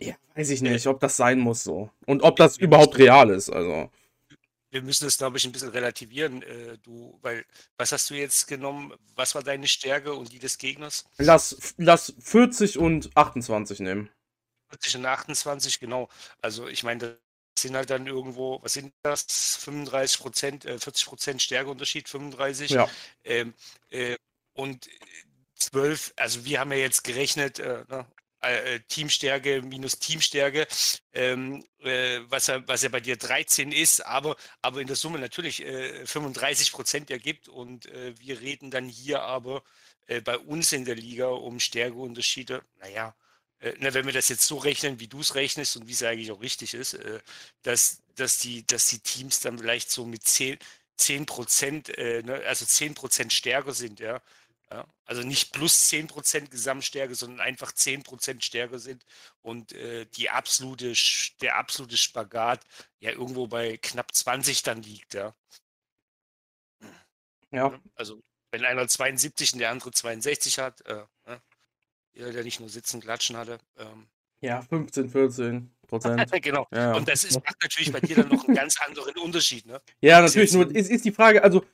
[0.00, 1.90] ja, weiß ich nicht, ob das sein muss so.
[2.06, 3.50] Und ob das überhaupt real ist.
[3.50, 3.90] Also.
[4.70, 6.42] wir müssen es, glaube ich, ein bisschen relativieren.
[6.42, 7.44] Äh, du, weil,
[7.76, 8.92] was hast du jetzt genommen?
[9.14, 11.04] Was war deine Stärke und die des Gegners?
[11.18, 14.10] Lass, lass 40 und 28 nehmen.
[14.70, 16.08] 40 und 28, genau.
[16.40, 17.18] Also ich meine,
[17.58, 19.56] sind halt dann irgendwo, was sind das?
[19.56, 22.70] 35 Prozent, äh, 40 Prozent Stärkeunterschied, 35.
[22.70, 22.88] Ja.
[23.24, 23.54] Ähm,
[23.90, 24.16] äh,
[24.54, 24.88] und
[25.56, 28.06] 12, also wir haben ja jetzt gerechnet, äh, ne,
[28.42, 30.66] äh, Teamstärke minus Teamstärke,
[31.12, 35.18] ähm, äh, was, ja, was ja bei dir 13 ist, aber, aber in der Summe
[35.18, 39.62] natürlich äh, 35 Prozent ergibt und äh, wir reden dann hier aber
[40.06, 43.14] äh, bei uns in der Liga um Stärkeunterschiede, naja,
[43.62, 46.02] äh, na, wenn wir das jetzt so rechnen, wie du es rechnest und wie es
[46.02, 47.20] eigentlich auch richtig ist, äh,
[47.62, 50.58] dass, dass, die, dass die Teams dann vielleicht so mit 10,
[50.96, 54.20] 10 Prozent, äh, ne, also 10 Prozent stärker sind, ja.
[54.70, 54.86] ja.
[55.04, 59.04] Also nicht plus 10 Prozent Gesamtstärke, sondern einfach 10 Prozent stärker sind
[59.42, 60.92] und äh, die absolute,
[61.40, 62.64] der absolute Spagat
[63.00, 65.34] ja irgendwo bei knapp 20 dann liegt, ja.
[67.52, 67.80] Ja.
[67.94, 71.08] Also wenn einer 72 und der andere 62 hat, äh, ne?
[72.14, 73.58] Der nicht nur sitzen, klatschen hatte.
[73.78, 74.06] Ähm,
[74.40, 76.30] Ja, 15, 14 Prozent.
[76.42, 76.66] genau.
[76.74, 76.94] Ja.
[76.94, 79.66] Und das ist, macht natürlich bei dir dann noch einen ganz anderen Unterschied.
[79.66, 79.80] Ne?
[80.00, 81.64] Ja, natürlich, nur ist, ist die Frage, also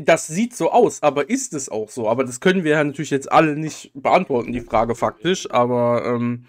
[0.00, 2.08] das sieht so aus, aber ist es auch so?
[2.08, 6.46] Aber das können wir ja natürlich jetzt alle nicht beantworten, die Frage faktisch, aber ähm,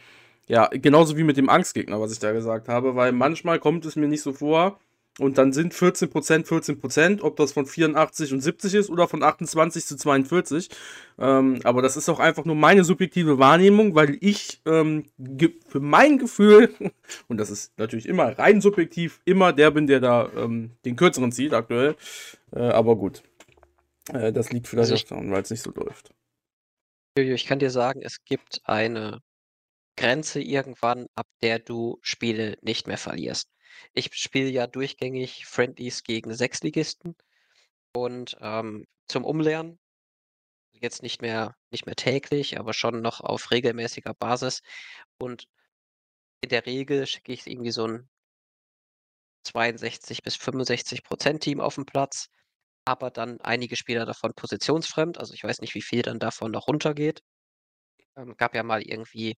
[0.48, 3.96] ja, genauso wie mit dem Angstgegner, was ich da gesagt habe, weil manchmal kommt es
[3.96, 4.80] mir nicht so vor
[5.20, 9.86] und dann sind 14% 14%, ob das von 84 und 70 ist oder von 28
[9.86, 10.70] zu 42.
[11.18, 15.06] Ähm, aber das ist auch einfach nur meine subjektive Wahrnehmung, weil ich ähm,
[15.68, 16.74] für mein Gefühl,
[17.28, 21.32] und das ist natürlich immer rein subjektiv, immer der bin, der da ähm, den kürzeren
[21.32, 21.96] zieht aktuell.
[22.52, 23.24] Äh, aber gut.
[24.12, 26.12] Äh, das liegt vielleicht Also ich- auch daran, weil es nicht so läuft.
[27.18, 29.22] Jojo, ich kann dir sagen, es gibt eine
[29.98, 33.48] Grenze irgendwann, ab der du Spiele nicht mehr verlierst.
[33.94, 37.16] Ich spiele ja durchgängig Friendlies gegen Sechsligisten
[37.94, 39.80] und ähm, zum Umlernen,
[40.74, 44.62] jetzt nicht mehr, nicht mehr täglich, aber schon noch auf regelmäßiger Basis.
[45.18, 45.48] Und
[46.42, 48.10] in der Regel schicke ich irgendwie so ein
[49.44, 52.30] 62 bis 65% Team auf den Platz,
[52.86, 55.18] aber dann einige Spieler davon positionsfremd.
[55.18, 57.22] Also, ich weiß nicht, wie viel dann davon noch runtergeht.
[58.18, 59.38] Ähm, gab ja mal irgendwie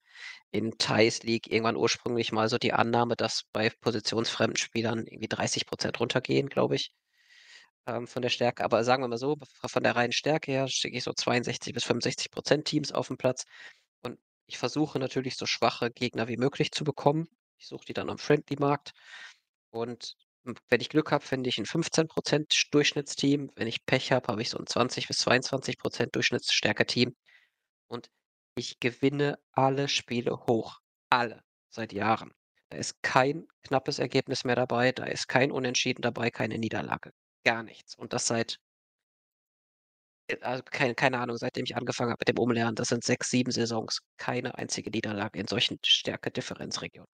[0.52, 5.98] in Thais League irgendwann ursprünglich mal so die Annahme, dass bei positionsfremden Spielern irgendwie 30%
[6.00, 6.92] runtergehen, glaube ich,
[7.88, 8.64] ähm, von der Stärke.
[8.64, 9.38] Aber sagen wir mal so,
[9.68, 13.46] von der reinen Stärke her schicke ich so 62 bis 65% Teams auf den Platz
[14.04, 17.28] und ich versuche natürlich so schwache Gegner wie möglich zu bekommen.
[17.58, 18.92] Ich suche die dann am Friendly-Markt
[19.72, 20.16] und
[20.70, 23.50] wenn ich Glück habe, finde ich ein 15% Durchschnittsteam.
[23.56, 27.16] Wenn ich Pech habe, habe ich so ein 20 bis 22% Durchschnittsstärke-Team
[27.88, 28.10] und
[28.56, 30.80] ich gewinne alle Spiele hoch.
[31.10, 31.44] Alle.
[31.70, 32.34] Seit Jahren.
[32.70, 37.12] Da ist kein knappes Ergebnis mehr dabei, da ist kein Unentschieden dabei, keine Niederlage.
[37.44, 37.96] Gar nichts.
[37.96, 38.60] Und das seit
[40.28, 43.30] äh, also keine keine Ahnung, seitdem ich angefangen habe mit dem Umlernen, das sind 6,
[43.30, 44.00] 7 Saisons.
[44.18, 47.10] Keine einzige Niederlage in solchen Stärke-Differenzregionen.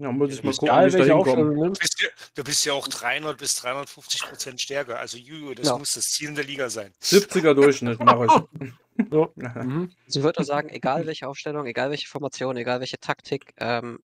[0.00, 1.42] Ja, muss ich mal gucken, Egal, wie ich da welche hinkomme.
[1.42, 4.98] Aufstellung du bist, ja, du bist ja auch 300 bis 350 Prozent stärker.
[4.98, 5.76] Also Juju, das Ja.
[5.76, 6.94] muss das Ziel in der Liga sein.
[7.02, 8.32] 70er Durchschnitt mache ich.
[9.10, 9.32] So.
[9.36, 9.90] Mhm.
[10.06, 13.98] Also ich würde sagen, egal welche Aufstellung, egal welche Formation, egal welche Taktik, ähm,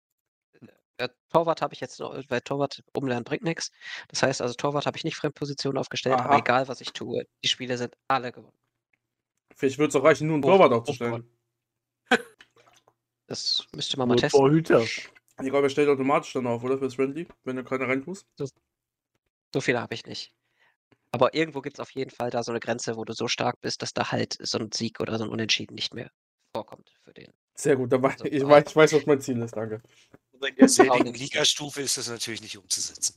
[0.97, 3.73] äh, Torwart habe ich jetzt noch, weil Torwart umlernen bringt nichts.
[4.09, 6.39] Das heißt also, Torwart habe ich nicht Fremdposition aufgestellt, aber Aha.
[6.39, 8.56] egal was ich tue, die Spiele sind alle gewonnen.
[9.55, 11.28] Vielleicht wird es auch reichen, nur einen Torwart aufzustellen.
[13.28, 14.39] Das müsste man mal Nur testen.
[14.39, 14.85] Torhüter.
[15.42, 16.78] Ich glaube, er stellt automatisch dann auf, oder?
[16.78, 18.26] Fürs Friendly, wenn du keiner reintust.
[19.52, 20.32] So viele habe ich nicht.
[21.12, 23.60] Aber irgendwo gibt es auf jeden Fall da so eine Grenze, wo du so stark
[23.60, 26.10] bist, dass da halt so ein Sieg oder so ein Unentschieden nicht mehr
[26.52, 27.32] vorkommt für den.
[27.54, 29.80] Sehr gut, da weiß, Also, ich, weiß, ich weiß, was mein Ziel ist, danke.
[30.42, 33.14] In der Ligastufe ist das natürlich nicht umzusetzen.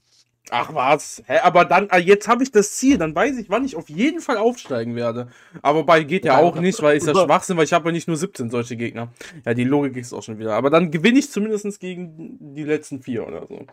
[0.51, 3.65] Ach was, hä, aber dann, ah, jetzt habe ich das Ziel, dann weiß ich, wann
[3.65, 5.29] ich auf jeden Fall aufsteigen werde.
[5.61, 7.91] Aber bei geht ja Ja, auch nicht, weil ist ja Schwachsinn, weil ich habe ja
[7.91, 9.13] nicht nur 17 solche Gegner.
[9.45, 10.55] Ja, die Logik ist auch schon wieder.
[10.55, 13.65] Aber dann gewinne ich zumindest gegen die letzten vier oder so.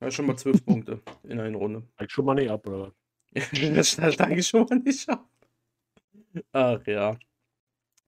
[0.00, 1.82] Ja, schon mal zwölf Punkte in einer Runde.
[1.94, 2.92] Steigt schon mal nicht ab, oder?
[3.74, 5.28] das steige ich schon mal nicht ab.
[6.52, 7.16] Ach ja.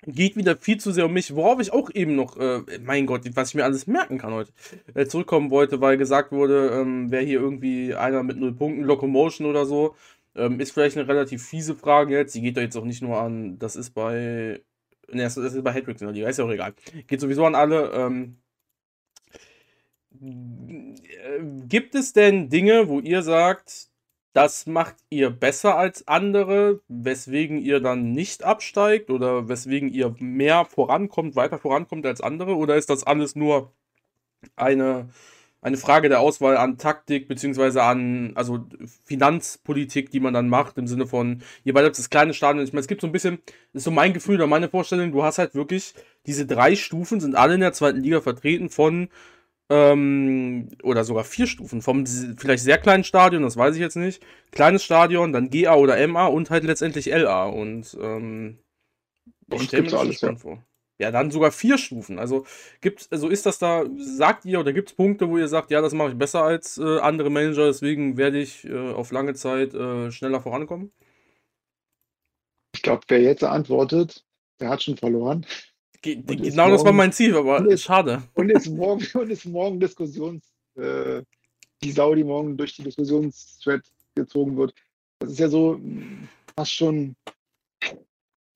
[0.06, 3.22] Geht wieder viel zu sehr um mich, worauf ich auch eben noch, äh, mein Gott,
[3.35, 4.52] was ich mir alles merken kann heute,
[4.94, 9.47] äh, zurückkommen wollte, weil gesagt wurde, ähm, wer hier irgendwie einer mit null Punkten, Locomotion
[9.47, 9.94] oder so,
[10.36, 12.35] ähm, ist vielleicht eine relativ fiese Frage jetzt.
[12.35, 14.62] Die geht doch jetzt auch nicht nur an, das ist bei,
[15.10, 16.74] ne, das ist bei Hedrix in der Liga, ist ja auch egal.
[17.06, 17.90] Geht sowieso an alle.
[17.93, 18.36] Ähm,
[20.20, 23.89] äh, gibt es denn Dinge, wo ihr sagt,
[24.35, 30.65] das macht ihr besser als andere, weswegen ihr dann nicht absteigt oder weswegen ihr mehr
[30.65, 32.56] vorankommt, weiter vorankommt als andere?
[32.56, 33.73] Oder ist das alles nur
[34.56, 35.09] eine,
[35.62, 38.66] eine Frage der Auswahl an Taktik beziehungsweise an also
[39.05, 42.65] Finanzpolitik, die man dann macht, im Sinne von, ihr beide habt das kleine Stadion.
[42.65, 43.39] Ich meine, es gibt so ein bisschen,
[43.73, 45.94] das ist so mein Gefühl oder meine Vorstellung, du hast halt wirklich,
[46.27, 49.09] diese drei Stufen sind alle in der zweiten Liga vertreten von
[49.70, 51.82] ähm, oder sogar vier Stufen.
[51.82, 54.23] Vom vielleicht sehr kleinen Stadion, das weiß ich jetzt nicht.
[54.53, 57.47] Kleines Stadion, dann GA oder MA und halt letztendlich LA.
[57.47, 58.59] Und ähm,
[59.51, 60.65] ich mir gibt's alles, spannend vor.
[60.99, 62.19] Ja, dann sogar vier Stufen.
[62.19, 62.47] Also
[62.81, 65.81] gibt's, also ist das da, sagt ihr oder gibt es Punkte, wo ihr sagt, ja,
[65.81, 69.74] das mache ich besser als äh, andere Manager, deswegen werde ich äh, auf lange Zeit
[69.74, 70.93] äh, schneller vorankommen?
[72.74, 74.24] Ich glaube, wer jetzt antwortet,
[74.61, 75.47] der hat schon verloren.
[76.05, 78.22] Ge Und genau das war mein Ziel, aber ist- schade.
[78.35, 81.22] Und ist morgen, und ist morgen Diskussions, äh,
[81.82, 83.82] die Sau, die morgen durch die Diskussionsthread
[84.14, 84.74] gezogen wird.
[85.20, 85.81] Das ist ja so
[86.55, 87.16] fast schon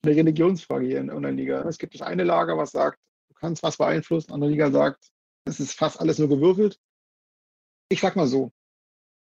[0.03, 1.67] eine Religionsfrage hier in der Liga.
[1.67, 2.99] Es gibt das eine Lager, was sagt,
[3.29, 5.09] du kannst was beeinflussen, andere Liga sagt,
[5.45, 6.79] es ist fast alles nur gewürfelt.
[7.89, 8.51] Ich sag mal so,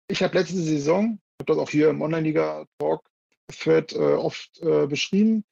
[0.08, 5.44] ich habe letzte Saison, ich habe das auch hier im Online-Liga-Talk-Thread äh, oft äh, beschrieben,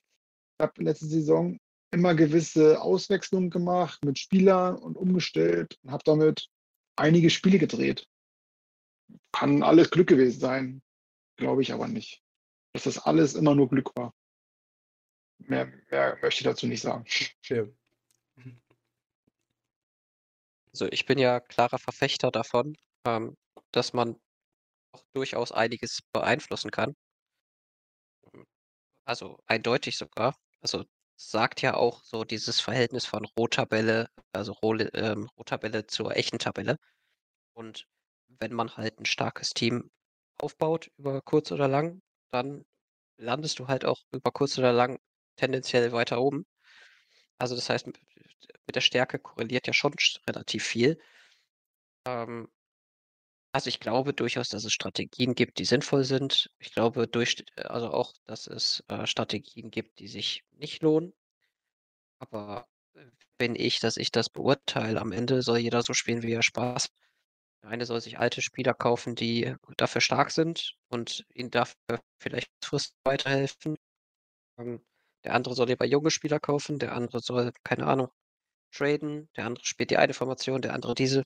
[0.58, 1.58] ich habe letzte Saison
[1.90, 6.48] immer gewisse Auswechslungen gemacht mit Spielern und umgestellt und habe damit
[6.96, 8.06] einige Spiele gedreht.
[9.32, 10.82] Kann alles Glück gewesen sein,
[11.36, 12.22] glaube ich aber nicht.
[12.72, 14.14] Dass das alles immer nur Glück war.
[15.38, 17.04] Mehr, mehr möchte ich dazu nicht sagen.
[17.44, 17.72] Okay.
[20.72, 23.36] Also ich bin ja klarer Verfechter davon, ähm,
[23.72, 24.16] dass man
[24.92, 26.94] auch durchaus einiges beeinflussen kann.
[29.04, 30.36] Also eindeutig sogar.
[30.60, 30.84] Also
[31.28, 36.76] sagt ja auch so dieses Verhältnis von Rohtabelle, also Rohle, ähm, Rohtabelle zur echten Tabelle.
[37.54, 37.86] Und
[38.28, 39.90] wenn man halt ein starkes Team
[40.38, 42.00] aufbaut über kurz oder lang,
[42.32, 42.64] dann
[43.18, 44.98] landest du halt auch über kurz oder lang
[45.36, 46.46] tendenziell weiter oben.
[47.38, 50.98] Also das heißt, mit der Stärke korreliert ja schon sch- relativ viel.
[52.06, 52.48] Ähm,
[53.52, 56.50] also ich glaube durchaus, dass es Strategien gibt, die sinnvoll sind.
[56.58, 61.12] Ich glaube durch, also auch, dass es äh, Strategien gibt, die sich nicht lohnen.
[62.18, 62.66] Aber
[63.38, 65.00] bin ich, dass ich das beurteile.
[65.00, 66.88] Am Ende soll jeder so spielen, wie er Spaß
[67.64, 71.76] Der eine soll sich alte Spieler kaufen, die dafür stark sind und ihnen dafür
[72.20, 73.76] vielleicht kurzfristig weiterhelfen.
[74.58, 74.82] Ähm,
[75.24, 78.08] der andere soll lieber junge Spieler kaufen, der andere soll, keine Ahnung,
[78.72, 81.24] traden, der andere spielt die eine Formation, der andere diese.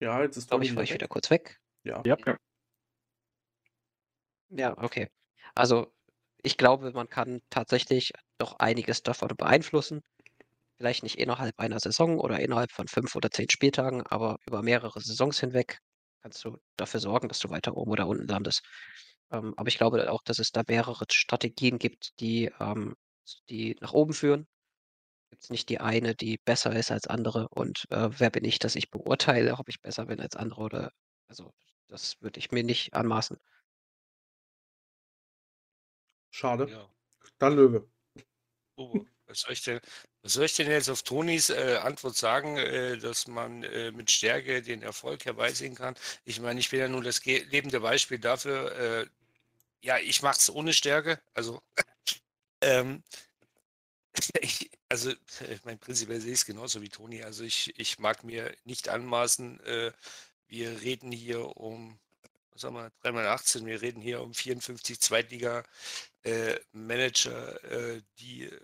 [0.00, 1.58] Ja, jetzt ist Glaube ich, war ich wieder kurz weg.
[1.84, 2.02] Ja.
[2.04, 2.16] Ja.
[4.50, 5.08] Ja, okay.
[5.54, 5.92] Also,
[6.42, 10.00] ich glaube, man kann tatsächlich doch einiges davon beeinflussen.
[10.78, 15.00] Vielleicht nicht innerhalb einer Saison oder innerhalb von fünf oder zehn Spieltagen, aber über mehrere
[15.00, 15.78] Saisons hinweg
[16.22, 18.62] kannst du dafür sorgen, dass du weiter oben oder unten landest.
[19.32, 22.94] Ähm, aber ich glaube auch, dass es da mehrere Strategien gibt, die, ähm,
[23.50, 24.46] die nach oben führen.
[25.30, 28.58] Gibt es nicht die eine, die besser ist als andere und äh, wer bin ich,
[28.58, 30.92] dass ich beurteile, ob ich besser bin als andere oder
[31.28, 31.52] also
[31.88, 33.38] das würde ich mir nicht anmaßen.
[36.30, 36.68] Schade.
[36.70, 36.88] Ja.
[37.38, 37.88] Dann Löwe.
[38.76, 39.80] Oh, was soll ich denn,
[40.22, 44.10] was soll ich denn jetzt auf Tonis äh, Antwort sagen, äh, dass man äh, mit
[44.10, 45.96] Stärke den Erfolg herbeisehen kann?
[46.24, 48.72] Ich meine, ich bin ja nun das lebende Beispiel dafür.
[48.76, 49.06] Äh,
[49.82, 51.20] ja, ich mache es ohne Stärke.
[51.34, 51.60] Also,
[52.62, 53.02] ähm,
[54.40, 57.22] ich, also, ich mein, prinzipiell sehe ich es genauso wie Toni.
[57.22, 59.92] Also, ich, ich mag mir nicht anmaßen, äh,
[60.48, 61.98] wir reden hier um,
[62.52, 65.64] was haben wir, 3x18, wir reden hier um 54 Zweitliga
[66.24, 68.60] äh, äh, die äh,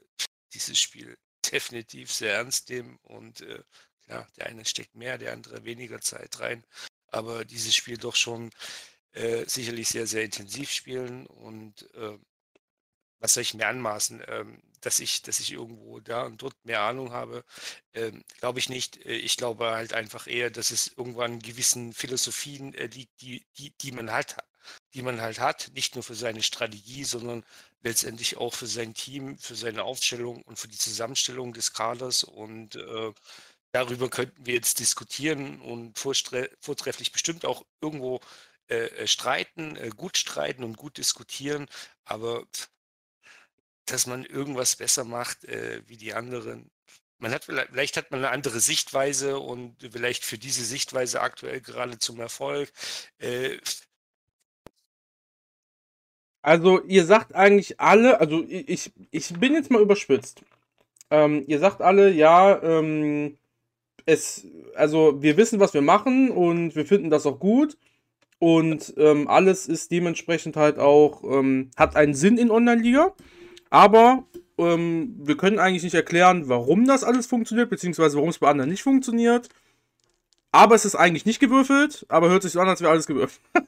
[0.52, 1.16] dieses Spiel
[1.52, 3.62] definitiv sehr ernst nehmen und äh,
[4.04, 6.64] klar, der eine steckt mehr, der andere weniger Zeit rein,
[7.08, 8.50] aber dieses Spiel doch schon
[9.12, 12.18] äh, sicherlich sehr, sehr intensiv spielen und äh,
[13.24, 16.82] was soll ich mir anmaßen, ähm, dass ich, dass ich irgendwo da und dort mehr
[16.82, 17.42] Ahnung habe,
[17.94, 18.98] ähm, glaube ich nicht.
[19.06, 23.70] Äh, Ich glaube halt einfach eher, dass es irgendwann gewissen Philosophien äh, liegt, die, die,
[23.80, 24.36] die man halt,
[24.94, 27.44] die man halt hat, nicht nur für seine Strategie, sondern
[27.82, 32.24] letztendlich auch für sein Team, für seine Aufstellung und für die Zusammenstellung des Kaders.
[32.24, 33.12] Und äh,
[33.72, 38.20] darüber könnten wir jetzt diskutieren und vortrefflich bestimmt auch irgendwo
[38.68, 41.66] äh, äh, streiten, äh, gut streiten und gut diskutieren,
[42.04, 42.46] aber
[43.86, 46.70] dass man irgendwas besser macht äh, wie die anderen.
[47.18, 51.60] Man hat vielleicht, vielleicht hat man eine andere Sichtweise und vielleicht für diese Sichtweise aktuell
[51.60, 52.72] gerade zum Erfolg.
[53.18, 53.58] Äh,
[56.44, 60.42] Also, ihr sagt eigentlich alle, also ich, ich bin jetzt mal überspitzt.
[61.10, 63.38] Ähm, ihr sagt alle, ja, ähm,
[64.04, 67.78] es, also wir wissen, was wir machen und wir finden das auch gut.
[68.38, 73.14] Und ähm, alles ist dementsprechend halt auch, ähm, hat einen Sinn in Online-Liga.
[73.74, 74.22] Aber
[74.56, 78.70] ähm, wir können eigentlich nicht erklären, warum das alles funktioniert, beziehungsweise warum es bei anderen
[78.70, 79.48] nicht funktioniert.
[80.52, 83.40] Aber es ist eigentlich nicht gewürfelt, aber hört sich so an, als wäre alles gewürfelt.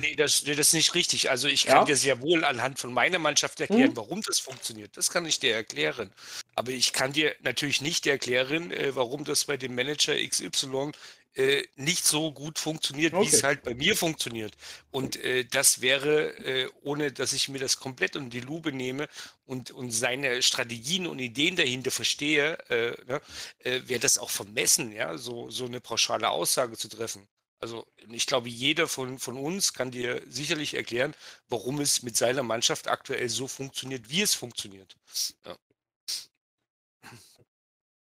[0.00, 1.28] nee, das, nee, das ist nicht richtig.
[1.28, 1.74] Also ich Ja?
[1.74, 3.96] kann dir sehr wohl anhand von meiner Mannschaft erklären, Mhm.
[3.98, 4.96] warum das funktioniert.
[4.96, 6.10] Das kann ich dir erklären.
[6.54, 10.92] Aber ich kann dir natürlich nicht erklären, äh, warum das bei dem Manager XY
[11.36, 13.42] äh, nicht so gut funktioniert, wie es Okay.
[13.42, 14.56] halt bei mir funktioniert.
[14.90, 19.08] Und äh, das wäre, äh, ohne dass ich mir das komplett unter die Lupe nehme
[19.44, 23.20] und, und seine Strategien und Ideen dahinter verstehe, äh, ne,
[23.58, 27.28] äh, wäre das auch vermessen, ja, so, so eine pauschale Aussage zu treffen.
[27.58, 31.14] Also ich glaube, jeder von, von uns kann dir sicherlich erklären,
[31.48, 34.96] warum es mit seiner Mannschaft aktuell so funktioniert, wie es funktioniert.
[35.44, 35.56] Ja.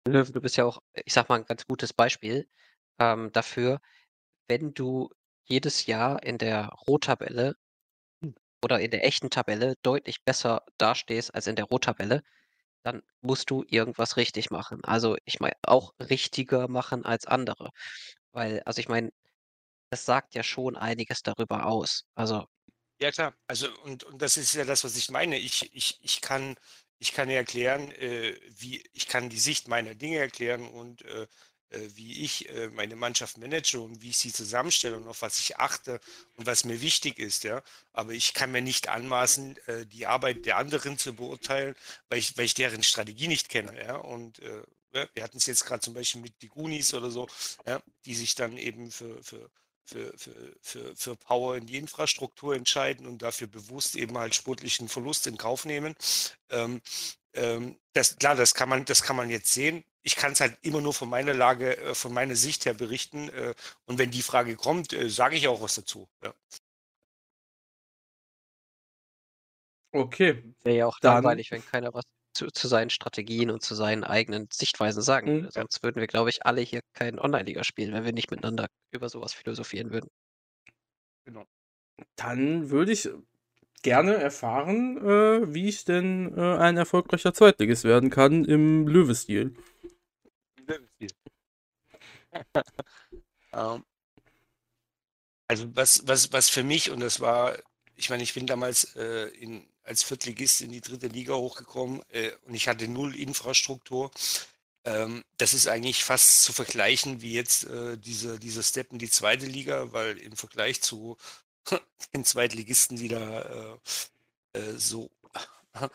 [0.07, 2.47] Löwe, du bist ja auch, ich sag mal, ein ganz gutes Beispiel
[2.99, 3.81] ähm, dafür,
[4.49, 5.11] wenn du
[5.45, 7.57] jedes Jahr in der Rottabelle
[8.63, 12.23] oder in der echten Tabelle deutlich besser dastehst als in der Rottabelle,
[12.85, 14.85] dann musst du irgendwas richtig machen.
[14.85, 17.71] Also ich meine, auch richtiger machen als andere.
[18.33, 19.13] Weil, also ich meine,
[19.91, 22.05] das sagt ja schon einiges darüber aus.
[22.15, 22.47] Also,
[23.01, 23.35] Ja, klar.
[23.47, 25.39] Also, und, und das ist ja das, was ich meine.
[25.39, 26.57] Ich, ich, ich kann,
[26.99, 31.27] ich kann erklären, äh, wie, ich kann die Sicht meiner Dinge erklären und äh,
[31.95, 35.59] wie ich äh, meine Mannschaft manage und wie ich sie zusammenstelle und auf was ich
[35.59, 36.01] achte
[36.37, 37.63] und was mir wichtig ist, ja.
[37.93, 41.75] Aber ich kann mir nicht anmaßen, äh, die Arbeit der anderen zu beurteilen,
[42.09, 43.97] weil ich, weil ich deren Strategie nicht kenne, ja.
[43.97, 44.63] Und äh,
[45.15, 47.29] wir hatten es jetzt gerade zum Beispiel mit die Goonies oder so,
[47.67, 49.51] ja, die sich dann eben für, für
[49.85, 54.89] für, für, für, für Power in die Infrastruktur entscheiden und dafür bewusst eben halt sportlichen
[54.89, 55.95] Verlust in Kauf nehmen.
[56.51, 56.81] Ähm,
[57.35, 59.85] ähm, das, klar, das kann man, das kann man jetzt sehen.
[60.03, 63.29] Ich kann es halt immer nur von meiner Lage, äh, von meiner Sicht her berichten.
[63.31, 63.55] Äh,
[63.87, 66.09] und wenn die Frage kommt, äh, sage ich auch was dazu.
[66.23, 66.35] Ja.
[69.93, 70.43] Okay.
[70.65, 72.03] wäre ja auch Dann- langweilig, wenn keiner was
[72.37, 75.35] zu, zu seinen Strategien und zu seinen eigenen Sichtweisen sagen Mhm.
[75.43, 75.53] würde.
[75.53, 79.09] Sonst würden wir, glaube ich, alle hier kein Online-Liga spielen, wenn wir nicht miteinander über
[79.09, 80.09] sowas philosophieren würden.
[82.17, 83.09] Dann würde ich
[83.85, 89.55] gerne erfahren, äh, wie ich denn äh, ein erfolgreicher Zweitligist werden kann im Löwestil.
[93.53, 93.85] ähm,
[95.47, 97.57] also was, was, was für mich, und das war,
[97.95, 102.33] ich meine, ich bin damals äh, in, als Viertligist in die dritte Liga hochgekommen äh,
[102.47, 104.11] und ich hatte null Infrastruktur.
[104.87, 109.11] Ähm, das ist eigentlich fast zu vergleichen wie jetzt äh, diese, diese Step in die
[109.11, 111.19] zweite Liga, weil im Vergleich zu
[112.15, 113.79] den Zweitligisten, die da
[114.55, 115.11] äh, äh so,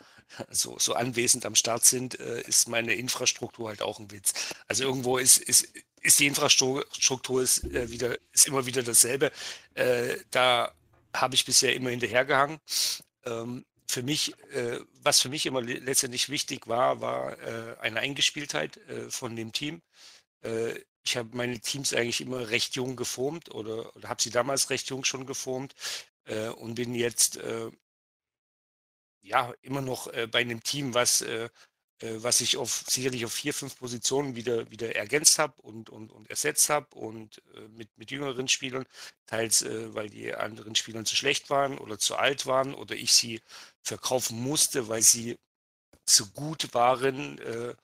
[0.49, 4.33] so, so anwesend am Start sind, äh, ist meine Infrastruktur halt auch ein Witz.
[4.67, 5.67] Also irgendwo ist, ist,
[6.01, 9.31] ist die Infrastruktur ist, äh, wieder, ist immer wieder dasselbe.
[9.73, 10.73] Äh, da
[11.15, 12.59] habe ich bisher immer hinterhergehangen.
[13.25, 17.35] Ähm, für mich, äh, was für mich immer letztendlich wichtig war, war
[17.81, 18.79] eine Eingespieltheit
[19.09, 19.81] von dem Team.
[21.05, 24.69] Äh, ich habe meine Teams eigentlich immer recht jung geformt oder, oder habe sie damals
[24.69, 25.75] recht jung schon geformt
[26.25, 27.71] äh, und bin jetzt äh,
[29.21, 31.49] ja immer noch bei einem Team, was äh,
[32.23, 36.29] was ich auf, sicherlich auf vier, fünf Positionen wieder, wieder ergänzt habe und, und, und
[36.29, 38.85] ersetzt habe und äh, mit, mit jüngeren Spielern,
[39.27, 43.13] teils äh, weil die anderen Spielern zu schlecht waren oder zu alt waren oder ich
[43.13, 43.41] sie
[43.83, 45.37] verkaufen musste, weil sie
[46.09, 47.75] zu gut waren, äh,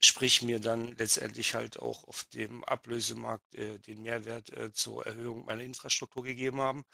[0.00, 5.44] sprich mir dann letztendlich halt auch auf dem Ablösemarkt äh, den Mehrwert äh, zur Erhöhung
[5.46, 6.84] meiner Infrastruktur gegeben haben.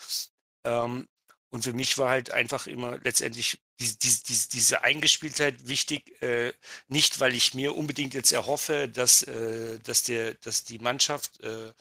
[0.64, 1.08] Ähm,
[1.50, 6.52] und für mich war halt einfach immer letztendlich die, die, die, diese Eingespieltheit wichtig, äh,
[6.88, 11.72] nicht weil ich mir unbedingt jetzt erhoffe, dass, äh, dass, der, dass die Mannschaft äh,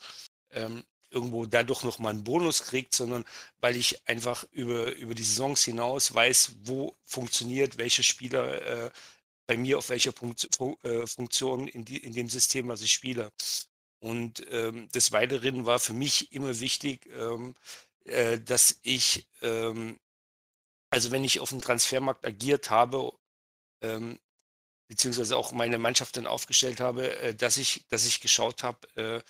[0.52, 0.84] ähm,
[1.15, 3.25] irgendwo dadurch nochmal einen Bonus kriegt, sondern
[3.61, 8.91] weil ich einfach über, über die Saisons hinaus weiß, wo funktioniert, welche Spieler äh,
[9.47, 10.47] bei mir auf welcher Punkt,
[10.83, 13.31] äh, Funktion in, die, in dem System, was ich spiele.
[13.99, 17.55] Und ähm, des Weiteren war für mich immer wichtig, ähm,
[18.03, 19.99] äh, dass ich, ähm,
[20.89, 23.13] also wenn ich auf dem Transfermarkt agiert habe,
[23.81, 24.19] ähm,
[24.87, 29.21] beziehungsweise auch meine Mannschaft dann aufgestellt habe, äh, dass ich, dass ich geschaut habe, äh,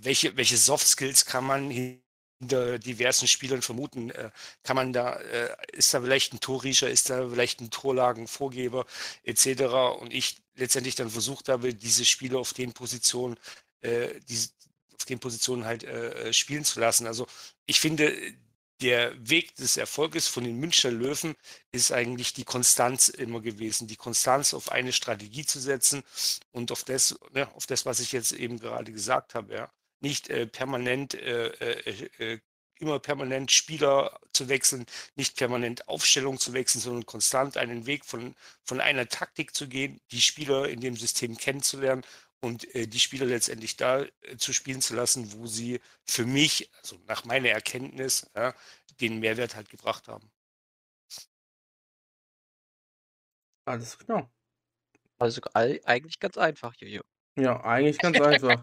[0.00, 4.10] welche, welche Soft Skills kann man hinter diversen Spielern vermuten?
[4.10, 4.30] Äh,
[4.62, 8.86] kann man da, äh, ist da vielleicht ein Torriecher, ist da vielleicht ein Torlagenvorgeber
[9.24, 9.62] etc.
[10.00, 13.36] Und ich letztendlich dann versucht habe, diese Spieler auf den Positionen,
[14.28, 14.50] diese,
[15.00, 17.06] auf den Positionen halt äh, äh, spielen zu lassen.
[17.06, 17.26] Also
[17.64, 18.14] ich finde,
[18.80, 21.36] der Weg des Erfolges von den Münchner Löwen
[21.72, 26.02] ist eigentlich die Konstanz immer gewesen, die Konstanz auf eine Strategie zu setzen
[26.52, 29.72] und auf das, ja, auf das, was ich jetzt eben gerade gesagt habe, ja.
[30.02, 32.40] Nicht äh, permanent äh, äh, äh
[32.80, 38.34] immer permanent Spieler zu wechseln, nicht permanent Aufstellung zu wechseln, sondern konstant einen Weg von,
[38.64, 42.04] von einer Taktik zu gehen, die Spieler in dem System kennenzulernen
[42.40, 46.70] und äh, die Spieler letztendlich da äh, zu spielen zu lassen, wo sie für mich,
[46.82, 48.54] also nach meiner Erkenntnis, ja,
[49.00, 50.30] den Mehrwert halt gebracht haben.
[53.64, 54.30] Alles klar.
[55.18, 57.02] Also eigentlich ganz einfach, Jojo.
[57.36, 58.62] Ja, eigentlich ganz einfach.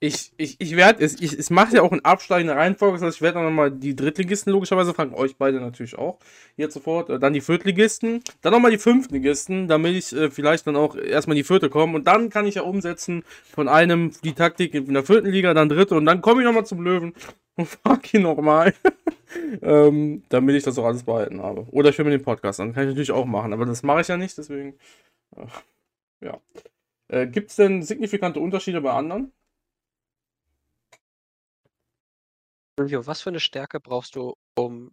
[0.00, 3.16] Ich, ich, ich werde, es, ich, es macht ja auch in absteigender Reihenfolge, das heißt,
[3.16, 6.18] ich werde dann nochmal die Drittligisten logischerweise fragen, euch beide natürlich auch,
[6.56, 10.76] jetzt sofort, äh, dann die Viertligisten, dann nochmal die Fünftligisten, damit ich äh, vielleicht dann
[10.76, 14.32] auch erstmal in die Vierte komme und dann kann ich ja umsetzen von einem die
[14.32, 17.14] Taktik in der vierten Liga, dann dritte und dann komme ich nochmal zum Löwen
[17.56, 18.74] und frage ihn nochmal,
[19.62, 21.66] ähm, damit ich das auch alles behalten habe.
[21.70, 24.00] Oder ich höre mir den Podcast an, kann ich natürlich auch machen, aber das mache
[24.00, 24.74] ich ja nicht, deswegen,
[25.36, 25.46] äh,
[26.26, 26.38] ja.
[27.08, 29.32] Äh, Gibt es denn signifikante Unterschiede bei anderen?
[32.78, 34.92] Silvio, was für eine Stärke brauchst du, um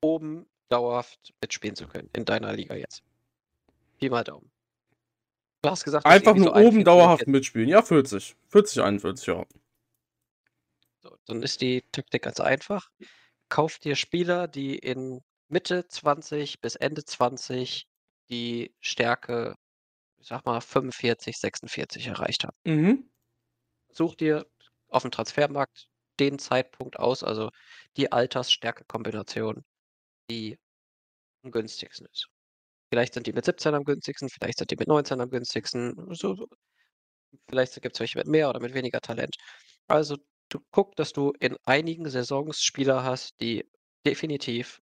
[0.00, 3.02] oben dauerhaft mitspielen zu können in deiner Liga jetzt?
[3.98, 4.50] Pi mal Daumen.
[5.62, 7.68] Du hast gesagt, einfach nur so oben dauerhaft mitspielen.
[7.68, 8.36] Ja, 40.
[8.48, 9.46] 40, 41, ja.
[11.02, 12.90] So, dann ist die Taktik ganz einfach.
[13.48, 17.88] Kauf dir Spieler, die in Mitte 20 bis Ende 20
[18.28, 19.56] die Stärke
[20.26, 22.56] ich sag mal, 45, 46 erreicht haben.
[22.64, 23.08] Mhm.
[23.92, 24.44] Such dir
[24.88, 25.86] auf dem Transfermarkt
[26.18, 27.50] den Zeitpunkt aus, also
[27.96, 29.64] die Alters-Stärke-Kombination,
[30.28, 30.58] die
[31.44, 32.26] am günstigsten ist.
[32.90, 35.94] Vielleicht sind die mit 17 am günstigsten, vielleicht sind die mit 19 am günstigsten.
[36.12, 36.48] So, so.
[37.48, 39.36] Vielleicht gibt es welche mit mehr oder mit weniger Talent.
[39.86, 40.16] Also
[40.48, 43.64] du guck, dass du in einigen Saisons Spieler hast, die
[44.04, 44.80] definitiv,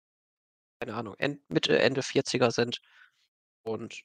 [0.81, 1.15] keine Ahnung,
[1.47, 2.81] Mitte, Ende 40er sind
[3.63, 4.01] und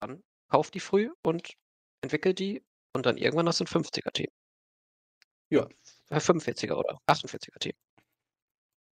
[0.00, 1.54] dann kauf die früh und
[2.02, 2.62] entwickel die
[2.92, 4.28] und dann irgendwann hast du ein 50er-Team.
[5.50, 5.68] Ja.
[6.10, 7.74] 45er oder 48er-Team.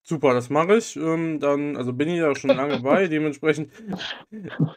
[0.02, 0.96] Super, das mache ich.
[0.96, 3.72] Ähm, dann, also bin ich ja schon lange bei, dementsprechend.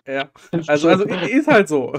[0.06, 0.30] ja.
[0.68, 1.93] Also, also ist halt so.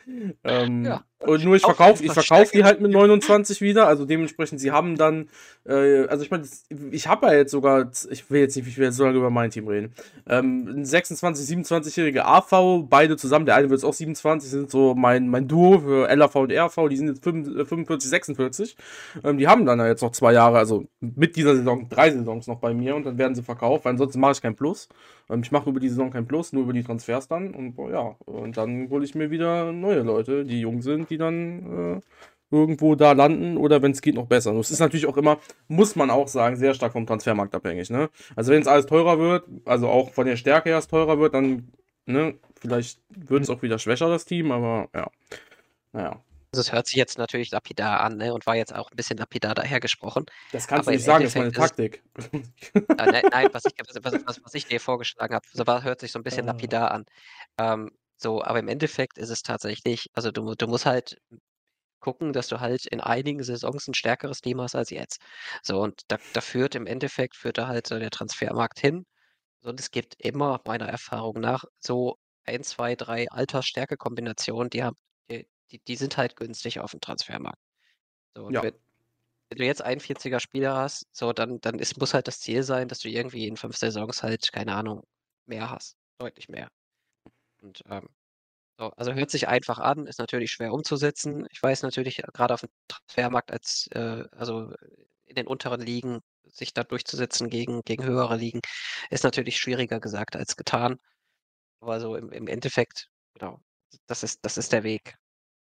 [0.44, 1.04] ähm, ja.
[1.20, 3.88] Und nur ich Auf verkaufe ich verkauf die halt mit 29 wieder.
[3.88, 5.28] Also dementsprechend, sie haben dann,
[5.66, 6.44] äh, also ich meine,
[6.92, 9.30] ich habe ja jetzt sogar, ich will jetzt nicht, ich will jetzt so lange über
[9.30, 9.92] mein Team reden.
[10.28, 14.94] Ähm, ein 26, 27-jähriger AV, beide zusammen, der eine wird jetzt auch 27, sind so
[14.94, 18.76] mein, mein Duo für LAV und RV, die sind jetzt 45, 46.
[19.24, 22.10] Äh, Ähm, die haben dann ja jetzt noch zwei Jahre, also mit dieser Saison drei
[22.10, 24.88] Saisons noch bei mir und dann werden sie verkauft, weil ansonsten mache ich kein Plus.
[25.28, 27.90] Ähm, ich mache über die Saison kein Plus, nur über die Transfers dann und boah,
[27.90, 32.00] ja, und dann hole ich mir wieder neue Leute, die jung sind, die dann äh,
[32.50, 34.50] irgendwo da landen oder wenn es geht noch besser.
[34.52, 37.90] Und es ist natürlich auch immer, muss man auch sagen, sehr stark vom Transfermarkt abhängig.
[37.90, 38.08] Ne?
[38.36, 41.34] Also wenn es alles teurer wird, also auch von der Stärke her es teurer wird,
[41.34, 41.70] dann
[42.06, 45.10] ne, vielleicht wird es auch wieder schwächer, das Team, aber ja.
[45.92, 46.22] Naja.
[46.52, 49.18] Also es hört sich jetzt natürlich lapidar an ne, und war jetzt auch ein bisschen
[49.18, 50.24] lapidar dahergesprochen.
[50.50, 52.02] Das kannst Aber du nicht sagen, das ist meine Endeffekt Taktik.
[52.96, 56.00] Äh, nein, nein, was ich, was, was, was ich dir vorgeschlagen habe, so war, hört
[56.00, 56.52] sich so ein bisschen Ah.
[56.52, 57.04] lapidar an.
[57.58, 61.16] Ähm, so, aber im Endeffekt ist es tatsächlich, also du, du musst halt
[62.00, 65.20] gucken, dass du halt in einigen Saisons ein stärkeres Team hast als jetzt.
[65.62, 69.04] So, und da, da führt im Endeffekt, führt da halt so der Transfermarkt hin.
[69.62, 74.96] So, und es gibt immer, meiner Erfahrung nach, so ein, zwei, drei Altersstärke-Kombinationen, die haben,
[75.30, 77.58] die, die, sind halt günstig auf dem Transfermarkt.
[78.36, 78.62] So, und Ja.
[78.62, 78.74] wenn,
[79.50, 82.62] wenn du jetzt einen 40er Spieler hast, so, dann, dann ist, muss halt das Ziel
[82.62, 85.02] sein, dass du irgendwie in fünf Saisons halt, keine Ahnung,
[85.46, 85.96] mehr hast.
[86.18, 86.68] Deutlich mehr.
[87.60, 88.08] Und ähm,
[88.78, 91.46] so, also hört sich einfach an, ist natürlich schwer umzusetzen.
[91.50, 94.72] Ich weiß natürlich, äh, gerade auf dem Transfermarkt als, äh, also
[95.26, 98.60] in den unteren Ligen, sich da durchzusetzen gegen, gegen höhere Ligen,
[99.10, 100.98] ist natürlich schwieriger gesagt als getan.
[101.80, 103.60] Aber so im, im Endeffekt, genau,
[104.06, 105.16] das ist, das ist der Weg.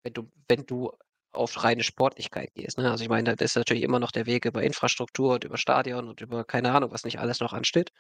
[0.04, 0.92] Wenn du, wenn du
[1.34, 2.78] auf reine Sportlichkeit gehst.
[2.78, 2.92] Ne?
[2.92, 6.10] Also ich meine, das ist natürlich immer noch der Weg über Infrastruktur und über Stadion
[6.10, 7.92] und über keine Ahnung, was nicht alles noch ansteht.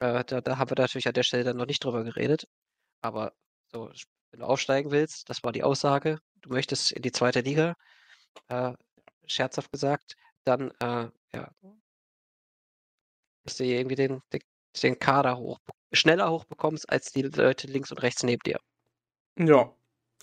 [0.00, 2.46] Äh, da, da haben wir natürlich an der Stelle dann noch nicht drüber geredet.
[3.02, 3.32] Aber
[3.70, 3.90] so,
[4.30, 7.74] wenn du aufsteigen willst, das war die Aussage, du möchtest in die zweite Liga,
[8.48, 8.72] äh,
[9.26, 11.50] scherzhaft gesagt, dann äh, ja,
[13.44, 14.40] dass du irgendwie den, den,
[14.82, 15.58] den Kader hoch,
[15.92, 18.58] schneller hochbekommst als die Leute links und rechts neben dir.
[19.38, 19.74] Ja.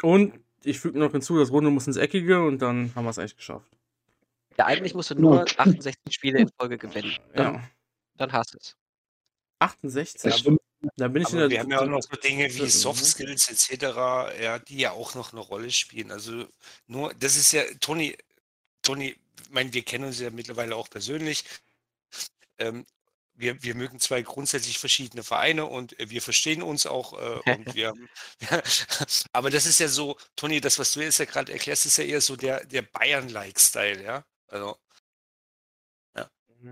[0.02, 3.20] Und ich füge noch hinzu, das Runde muss ins Eckige und dann haben wir es
[3.20, 3.70] eigentlich geschafft.
[4.58, 5.60] Ja, eigentlich musst du nur Gut.
[5.60, 7.18] 68 Spiele in Folge gewinnen.
[7.34, 7.70] Dann, Ja.
[8.16, 8.76] dann hast du es.
[9.60, 10.22] 68.
[10.22, 10.60] Das stimmt.
[10.96, 13.08] Da bin ich wir haben ja auch noch so Dinge wie Soft ne?
[13.08, 13.84] Skills etc.,
[14.42, 16.12] ja, die ja auch noch eine Rolle spielen.
[16.12, 16.48] Also
[16.88, 18.18] nur, das ist ja, Toni,
[18.82, 19.10] Toni,
[19.42, 21.44] ich meine, wir kennen uns ja mittlerweile auch persönlich.
[22.60, 22.86] Ähm,
[23.36, 27.74] wir, wir mögen zwei grundsätzlich verschiedene Vereine und äh, wir verstehen uns auch äh, und
[27.74, 27.94] wir
[29.34, 32.04] aber das ist ja so, Toni, das, was du jetzt ja gerade erklärst, ist ja
[32.06, 34.26] eher so der, der Bayern-like-Style, ja.
[34.48, 34.78] Also,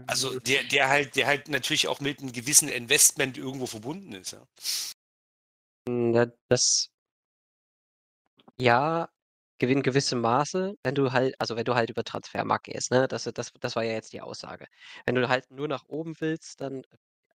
[0.07, 4.31] also der, der halt, der halt natürlich auch mit einem gewissen Investment irgendwo verbunden ist,
[4.31, 4.45] ja.
[5.89, 6.89] Ja, das
[8.59, 9.09] ja,
[9.59, 13.07] in gewissem Maße, wenn du halt, also wenn du halt über Transfermarkt gehst, ne?
[13.07, 14.67] Das, das, das war ja jetzt die Aussage.
[15.05, 16.83] Wenn du halt nur nach oben willst, dann,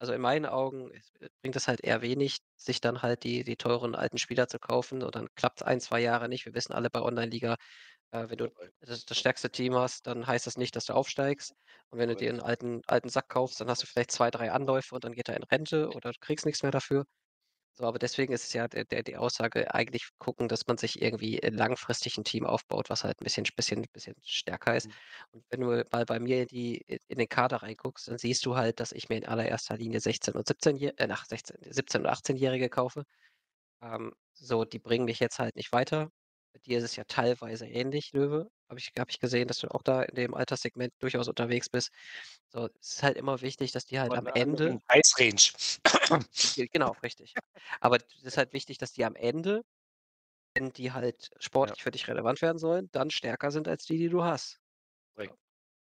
[0.02, 3.56] also in meinen Augen äh, bringt es halt eher wenig, sich dann halt die, die
[3.56, 6.44] teuren alten Spieler zu kaufen und dann klappt es ein, zwei Jahre nicht.
[6.44, 7.56] Wir wissen alle bei Online-Liga,
[8.12, 8.50] äh, wenn du
[8.80, 11.54] das, das stärkste Team hast, dann heißt das nicht, dass du aufsteigst.
[11.90, 14.52] Und wenn du dir einen alten, alten Sack kaufst, dann hast du vielleicht zwei, drei
[14.52, 17.04] Anläufe und dann geht er in Rente oder du kriegst nichts mehr dafür.
[17.74, 21.00] So, aber deswegen ist es ja der, der, die Aussage, eigentlich gucken, dass man sich
[21.00, 24.88] irgendwie äh, langfristig ein Team aufbaut, was halt ein bisschen, bisschen, bisschen stärker ist.
[25.30, 28.56] Und wenn du mal bei mir in, die, in den Kader reinguckst, dann siehst du
[28.56, 32.08] halt, dass ich mir in allererster Linie 16 und 17, äh, nach 16, 17 und
[32.08, 33.04] 18-Jährige kaufe.
[33.82, 36.10] Ähm, so, die bringen mich jetzt halt nicht weiter.
[36.52, 38.50] Bei dir ist es ja teilweise ähnlich, Löwe.
[38.68, 41.90] Habe ich, hab ich gesehen, dass du auch da in dem Alterssegment durchaus unterwegs bist.
[42.50, 44.78] So, es ist halt immer wichtig, dass die halt am Ende.
[44.86, 46.20] Preisrange.
[46.54, 47.34] Ge- Genau, richtig.
[47.80, 49.62] Aber es ist halt wichtig, dass die am Ende,
[50.54, 54.08] wenn die halt sportlich für dich relevant werden sollen, dann stärker sind als die, die
[54.08, 54.58] du hast.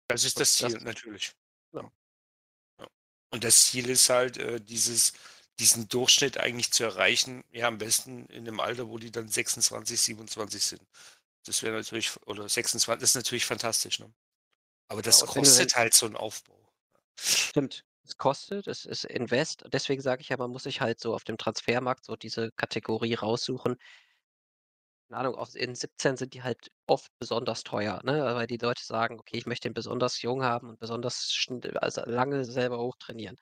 [0.09, 1.33] Das ist das Das- Ziel, natürlich.
[1.73, 1.89] Ja.
[2.81, 2.89] Ja.
[3.31, 5.13] Und das Ziel ist halt, äh, dieses,
[5.61, 10.01] diesen Durchschnitt eigentlich zu erreichen, ja, am besten in dem Alter, wo die dann 26,
[10.01, 10.83] 27 sind.
[11.45, 14.13] Das wäre natürlich, oder 26, das ist natürlich fantastisch, ne?
[14.89, 16.59] Aber das du kostet halt so einen Aufbau.
[17.17, 17.85] Stimmt.
[18.03, 19.65] Es kostet, es ist Invest.
[19.73, 23.15] Deswegen sage ich ja, man muss sich halt so auf dem Transfermarkt so diese Kategorie
[23.15, 23.77] raussuchen.
[25.09, 28.35] Keine Ahnung, in 17 sind die halt oft besonders teuer, ne?
[28.35, 31.47] Weil die Leute sagen, okay, ich möchte den besonders jung haben und besonders
[31.77, 33.37] also lange selber hochtrainieren.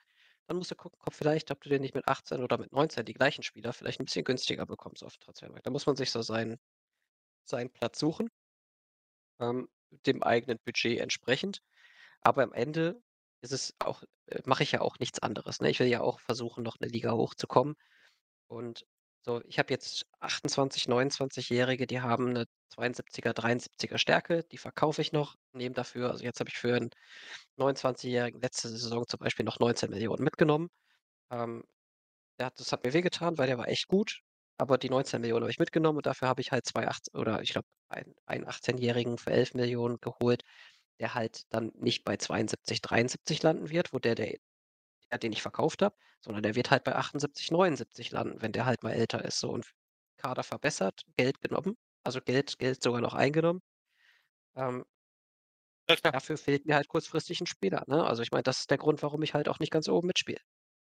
[0.49, 3.05] Dann musst du gucken, ob vielleicht, ob du den nicht mit 18 oder mit 19
[3.05, 5.67] die gleichen Spieler vielleicht ein bisschen günstiger bekommst auf dem Transfermarkt.
[5.67, 6.57] Da muss man sich so seinen,
[7.45, 8.31] seinen Platz suchen,
[9.39, 9.69] ähm,
[10.07, 11.61] dem eigenen Budget entsprechend.
[12.21, 12.99] Aber am Ende
[13.41, 15.61] ist es auch, äh, mache ich ja auch nichts anderes.
[15.61, 15.69] Ne?
[15.69, 17.75] Ich will ja auch versuchen, noch eine Liga hochzukommen.
[18.47, 18.87] Und
[19.25, 25.11] So, ich habe jetzt 28, 29-Jährige, die haben eine 72er, 73er Stärke, die verkaufe ich
[25.11, 26.89] noch, nehme dafür also jetzt habe ich für einen
[27.57, 30.69] 29-Jährigen letzte Saison zum Beispiel noch 19 Millionen mitgenommen.
[31.31, 31.63] Ähm,
[32.39, 34.21] der hat das hat mir wehgetan, weil der war echt gut,
[34.57, 37.41] aber die 19 Millionen habe ich mitgenommen und dafür habe ich halt zwei acht oder
[37.41, 40.43] ich glaube, ein einen 18-Jährigen für 11 Millionen geholt,
[40.99, 44.37] der halt dann nicht bei 72, 73 landen wird, wo der der,
[45.17, 48.83] den ich verkauft habe, sondern der wird halt bei 78, 79 landen, wenn der halt
[48.83, 49.71] mal älter ist, so und
[50.17, 53.61] Kader verbessert, Geld genommen, also Geld Geld sogar noch eingenommen.
[54.55, 54.85] Ähm
[55.89, 58.03] Ja dafür fehlt mir halt kurzfristig 'n Spieler, ne?
[58.05, 60.39] Also, ich meine, das ist der Grund, warum ich halt auch nicht ganz oben mitspiele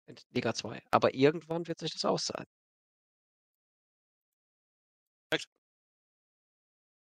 [0.08, 0.82] in Liga 2.
[0.92, 2.48] Aber irgendwann wird sich das auszahlen.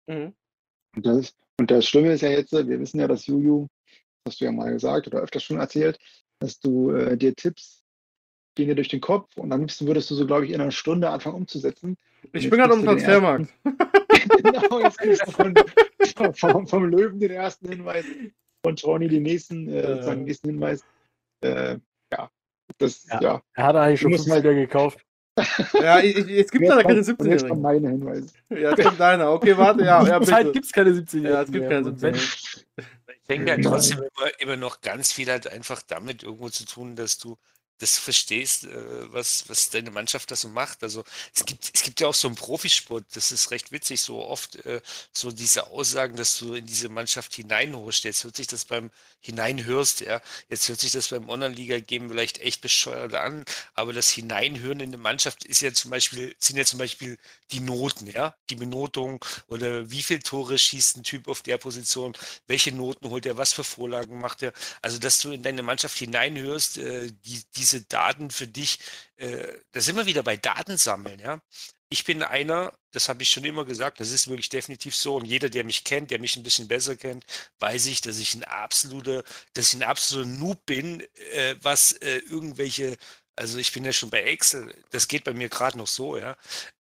[0.09, 0.35] Mhm.
[0.97, 3.67] Und das und das Schlimme ist ja jetzt, wir wissen ja, dass Juju,
[4.25, 5.99] das hast du ja mal gesagt oder öfters schon erzählt,
[6.43, 7.85] dass du, äh, dir Tipps
[8.55, 10.71] gehen dir durch den Kopf und am liebsten würdest du so, glaube ich, in 'ner
[10.71, 11.97] Stunde anfangen umzusetzen.
[12.23, 13.49] Und Ich bin den ersten Transfermarkt.
[14.43, 15.55] genau, jetzt kriegst du von
[16.35, 18.05] vom vom Löwen den ersten Hinweis,
[18.65, 20.17] von Tronny den nächsten äh, Äh.
[20.17, 20.85] nächsten Hinweis.
[21.43, 21.79] Äh,
[22.13, 22.31] ja,
[22.79, 23.21] das Ja.
[23.23, 23.43] ja.
[23.55, 25.01] Er hat eigentlich schon musst 5 mal Spieler gekauft.
[25.73, 27.63] Ja, jetzt gibt Und leider keine kommt und jetzt kommen 17-Jährigen.
[27.63, 28.29] meine Hinweise.
[28.51, 29.33] Ja, jetzt kommt deiner.
[29.33, 30.53] Okay, warte, ja, ja, Zurzeit bitte.
[30.53, 32.27] gibt's keine 17 Ja, es gibt keine Und wenn 17-Jährigen.
[33.23, 33.63] Ich denke Nein.
[33.63, 37.39] trotzdem immer, immer noch ganz viel hat einfach damit irgendwo zu tun, dass du
[37.83, 40.83] das verstehst, äh, was, was deine Mannschaft da so macht.
[40.83, 41.05] Also
[41.35, 44.57] es gibt, es gibt ja auch so im Profisport, das ist recht witzig, so oft
[44.65, 44.81] äh,
[45.13, 48.05] so diese Aussagen, dass du in diese Mannschaft hineinhorchst.
[48.05, 48.91] Jetzt hört sich das beim
[49.21, 50.21] Hineinhörst, ja.
[50.49, 53.45] Jetzt hört sich das beim Online-Liga-Game vielleicht echt bescheuert an,
[53.75, 57.19] aber das Hineinhören in eine Mannschaft ist ja zum Beispiel, sind ja zum Beispiel
[57.51, 62.17] die Noten, ja, die Benotung oder wie viele Tore schießt ein Typ auf der Position,
[62.47, 64.53] welche Noten holt er, was für Vorlagen macht er.
[64.83, 68.79] Also, dass du in deine Mannschaft hineinhörst, äh, die, diese Daten für dich,
[69.17, 71.41] äh, da sind wir wieder bei Datensammeln, ja.
[71.89, 75.17] Ich bin einer, das habe ich schon immer gesagt, das ist wirklich definitiv so.
[75.17, 77.25] Und jeder, der mich kennt, der mich ein bisschen besser kennt,
[77.59, 79.25] weiß ich, dass ich ein absoluter,
[79.55, 82.97] dass ich ein absoluter Noob bin, äh, was äh, irgendwelche,
[83.37, 86.37] also ich bin ja schon bei Excel, das geht bei mir gerade noch so, ja.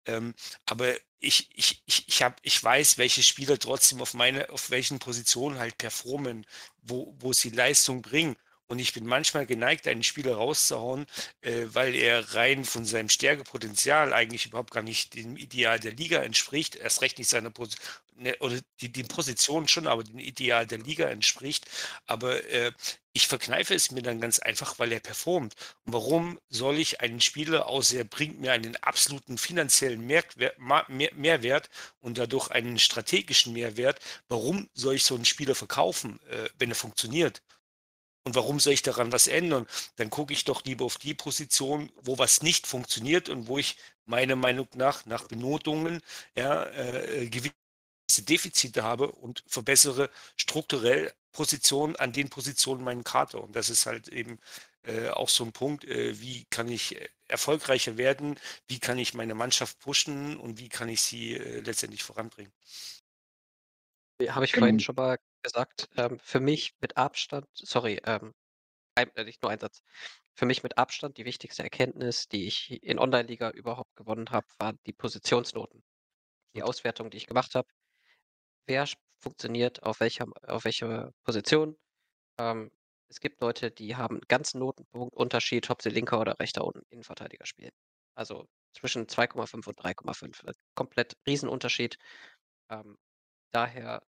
[0.06, 0.34] Ähm,
[0.66, 4.98] aber ich, ich, ich, ich, hab, ich weiß, welche Spieler trotzdem auf meine, auf welchen
[4.98, 6.46] Positionen halt performen,
[6.82, 8.36] wo, wo sie Leistung bringen.
[8.72, 11.04] Und ich bin manchmal geneigt, einen Spieler rauszuhauen,
[11.42, 16.22] äh, weil er rein von seinem Stärkepotenzial eigentlich überhaupt gar nicht dem Ideal der Liga
[16.22, 17.86] entspricht, erst recht nicht seiner Position,
[18.16, 21.66] ne, oder die, die Position schon, aber dem Ideal der Liga entspricht.
[22.06, 22.72] Aber äh,
[23.12, 25.54] ich verkneife es mir dann ganz einfach, weil er performt.
[25.84, 30.58] Und warum soll ich einen Spieler, außer er bringt mir einen absoluten finanziellen Mehrwert,
[30.88, 31.68] mehr, Mehrwert
[32.00, 36.76] und dadurch einen strategischen Mehrwert, warum soll ich so einen Spieler verkaufen, äh, wenn er
[36.76, 37.42] funktioniert?
[38.24, 39.66] Und warum soll ich daran was ändern?
[39.96, 43.76] Dann gucke ich doch lieber auf die Position, wo was nicht funktioniert und wo ich
[44.06, 46.00] meiner Meinung nach, nach Benotungen,
[46.36, 47.52] ja, äh, gewisse
[48.22, 53.42] Defizite habe und verbessere strukturell Positionen an den Positionen meinen Kader.
[53.42, 54.38] Und das ist halt eben
[54.84, 56.96] äh, auch so ein Punkt, äh, wie kann ich
[57.28, 58.38] erfolgreicher werden,
[58.68, 62.52] wie kann ich meine Mannschaft pushen und wie kann ich sie äh, letztendlich voranbringen.
[64.28, 64.84] Habe ich vorhin Genau.
[64.84, 68.32] schon mal gesagt, ähm, für mich mit Abstand sorry, ähm,
[68.96, 69.82] ein äh, nicht nur ein Satz.
[70.34, 74.78] Für mich mit Abstand die wichtigste Erkenntnis, die ich in Online-Liga überhaupt gewonnen habe, waren
[74.86, 75.82] die Positionsnoten.
[76.56, 77.68] Die Auswertung, die ich gemacht habe.
[78.68, 78.86] Wer
[79.20, 81.76] funktioniert auf welcher auf welcher Position.
[82.38, 82.70] Ähm,
[83.08, 87.72] es gibt Leute, die haben 'n ganzen Notenpunktunterschied, ob sie linker oder rechter Innenverteidiger spielen.
[88.16, 90.42] Also, zwischen 2,5 und 3,5.
[90.44, 91.98] Äh, komplett Riesenunterschied.
[92.70, 92.98] Ähm,
[93.52, 94.02] daher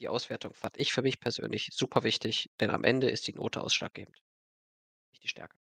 [0.00, 3.62] die Auswertung fand ich für mich persönlich super wichtig, denn am Ende ist die Note
[3.62, 4.16] ausschlaggebend.
[5.12, 5.54] Nicht die Stärke.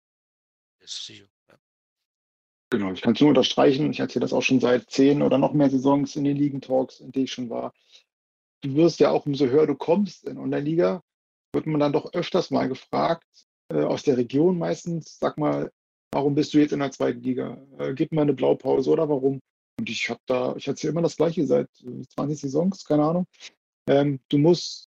[2.72, 3.90] Genau, ich kann's nur unterstreichen.
[3.92, 7.12] Ich erzähle das auch schon seit 10 oder noch mehr Saisons in den Ligen-Talks, in
[7.12, 7.72] denen ich schon war.
[8.62, 11.02] Du wirst ja auch, umso höher du kommst in Online-Liga,
[11.54, 13.26] wird man dann doch öfters mal gefragt,
[13.72, 15.72] äh, aus der Region meistens: „Sag mal,
[16.12, 17.20] warum bist du jetzt in der 2.
[17.22, 17.58] Liga?
[17.78, 19.40] Äh, gib mal 'ne Blaupause oder warum?“
[19.78, 23.26] Und ich habe da ich erzähle immer das Gleiche seit, äh, 20 Saisons, keine Ahnung.
[23.88, 24.88] Ähm, du musst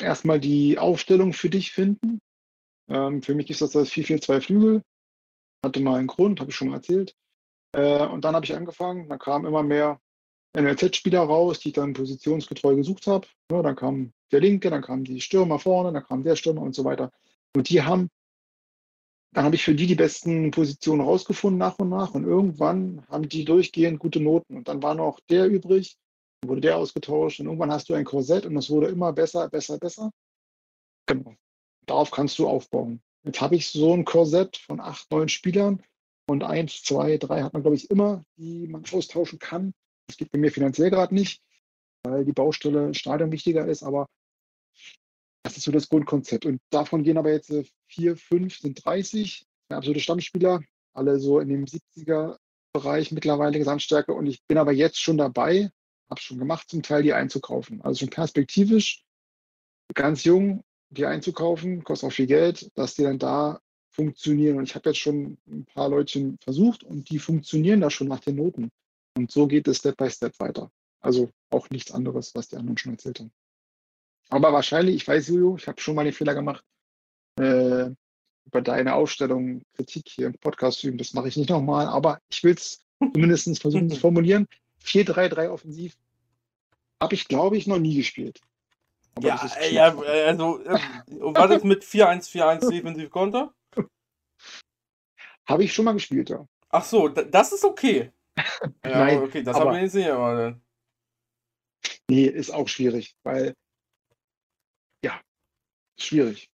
[0.00, 2.20] erst mal die Aufstellung für dich finden.
[2.88, 4.82] Ähm, für mich ist das das 4-4-2 Flügel.
[5.64, 7.14] Hatte mal 'n Grund, habe ich schon mal erzählt.
[7.72, 10.00] Äh, und dann habe ich angefangen, dann kamen immer mehr
[10.54, 13.62] NLZ-Spieler raus, die ich dann positionsgetreu gesucht habe, ne?
[13.62, 16.84] Dann kam der Linke, dann kamen die Stürmer vorne, dann kam der Stürmer und so
[16.84, 17.10] weiter.
[17.56, 18.08] Und die haben
[19.32, 23.28] dann habe ich für die die besten Positionen rausgefunden nach und nach und irgendwann haben
[23.28, 25.96] die durchgehend gute Noten und dann war noch der übrig,
[26.48, 29.78] wurde der ausgetauscht und irgendwann hast du ein Korsett und es wurde immer besser, besser,
[29.78, 30.10] besser.
[31.06, 31.34] Genau.
[31.86, 33.02] Darauf kannst du aufbauen.
[33.24, 35.82] Jetzt habe ich so 'n Korsett von 8, 9 Spielern
[36.26, 39.74] Und eins, zwei, drei hat man, glaube ich, immer, die man austauschen kann.
[40.06, 41.42] Das geht bei mir finanziell gerade nicht,
[42.04, 44.06] weil die Baustelle Stadion wichtiger ist, aber
[45.44, 46.46] das ist so das Grundkonzept.
[46.46, 50.62] Und davon gehen aber jetzt äh, vier, fünf, sind 30, absolute Stammspieler,
[50.94, 54.14] alle so in dem 70er-Bereich mittlerweile Gesamtstärke.
[54.14, 55.70] Und ich bin aber jetzt schon dabei,
[56.10, 57.82] habe schon gemacht, zum Teil die einzukaufen.
[57.82, 59.04] Also schon perspektivisch,
[59.94, 63.60] ganz jung, die einzukaufen, kostet auch viel Geld, dass die dann da
[63.90, 64.58] funktionieren.
[64.58, 68.20] Und ich habe jetzt schon ein paar Leute versucht und die funktionieren da schon nach
[68.20, 68.70] den Noten.
[69.16, 70.70] Und so geht es Step by Step weiter.
[71.00, 73.32] Also auch nichts anderes, was die anderen schon erzählt haben.
[74.30, 76.64] Aber wahrscheinlich, ich weiß, Julio, ich habe schon mal den Fehler gemacht,
[77.38, 77.90] äh,
[78.46, 80.98] über deine Aufstellung Kritik hier im Podcast zu üben.
[80.98, 84.46] Das mache ich nicht nochmal, aber ich will es zumindest versuchen zu formulieren.
[84.84, 85.96] 4-3-3 offensiv
[87.02, 88.40] habe ich, glaube ich, noch nie gespielt.
[89.16, 89.96] Aber ja, ja,
[90.26, 93.54] also, äh, war das mit 4-1-4-1 defensiv Konter?
[95.46, 96.46] Habe ich schon mal gespielt, ja.
[96.70, 98.12] Ach so, das ist okay.
[98.84, 100.60] Ja, Nein, okay, das haben wir jetzt nicht erwartet.
[102.08, 103.54] Nee, ist auch schwierig, weil,
[105.04, 105.20] ja,
[105.98, 106.50] schwierig.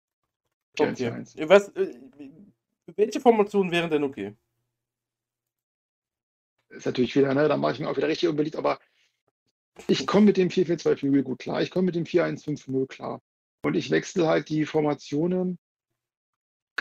[0.79, 1.25] Okay.
[1.49, 1.99] Was, äh,
[2.87, 4.37] welche Formation wären denn okay?
[6.71, 8.79] Ist natürlich wieder, ne, da mache ich mir auch wieder richtig unbeliebt, aber
[9.87, 11.63] ich komme mit dem 4-4-2-Flügel gut klar.
[11.63, 13.21] Ich komme mit dem 4-1-5-0 klar.
[13.63, 15.59] Und ich wechsle halt die Formationen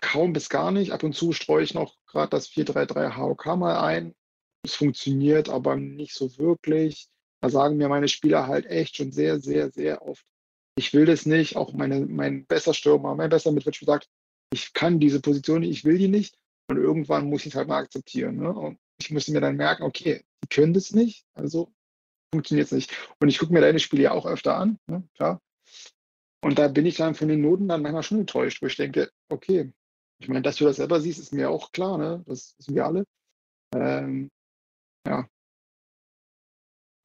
[0.01, 0.91] kaum bis gar nicht.
[0.91, 4.15] Ab und zu streue ich noch gerade das 4-3-3 HOK mal ein.
[4.63, 7.07] Es funktioniert aber nicht so wirklich.
[7.41, 10.25] Da sagen mir meine Spieler halt echt schon sehr, sehr, sehr oft,
[10.77, 11.55] ich will das nicht.
[11.55, 14.09] Auch meine, mein besser Stürmer, mein besser Mitwitsch sagt,
[14.51, 16.35] ich kann diese Position nicht, ich will die nicht.
[16.69, 18.37] Und irgendwann muss ich es halt mal akzeptieren.
[18.37, 18.51] Ne?
[18.51, 21.73] Und ich musste mir dann merken, okay, die können das nicht, also
[22.33, 22.91] funktioniert es nicht.
[23.19, 25.07] Und ich gucke mir deine Spiele ja auch öfter an, ne?
[25.15, 25.41] klar.
[26.41, 29.11] Und da bin ich dann von den Noten dann manchmal schon enttäuscht, wo ich denke,
[29.29, 29.73] okay,
[30.21, 32.23] ich meine, dass du das selber siehst, ist mir auch klar, ne?
[32.25, 33.05] Das wissen wir alle.
[33.73, 34.29] Ähm,
[35.07, 35.27] ja.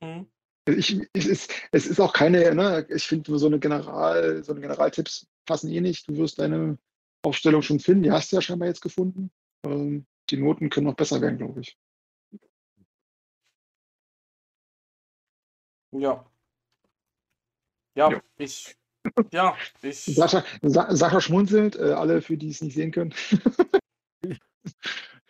[0.02, 0.26] Mhm.
[0.66, 4.62] Ich, ich, es, es ist auch keine, ne, ich finde so eine General, so eine
[4.62, 6.08] Generaltipps passen eh nicht.
[6.08, 6.78] Du wirst deine
[7.22, 8.04] Aufstellung schon finden.
[8.04, 9.30] Die hast du ja scheinbar jetzt gefunden.
[9.64, 11.76] Ähm, die Noten können noch besser werden, glaube ich.
[15.94, 16.24] Ja.
[17.96, 18.20] Ja, ja.
[18.38, 18.76] ich
[19.32, 20.04] ja, ich.
[20.04, 23.14] Sascha, Sascha schmunzelt, äh, alle, für die es nicht sehen können.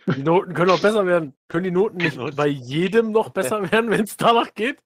[0.06, 1.34] Die Noten können auch besser werden.
[1.48, 4.78] Können die Noten nicht bei jedem noch besser werden, wenn es danach geht?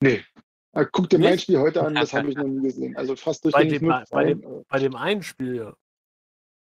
[0.00, 0.24] Nee.
[0.72, 1.28] Äh, guck dir nicht?
[1.28, 2.96] mein Spiel heute an, das habe ich noch nie gesehen.
[2.96, 5.76] Also fast durch bei dem, bei, bei, dem, äh, bei dem einen Spiel, ja.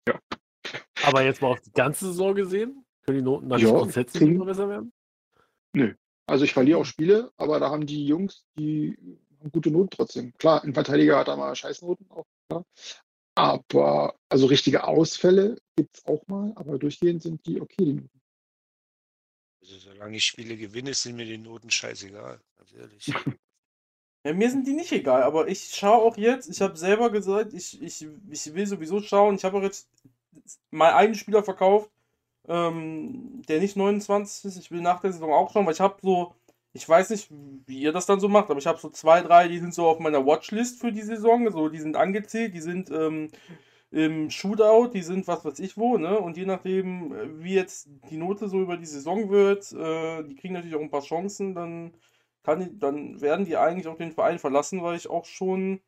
[0.09, 0.19] Ja.
[1.05, 4.47] Aber jetzt mal auf die ganze Saison gesehen, können die Noten dann ja, grundsätzlich immer
[4.47, 4.93] besser werden?
[5.74, 5.95] Nö.
[6.31, 8.97] Also ich verliere auch Spiele, aber da haben die Jungs, die
[9.51, 10.32] gute Noten trotzdem.
[10.39, 12.65] Klar, ein Verteidiger hat da mal Scheißnoten auch, klar.
[13.35, 18.20] Aber also richtige Ausfälle gibt es auch mal, aber durchgehend sind die okay, die Noten.
[19.61, 23.12] Also solange ich Spiele gewinne, sind mir die Noten scheißegal, natürlich.
[24.23, 27.55] Ja, mir sind die nicht egal, aber ich schaue auch jetzt, ich habe selber gesagt,
[27.55, 29.36] ich, ich, ich will sowieso schauen.
[29.36, 29.89] Ich habe auch jetzt
[30.70, 31.90] mal einen Spieler verkauft,
[32.49, 34.57] ähm, der nicht 29 ist.
[34.59, 36.35] Ich will nach der Saison auch schauen, weil ich habe so
[36.73, 37.29] ich weiß nicht,
[37.67, 39.87] wie ihr das dann so macht, aber ich habe so zwei, drei, die sind so
[39.89, 41.51] auf meiner Watchlist für die Saison.
[41.51, 43.29] So, die sind angezählt, die sind ähm,
[43.91, 46.19] im Shootout, die sind was weiß ich wo, ne?
[46.21, 50.37] Und je nachdem, äh, wie jetzt die Note so über die Saison wird, äh, die
[50.37, 51.95] kriegen natürlich auch ein paar Chancen, dann
[52.45, 55.81] kann die, dann werden die eigentlich auch den Verein verlassen, weil ich auch schon.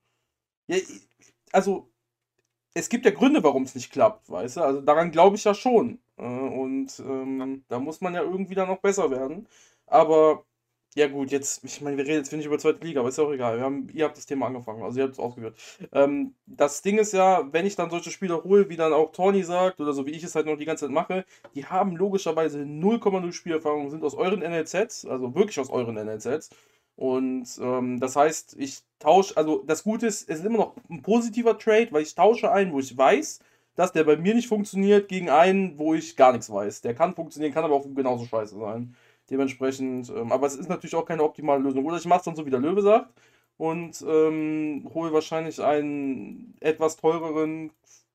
[0.68, 0.78] Ja,
[1.52, 1.90] also,
[2.74, 4.62] es gibt ja Gründe, warum es nicht klappt, weißt du?
[4.62, 6.00] Also daran glaube ich ja schon.
[6.16, 9.48] Äh, und ähm, da muss man ja irgendwie dann noch besser werden.
[9.86, 10.44] Aber
[10.94, 13.24] ja gut, jetzt, ich meine, wir reden jetzt nicht über zweite Liga, aber ist ja
[13.24, 13.60] auch egal.
[13.60, 15.56] Haben, ihr habt das Thema angefangen, also ihr habt es ausgeführt.
[15.92, 19.42] Ähm, das Ding ist ja, wenn ich dann solche Spiele hole, wie dann auch Tony
[19.42, 21.24] sagt, oder so wie ich es halt noch die ganze Zeit mache,
[21.54, 26.50] die haben logischerweise 0,0 Spielerfahrung, sind aus euren NLZs, also wirklich aus euren NLZs.
[26.96, 31.02] Und ähm, das heißt, ich tausche, also das Gute ist, es ist immer noch ein
[31.02, 33.40] positiver Trade, weil ich tausche einen, wo ich weiß,
[33.74, 36.82] dass der bei mir nicht funktioniert, gegen einen, wo ich gar nichts weiß.
[36.82, 38.94] Der kann funktionieren, kann aber auch genauso scheiße sein.
[39.30, 41.84] Dementsprechend, ähm, aber es ist natürlich auch keine optimale Lösung.
[41.86, 43.12] Oder ich mache es dann so, wie der Löwe sagt,
[43.56, 47.70] und ähm, hole wahrscheinlich einen etwas teureren,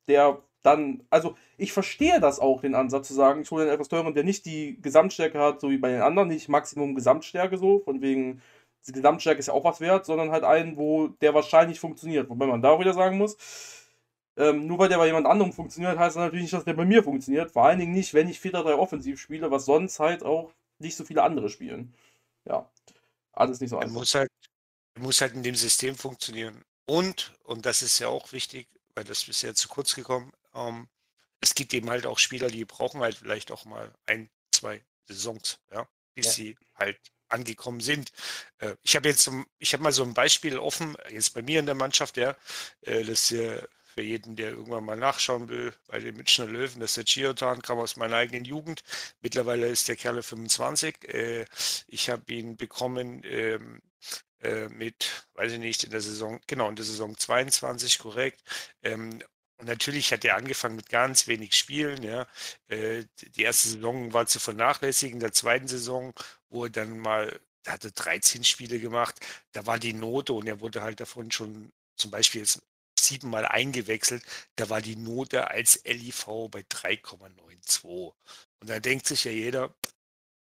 [0.07, 3.87] der dann, also ich verstehe das auch, den Ansatz zu sagen, ich hole einen etwas
[3.87, 7.79] teureren, der nicht die Gesamtstärke hat, so wie bei den anderen, nicht Maximum Gesamtstärke so,
[7.79, 8.41] von wegen,
[8.87, 12.29] die Gesamtstärke ist ja auch was wert, sondern halt einen, wo der wahrscheinlich funktioniert.
[12.29, 13.37] Wobei man da auch wieder sagen muss,
[14.37, 16.85] ähm, nur weil der bei jemand anderem funktioniert, heißt das natürlich nicht, dass der bei
[16.85, 17.51] mir funktioniert.
[17.51, 21.05] Vor allen Dingen nicht, wenn ich 4-3 offensiv spiele, was sonst halt auch nicht so
[21.05, 21.93] viele andere spielen.
[22.45, 22.69] Ja,
[23.33, 24.03] alles nicht so einfach.
[24.03, 24.31] Muss halt,
[24.99, 26.65] muss halt in dem System funktionieren.
[26.85, 30.89] Und, und das ist ja auch wichtig, weil das bisher zu kurz gekommen, ähm,
[31.41, 35.59] es gibt eben halt auch Spieler, die brauchen halt vielleicht auch mal ein, zwei Saisons,
[35.71, 36.35] ja, bis Ja.
[36.35, 36.99] sie halt
[37.29, 38.11] angekommen sind.
[38.59, 41.59] Äh, ich habe jetzt, zum- ich habe mal so ein Beispiel offen, jetzt bei mir
[41.61, 42.37] in der Mannschaft, ja,
[42.81, 43.61] äh, das ist ja
[43.97, 47.63] für jeden, der irgendwann mal nachschauen will, bei den Münchner Löwen, das ist der Chiotan,
[47.63, 48.83] kam aus meiner eigenen Jugend.
[49.21, 51.03] Mittlerweile ist der Kerl 25.
[51.05, 51.45] Äh,
[51.87, 53.81] ich habe ihn bekommen ähm,
[54.41, 58.43] äh, mit, weiß ich nicht, in der Saison, genau, in der Saison 22, korrekt.
[58.83, 59.19] Ähm,
[59.57, 62.27] und natürlich hat er angefangen mit ganz wenig Spielen, ja.
[62.67, 63.05] Äh,
[63.35, 66.13] die erste Saison war zu vernachlässigen, in der zweiten Saison,
[66.49, 69.15] wo er dann mal, er hatte 13 Spiele gemacht,
[69.53, 72.61] da war die Note und er wurde halt davon schon zum Beispiel jetzt
[73.07, 74.23] siebenmal eingewechselt,
[74.55, 78.13] da war die Note als LIV bei 3,92.
[78.59, 79.75] Und da denkt sich ja jeder,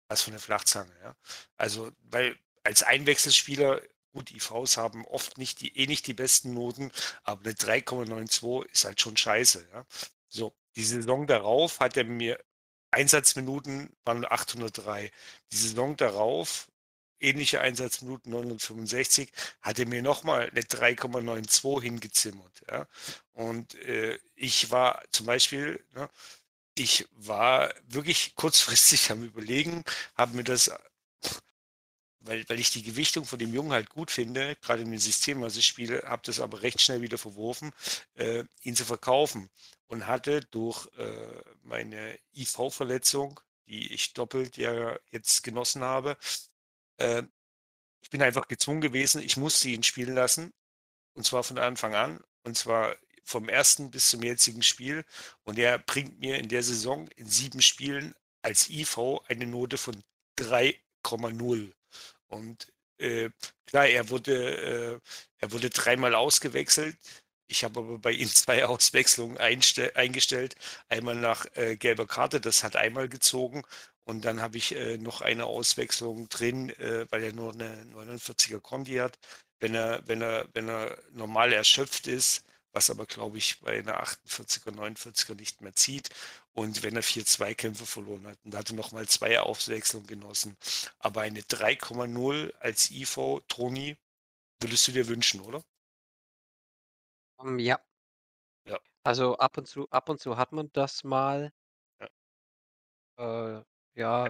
[0.07, 1.15] was für eine Flachzange, ja.
[1.57, 3.81] Also, weil als Einwechselspieler,
[4.13, 6.91] gut, IVs haben oft nicht die, eh nicht die besten Noten,
[7.23, 9.85] aber eine 3,92 ist halt schon scheiße, ja.
[10.29, 12.39] So, die Saison darauf hat er mir
[12.95, 15.11] Einsatzminuten waren 803.
[15.51, 16.67] Die Saison darauf,
[17.25, 19.31] ähnliche Einsatzminuten 965,
[19.61, 22.63] hat er mir nochmal eine 3,92 hingezimmert.
[22.69, 22.87] Ja.
[23.33, 26.09] Und äh, ich war zum Beispiel, ne,
[26.75, 29.83] ich war wirklich kurzfristig am Überlegen,
[30.15, 30.71] habe mir das,
[32.19, 35.41] weil, weil ich die Gewichtung von dem Jungen halt gut finde, gerade in dem System,
[35.41, 37.71] was ich spiele, habe das aber recht schnell wieder verworfen,
[38.15, 39.49] äh, ihn zu verkaufen
[39.87, 46.17] und hatte durch äh, meine IV-Verletzung, die ich doppelt ja jetzt genossen habe,
[46.97, 47.23] äh,
[48.01, 50.53] ich bin einfach gezwungen gewesen, ich musste ihn spielen lassen
[51.15, 55.03] und zwar von Anfang an und zwar vom ersten bis zum jetzigen Spiel
[55.43, 58.13] und er bringt mir in der Saison in sieben Spielen
[58.43, 60.03] als IV eine Note von
[60.39, 61.73] 3,0
[62.27, 62.67] und
[62.99, 63.29] äh,
[63.65, 64.99] klar, er wurde, äh,
[65.39, 66.97] er wurde dreimal ausgewechselt.
[67.47, 70.55] Ich habe aber bei ihm zwei Auswechslungen eingestellt.
[70.89, 73.63] Einmal nach äh, gelber Karte, das hat einmal gezogen.
[74.05, 78.59] Und dann habe ich äh, noch eine Auswechslung drin, äh, weil er nur eine 49er
[78.61, 79.17] Kondi hat.
[79.59, 84.03] Wenn er, wenn er, wenn er normal erschöpft ist, was aber, glaube ich, bei einer
[84.03, 86.09] 48er, 49er nicht mehr zieht.
[86.53, 88.37] Und wenn er vier Zweikämpfe verloren hat.
[88.43, 90.55] Und da hat er nochmal zwei Auswechslungen genossen.
[90.99, 93.97] Aber eine 3,0 als IV, Toni,
[94.59, 95.63] würdest du dir wünschen, oder?
[97.37, 97.79] Um, ja.
[98.67, 98.79] Ja.
[99.03, 101.51] Also ab und zu, ab und zu hat man das mal.
[101.99, 103.59] Ja.
[103.59, 103.63] Äh,
[103.95, 104.29] ja,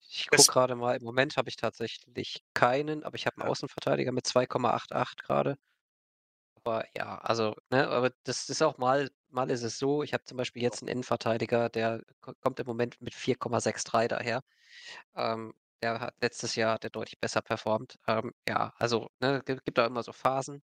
[0.00, 0.96] ich Das- gucke gerade mal.
[0.96, 3.50] Im Moment habe ich tatsächlich keinen, aber ich habe einen Ja.
[3.50, 5.56] Außenverteidiger mit 2,88 gerade.
[6.56, 10.24] Aber ja, also, ne, aber das ist auch mal, mal ist es so, ich habe
[10.24, 14.42] zum Beispiel jetzt einen Innenverteidiger, der ko- kommt im Moment mit 4,63 daher.
[15.16, 17.98] Ähm, der hat letztes Jahr hat der deutlich besser performt.
[18.06, 20.62] Ähm, ja, also, ne, gibt, gibt da immer so Phasen.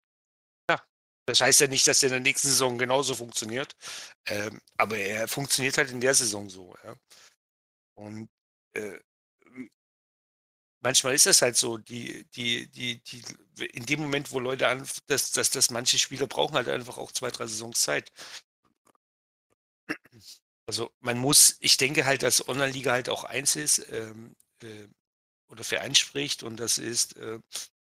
[1.26, 3.72] Das heißt ja nicht, dass er in der nächsten Saison genauso funktioniert.
[4.26, 6.74] Ähm, aber er funktioniert halt in der Saison so.
[6.84, 6.96] Ja.
[7.94, 8.28] Und
[8.74, 8.98] äh,
[10.80, 13.22] manchmal ist es halt so, die, die, die, die,
[13.72, 17.12] in dem Moment, wo Leute an, dass, dass, dass manche Spieler brauchen halt einfach auch
[17.12, 18.12] zwei, drei Saisons Zeit.
[20.66, 24.88] Also man muss, ich denke halt, dass Online-Liga halt auch eins ist, ähm, äh,
[25.48, 27.38] oder für einen spricht, und das ist, äh,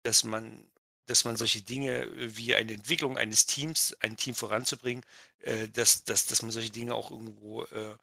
[0.04, 0.70] dass man,
[1.06, 5.04] dass man solche Dinge äh, wie eine Entwicklung eines Teams, ein Team voranzubringen,
[5.40, 7.96] äh, dass, dass, dass man solche Dinge auch irgendwo äh,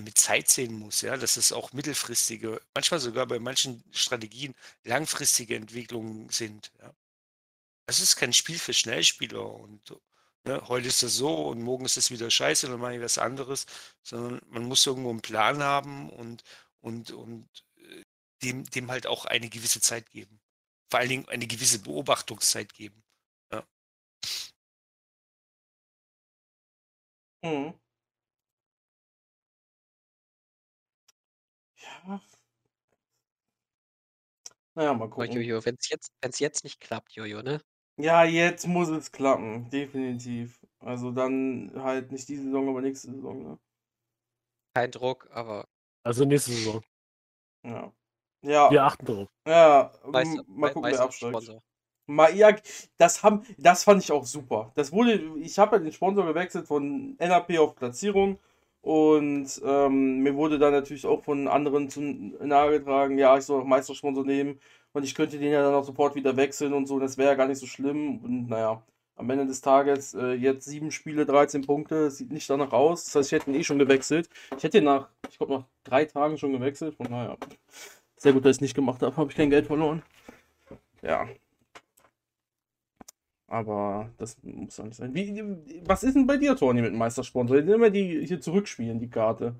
[0.00, 4.54] mit Zeit sehen muss, ja, dass es auch mittelfristige, manchmal sogar bei manchen Strategien
[4.84, 6.94] langfristige Entwicklungen sind, ja.
[7.86, 9.96] Es ist kein Spiel für Schnellspieler und
[10.44, 13.18] ne, heute ist das so und morgen ist es wieder scheiße, dann mache ich was
[13.18, 13.66] anderes,
[14.02, 16.42] sondern man muss irgendwo einen Plan haben und,
[16.80, 18.02] und, und äh,
[18.42, 20.40] dem, dem halt auch eine gewisse Zeit geben.
[20.90, 23.02] Vor allen Dingen eine gewisse Beobachtungszeit geben.
[27.42, 27.81] Mhm.
[32.06, 32.20] Ja.
[34.74, 35.32] Naja, mal Oh, gucken.
[35.32, 37.60] Jojo, wenn es jetzt, wenn's jetzt nicht klappt, Jojo, ne?
[37.98, 40.58] Ja, jetzt muss es klappen, definitiv.
[40.80, 43.58] Also dann halt nicht diese Saison, aber nächste Saison, ne?
[44.74, 45.68] Kein Druck, aber
[46.02, 46.82] Also nächste Saison.
[47.64, 47.92] Ja.
[48.44, 49.28] Ja, Wir achten drauf.
[49.46, 52.36] ja, Meister, m- mal gucken, wer Meister absteigt.
[52.36, 52.56] Ja,
[52.96, 54.72] das haben, das fand ich auch super.
[54.74, 58.40] Das wurde, ich habe ja den Sponsor gewechselt von NAP auf Platzierung
[58.82, 61.88] und ähm, mir wurde dann natürlich auch von anderen
[62.40, 64.60] nahe getragen, ja, ich soll auch Meistersponsor nehmen
[64.92, 67.34] und ich könnte den ja dann auch sofort wieder wechseln und so, das wäre ja
[67.36, 68.82] gar nicht so schlimm und naja,
[69.16, 73.14] am Ende des Tages äh, jetzt sieben Spiele, 13 Punkte, sieht nicht danach aus, das
[73.14, 74.28] heißt, ich hätte ihn eh schon gewechselt.
[74.56, 77.36] Ich hätte ihn nach, ich glaube, nach drei Tagen schon gewechselt, von naja,
[78.16, 80.02] sehr gut, dass ich es nicht gemacht habe, habe ich kein Geld verloren.
[81.02, 81.28] Ja.
[83.52, 85.14] Aber das muss doch nicht sein.
[85.14, 87.58] Wie, was ist denn bei dir, Toni, mit Meistersponsor?
[87.58, 89.54] Immer die hier zurückspielen, die Karte.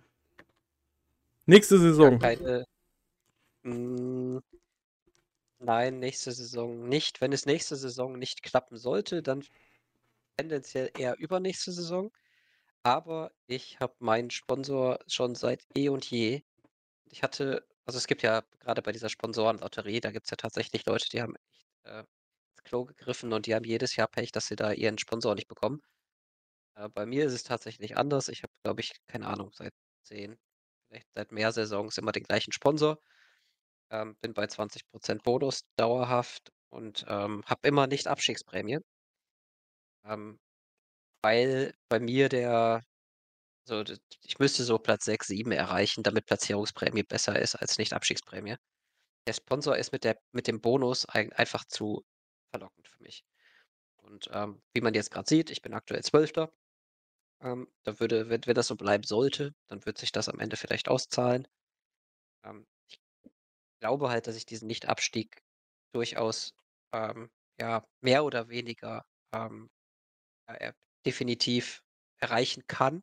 [1.45, 2.19] Nächste Saison.
[2.19, 2.65] Keine,
[3.65, 4.39] mm,
[5.59, 7.21] nein, nächste Saison nicht.
[7.21, 9.45] Wenn es nächste Saison nicht klappen sollte, dann
[10.39, 12.11] tendenziell eher übernächste Saison.
[12.85, 16.41] Aber ich habe meinen Sponsor schon seit eh und je.
[17.11, 20.87] Ich hatte, also es gibt ja gerade bei dieser Sponsorenlotterie, da gibt es ja tatsächlich
[20.87, 22.05] Leute, die haben echt äh,
[22.65, 25.81] Klo gegriffen und die haben jedes Jahr Pech, dass sie da ihren Sponsor nicht bekommen.
[26.77, 28.29] Äh, bei mir ist es tatsächlich anders.
[28.29, 29.73] Ich habe, glaube ich, keine Ahnung, seit
[30.05, 30.39] zehn,
[30.89, 32.99] vielleicht seit mehr Saisons immer den gleichen Sponsor.
[33.91, 38.81] Ähm, bin bei 20% Bonus dauerhaft und ähm, habe immer nicht Abstiegsprämie.
[40.05, 40.39] Ähm,
[41.23, 42.83] weil bei mir der,
[43.65, 43.85] so,
[44.23, 48.57] ich müsste so Platz 6, 7 erreichen, damit Platzierungsprämie besser ist als Nicht-Abstiegsprämie.
[49.27, 52.03] Der Sponsor ist mit, der, mit dem Bonus ein, einfach zu
[52.53, 53.25] verlockend für mich.
[53.97, 56.53] Und ähm, wie man jetzt gerade sieht, ich bin aktuell Zwölfter.
[57.43, 60.57] Ähm, da würde, wenn, wenn das so bleiben sollte, dann wird sich das am Ende
[60.57, 61.49] vielleicht auszahlen.
[62.45, 63.01] Ähm, ich
[63.81, 65.43] glaube halt, dass ich diesen Nicht-Abstieg
[65.93, 66.55] durchaus
[66.93, 67.31] ähm,
[67.61, 69.05] ja, mehr oder weniger
[70.47, 70.75] er-
[71.05, 71.83] definitiv
[72.19, 73.03] erreichen kann.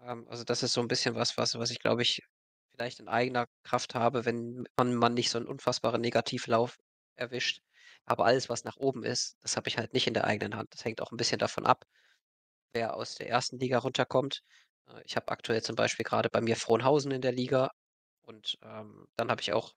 [0.00, 2.22] Ähm, also das ist so ein bisschen was, was, was ich glaube ich
[2.72, 6.78] vielleicht in eigener Kraft habe, wenn man, man nicht so einen unfassbaren Negativlauf
[7.16, 7.60] erwischt.
[8.06, 10.68] Aber alles, was nach oben ist, das habe ich halt nicht in der eigenen Hand.
[10.74, 11.84] Das hängt auch ein bisschen davon ab,
[12.72, 14.42] wer aus der ersten Liga runterkommt.
[14.88, 17.70] Äh, Ich habe aktuell zum Beispiel gerade bei mir Frohnhausen in der Liga
[18.22, 19.72] und ähm, dann habe ich auch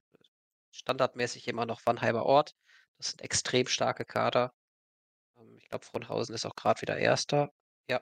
[0.71, 2.53] standardmäßig immer noch Wannheimer Ort.
[2.97, 4.53] Das sind extrem starke Kader.
[5.37, 7.49] Ähm, Ich glaube, Frohnhausen ist auch gerade wieder Erster.
[7.89, 8.01] Ja.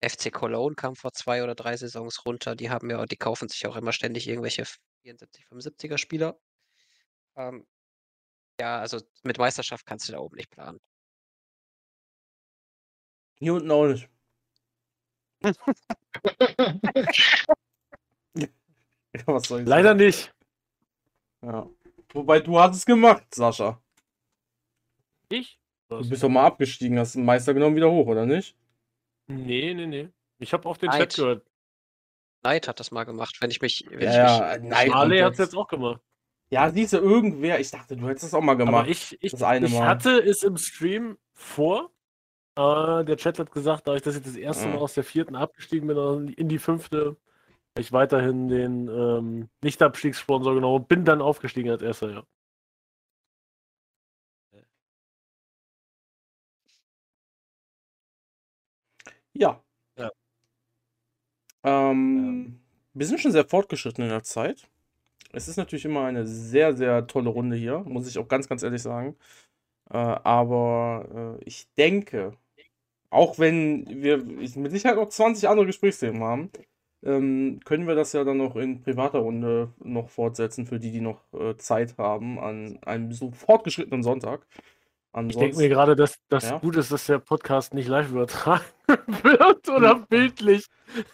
[0.00, 2.54] FC Cologne kam vor zwei oder drei Saisons runter.
[2.56, 4.64] Die haben ja, die kaufen sich auch immer ständig irgendwelche
[5.02, 6.38] 74, 75er Spieler.
[7.36, 7.66] Ähm,
[8.60, 10.80] ja, also mit Meisterschaft kannst du da oben nicht planen.
[13.40, 14.08] Hier unten auch nicht.
[19.14, 20.00] Ja, was soll ich Leider sagen?
[20.00, 20.34] nicht.
[21.42, 21.68] Ja.
[22.12, 23.82] Wobei du hast es gemacht, Sascha.
[25.30, 25.58] Ich?
[25.88, 28.56] Du bist doch mal abgestiegen, hast den Meister genommen wieder hoch, oder nicht?
[29.26, 30.08] Nee, nee, nee.
[30.38, 31.10] Ich habe auf den Neid.
[31.10, 31.46] Chat gehört.
[32.42, 34.88] Neid hat das mal gemacht, wenn ich mich, wenn Ja, ich ja, mich, Neid.
[34.90, 36.00] Marley und hat es jetzt auch gemacht.
[36.50, 38.74] Ja, siehst du, irgendwer, ich dachte, du hättest das auch mal gemacht.
[38.74, 39.86] Aber ich, ich, das eine ich Mal.
[39.86, 41.90] hatte es im Stream vor.
[42.56, 44.74] Äh, der Chat hat gesagt, dadurch, dass ich das erste Ja.
[44.74, 47.16] Mal aus der vierten abgestiegen bin in die fünfte,
[47.78, 52.22] ich weiterhin den ähm, Nicht-Abstiegssponsor genommen und bin dann aufgestiegen als erster, ja.
[59.34, 59.62] Ja.
[59.96, 60.10] Ja.
[61.62, 62.60] Ähm,
[62.94, 64.68] wir sind schon sehr fortgeschritten in der Zeit.
[65.32, 68.62] Es ist natürlich immer eine sehr, sehr tolle Runde hier, muss ich auch ganz, ganz
[68.62, 69.16] ehrlich sagen.
[69.90, 72.32] Äh, aber äh, ich denke,
[73.10, 76.50] auch wenn wir mit Sicherheit noch 20 andere Gesprächsthemen haben,
[77.04, 81.00] ähm, können wir das ja dann noch in privater Runde noch fortsetzen, für die, die
[81.00, 84.46] noch äh, Zeit haben, an einem so fortgeschrittenen Sonntag.
[85.28, 86.58] Ich denke mir gerade, dass das Ja.
[86.58, 88.64] gut ist, dass der Podcast nicht live übertragen
[89.22, 90.66] wird oder bildlich.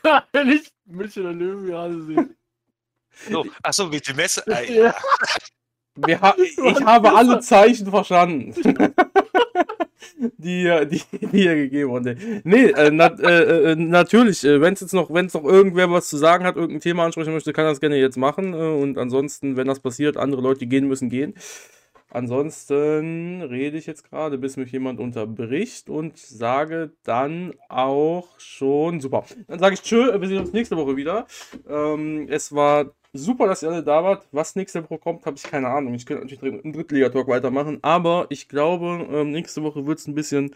[0.32, 2.28] Wenn ich Münchner Löwen gerade sehe.
[3.31, 4.43] So, achso, mit dem Messer.
[4.49, 4.95] Ah, Ja.
[6.20, 8.55] ha ich habe alle Zeichen verstanden.
[10.39, 12.43] die, äh, die, die hier gegeben wurden.
[12.45, 15.91] Nee, äh, nat äh, äh, natürlich, äh, wenn es jetzt noch, wenn es noch irgendwer
[15.91, 18.55] was zu sagen hat, irgendein Thema ansprechen möchte, kann er das gerne jetzt machen.
[18.55, 21.35] Äh, und ansonsten, wenn das passiert, andere Leute, die gehen müssen, gehen.
[22.11, 29.24] Ansonsten rede ich jetzt gerade, bis mich jemand unterbricht und sage dann auch schon, super.
[29.49, 31.27] Dann sage ich tschö, wir sehen uns nächste Woche wieder.
[31.69, 34.28] Ähm, es war super, dass ihr alle da wart.
[34.32, 35.95] Was nächste Woche kommt, habe ich keine Ahnung.
[35.95, 40.15] Ich könnte natürlich dem Drittliga-Talk weitermachen, aber ich glaube, ähm, nächste Woche wird es ein
[40.15, 40.55] bisschen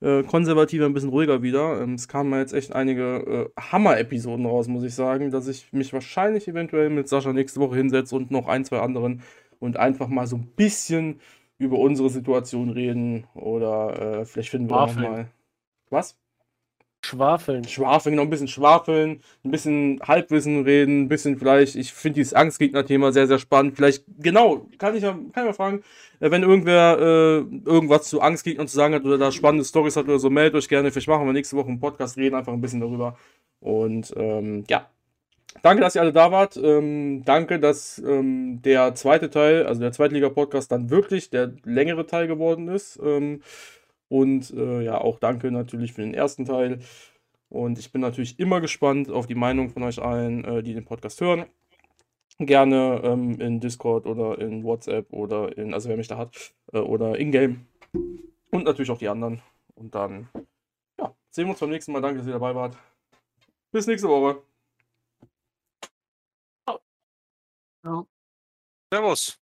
[0.00, 1.80] äh, konservativer, ein bisschen ruhiger wieder.
[1.80, 5.92] Ähm, es kamen jetzt echt einige äh, Hammer-Episoden raus, muss ich sagen, dass ich mich
[5.92, 9.22] wahrscheinlich eventuell mit Sascha nächste Woche hinsetze und noch ein, zwei anderen
[9.58, 11.20] und einfach mal so ein bisschen
[11.58, 15.28] über unsere Situation reden oder äh, vielleicht finden wir auch mal.
[15.90, 16.16] Was?
[17.06, 17.64] Schwafeln.
[17.68, 22.34] Schwafeln, noch ein bisschen schwafeln, ein bisschen Halbwissen reden, ein bisschen vielleicht, ich finde dieses
[22.34, 23.76] Angstgegner-Thema sehr, sehr spannend.
[23.76, 25.82] Vielleicht, genau, kann ich ja, kann ich mal fragen,
[26.18, 30.06] äh, wenn irgendwer äh, irgendwas zu Angstgegnern zu sagen hat oder da spannende Stories hat
[30.06, 30.90] oder so, meldet euch gerne.
[30.90, 33.16] Vielleicht machen wir nächste Woche einen Podcast, reden einfach ein bisschen darüber.
[33.60, 34.90] Und ähm, ja,
[35.62, 36.56] danke, dass ihr alle da wart.
[36.56, 42.26] Ähm, danke, dass ähm, der zweite Teil, also der Zweitliga-Podcast, dann wirklich der längere Teil
[42.26, 42.98] geworden ist.
[43.02, 43.42] Ähm,
[44.08, 46.80] und äh, ja, auch danke natürlich für den ersten Teil.
[47.48, 50.84] Und ich bin natürlich immer gespannt auf die Meinung von euch allen, äh, die den
[50.84, 51.46] Podcast hören.
[52.38, 56.78] Gerne ähm, in Discord oder in WhatsApp oder in, also wer mich da hat, äh,
[56.78, 57.66] oder in-game.
[58.50, 59.42] Und natürlich auch die anderen.
[59.74, 60.28] Und dann,
[60.98, 62.02] ja, sehen wir uns beim nächsten Mal.
[62.02, 62.76] Danke, dass ihr dabei wart.
[63.72, 64.42] Bis nächste Woche.
[68.92, 69.38] Servus.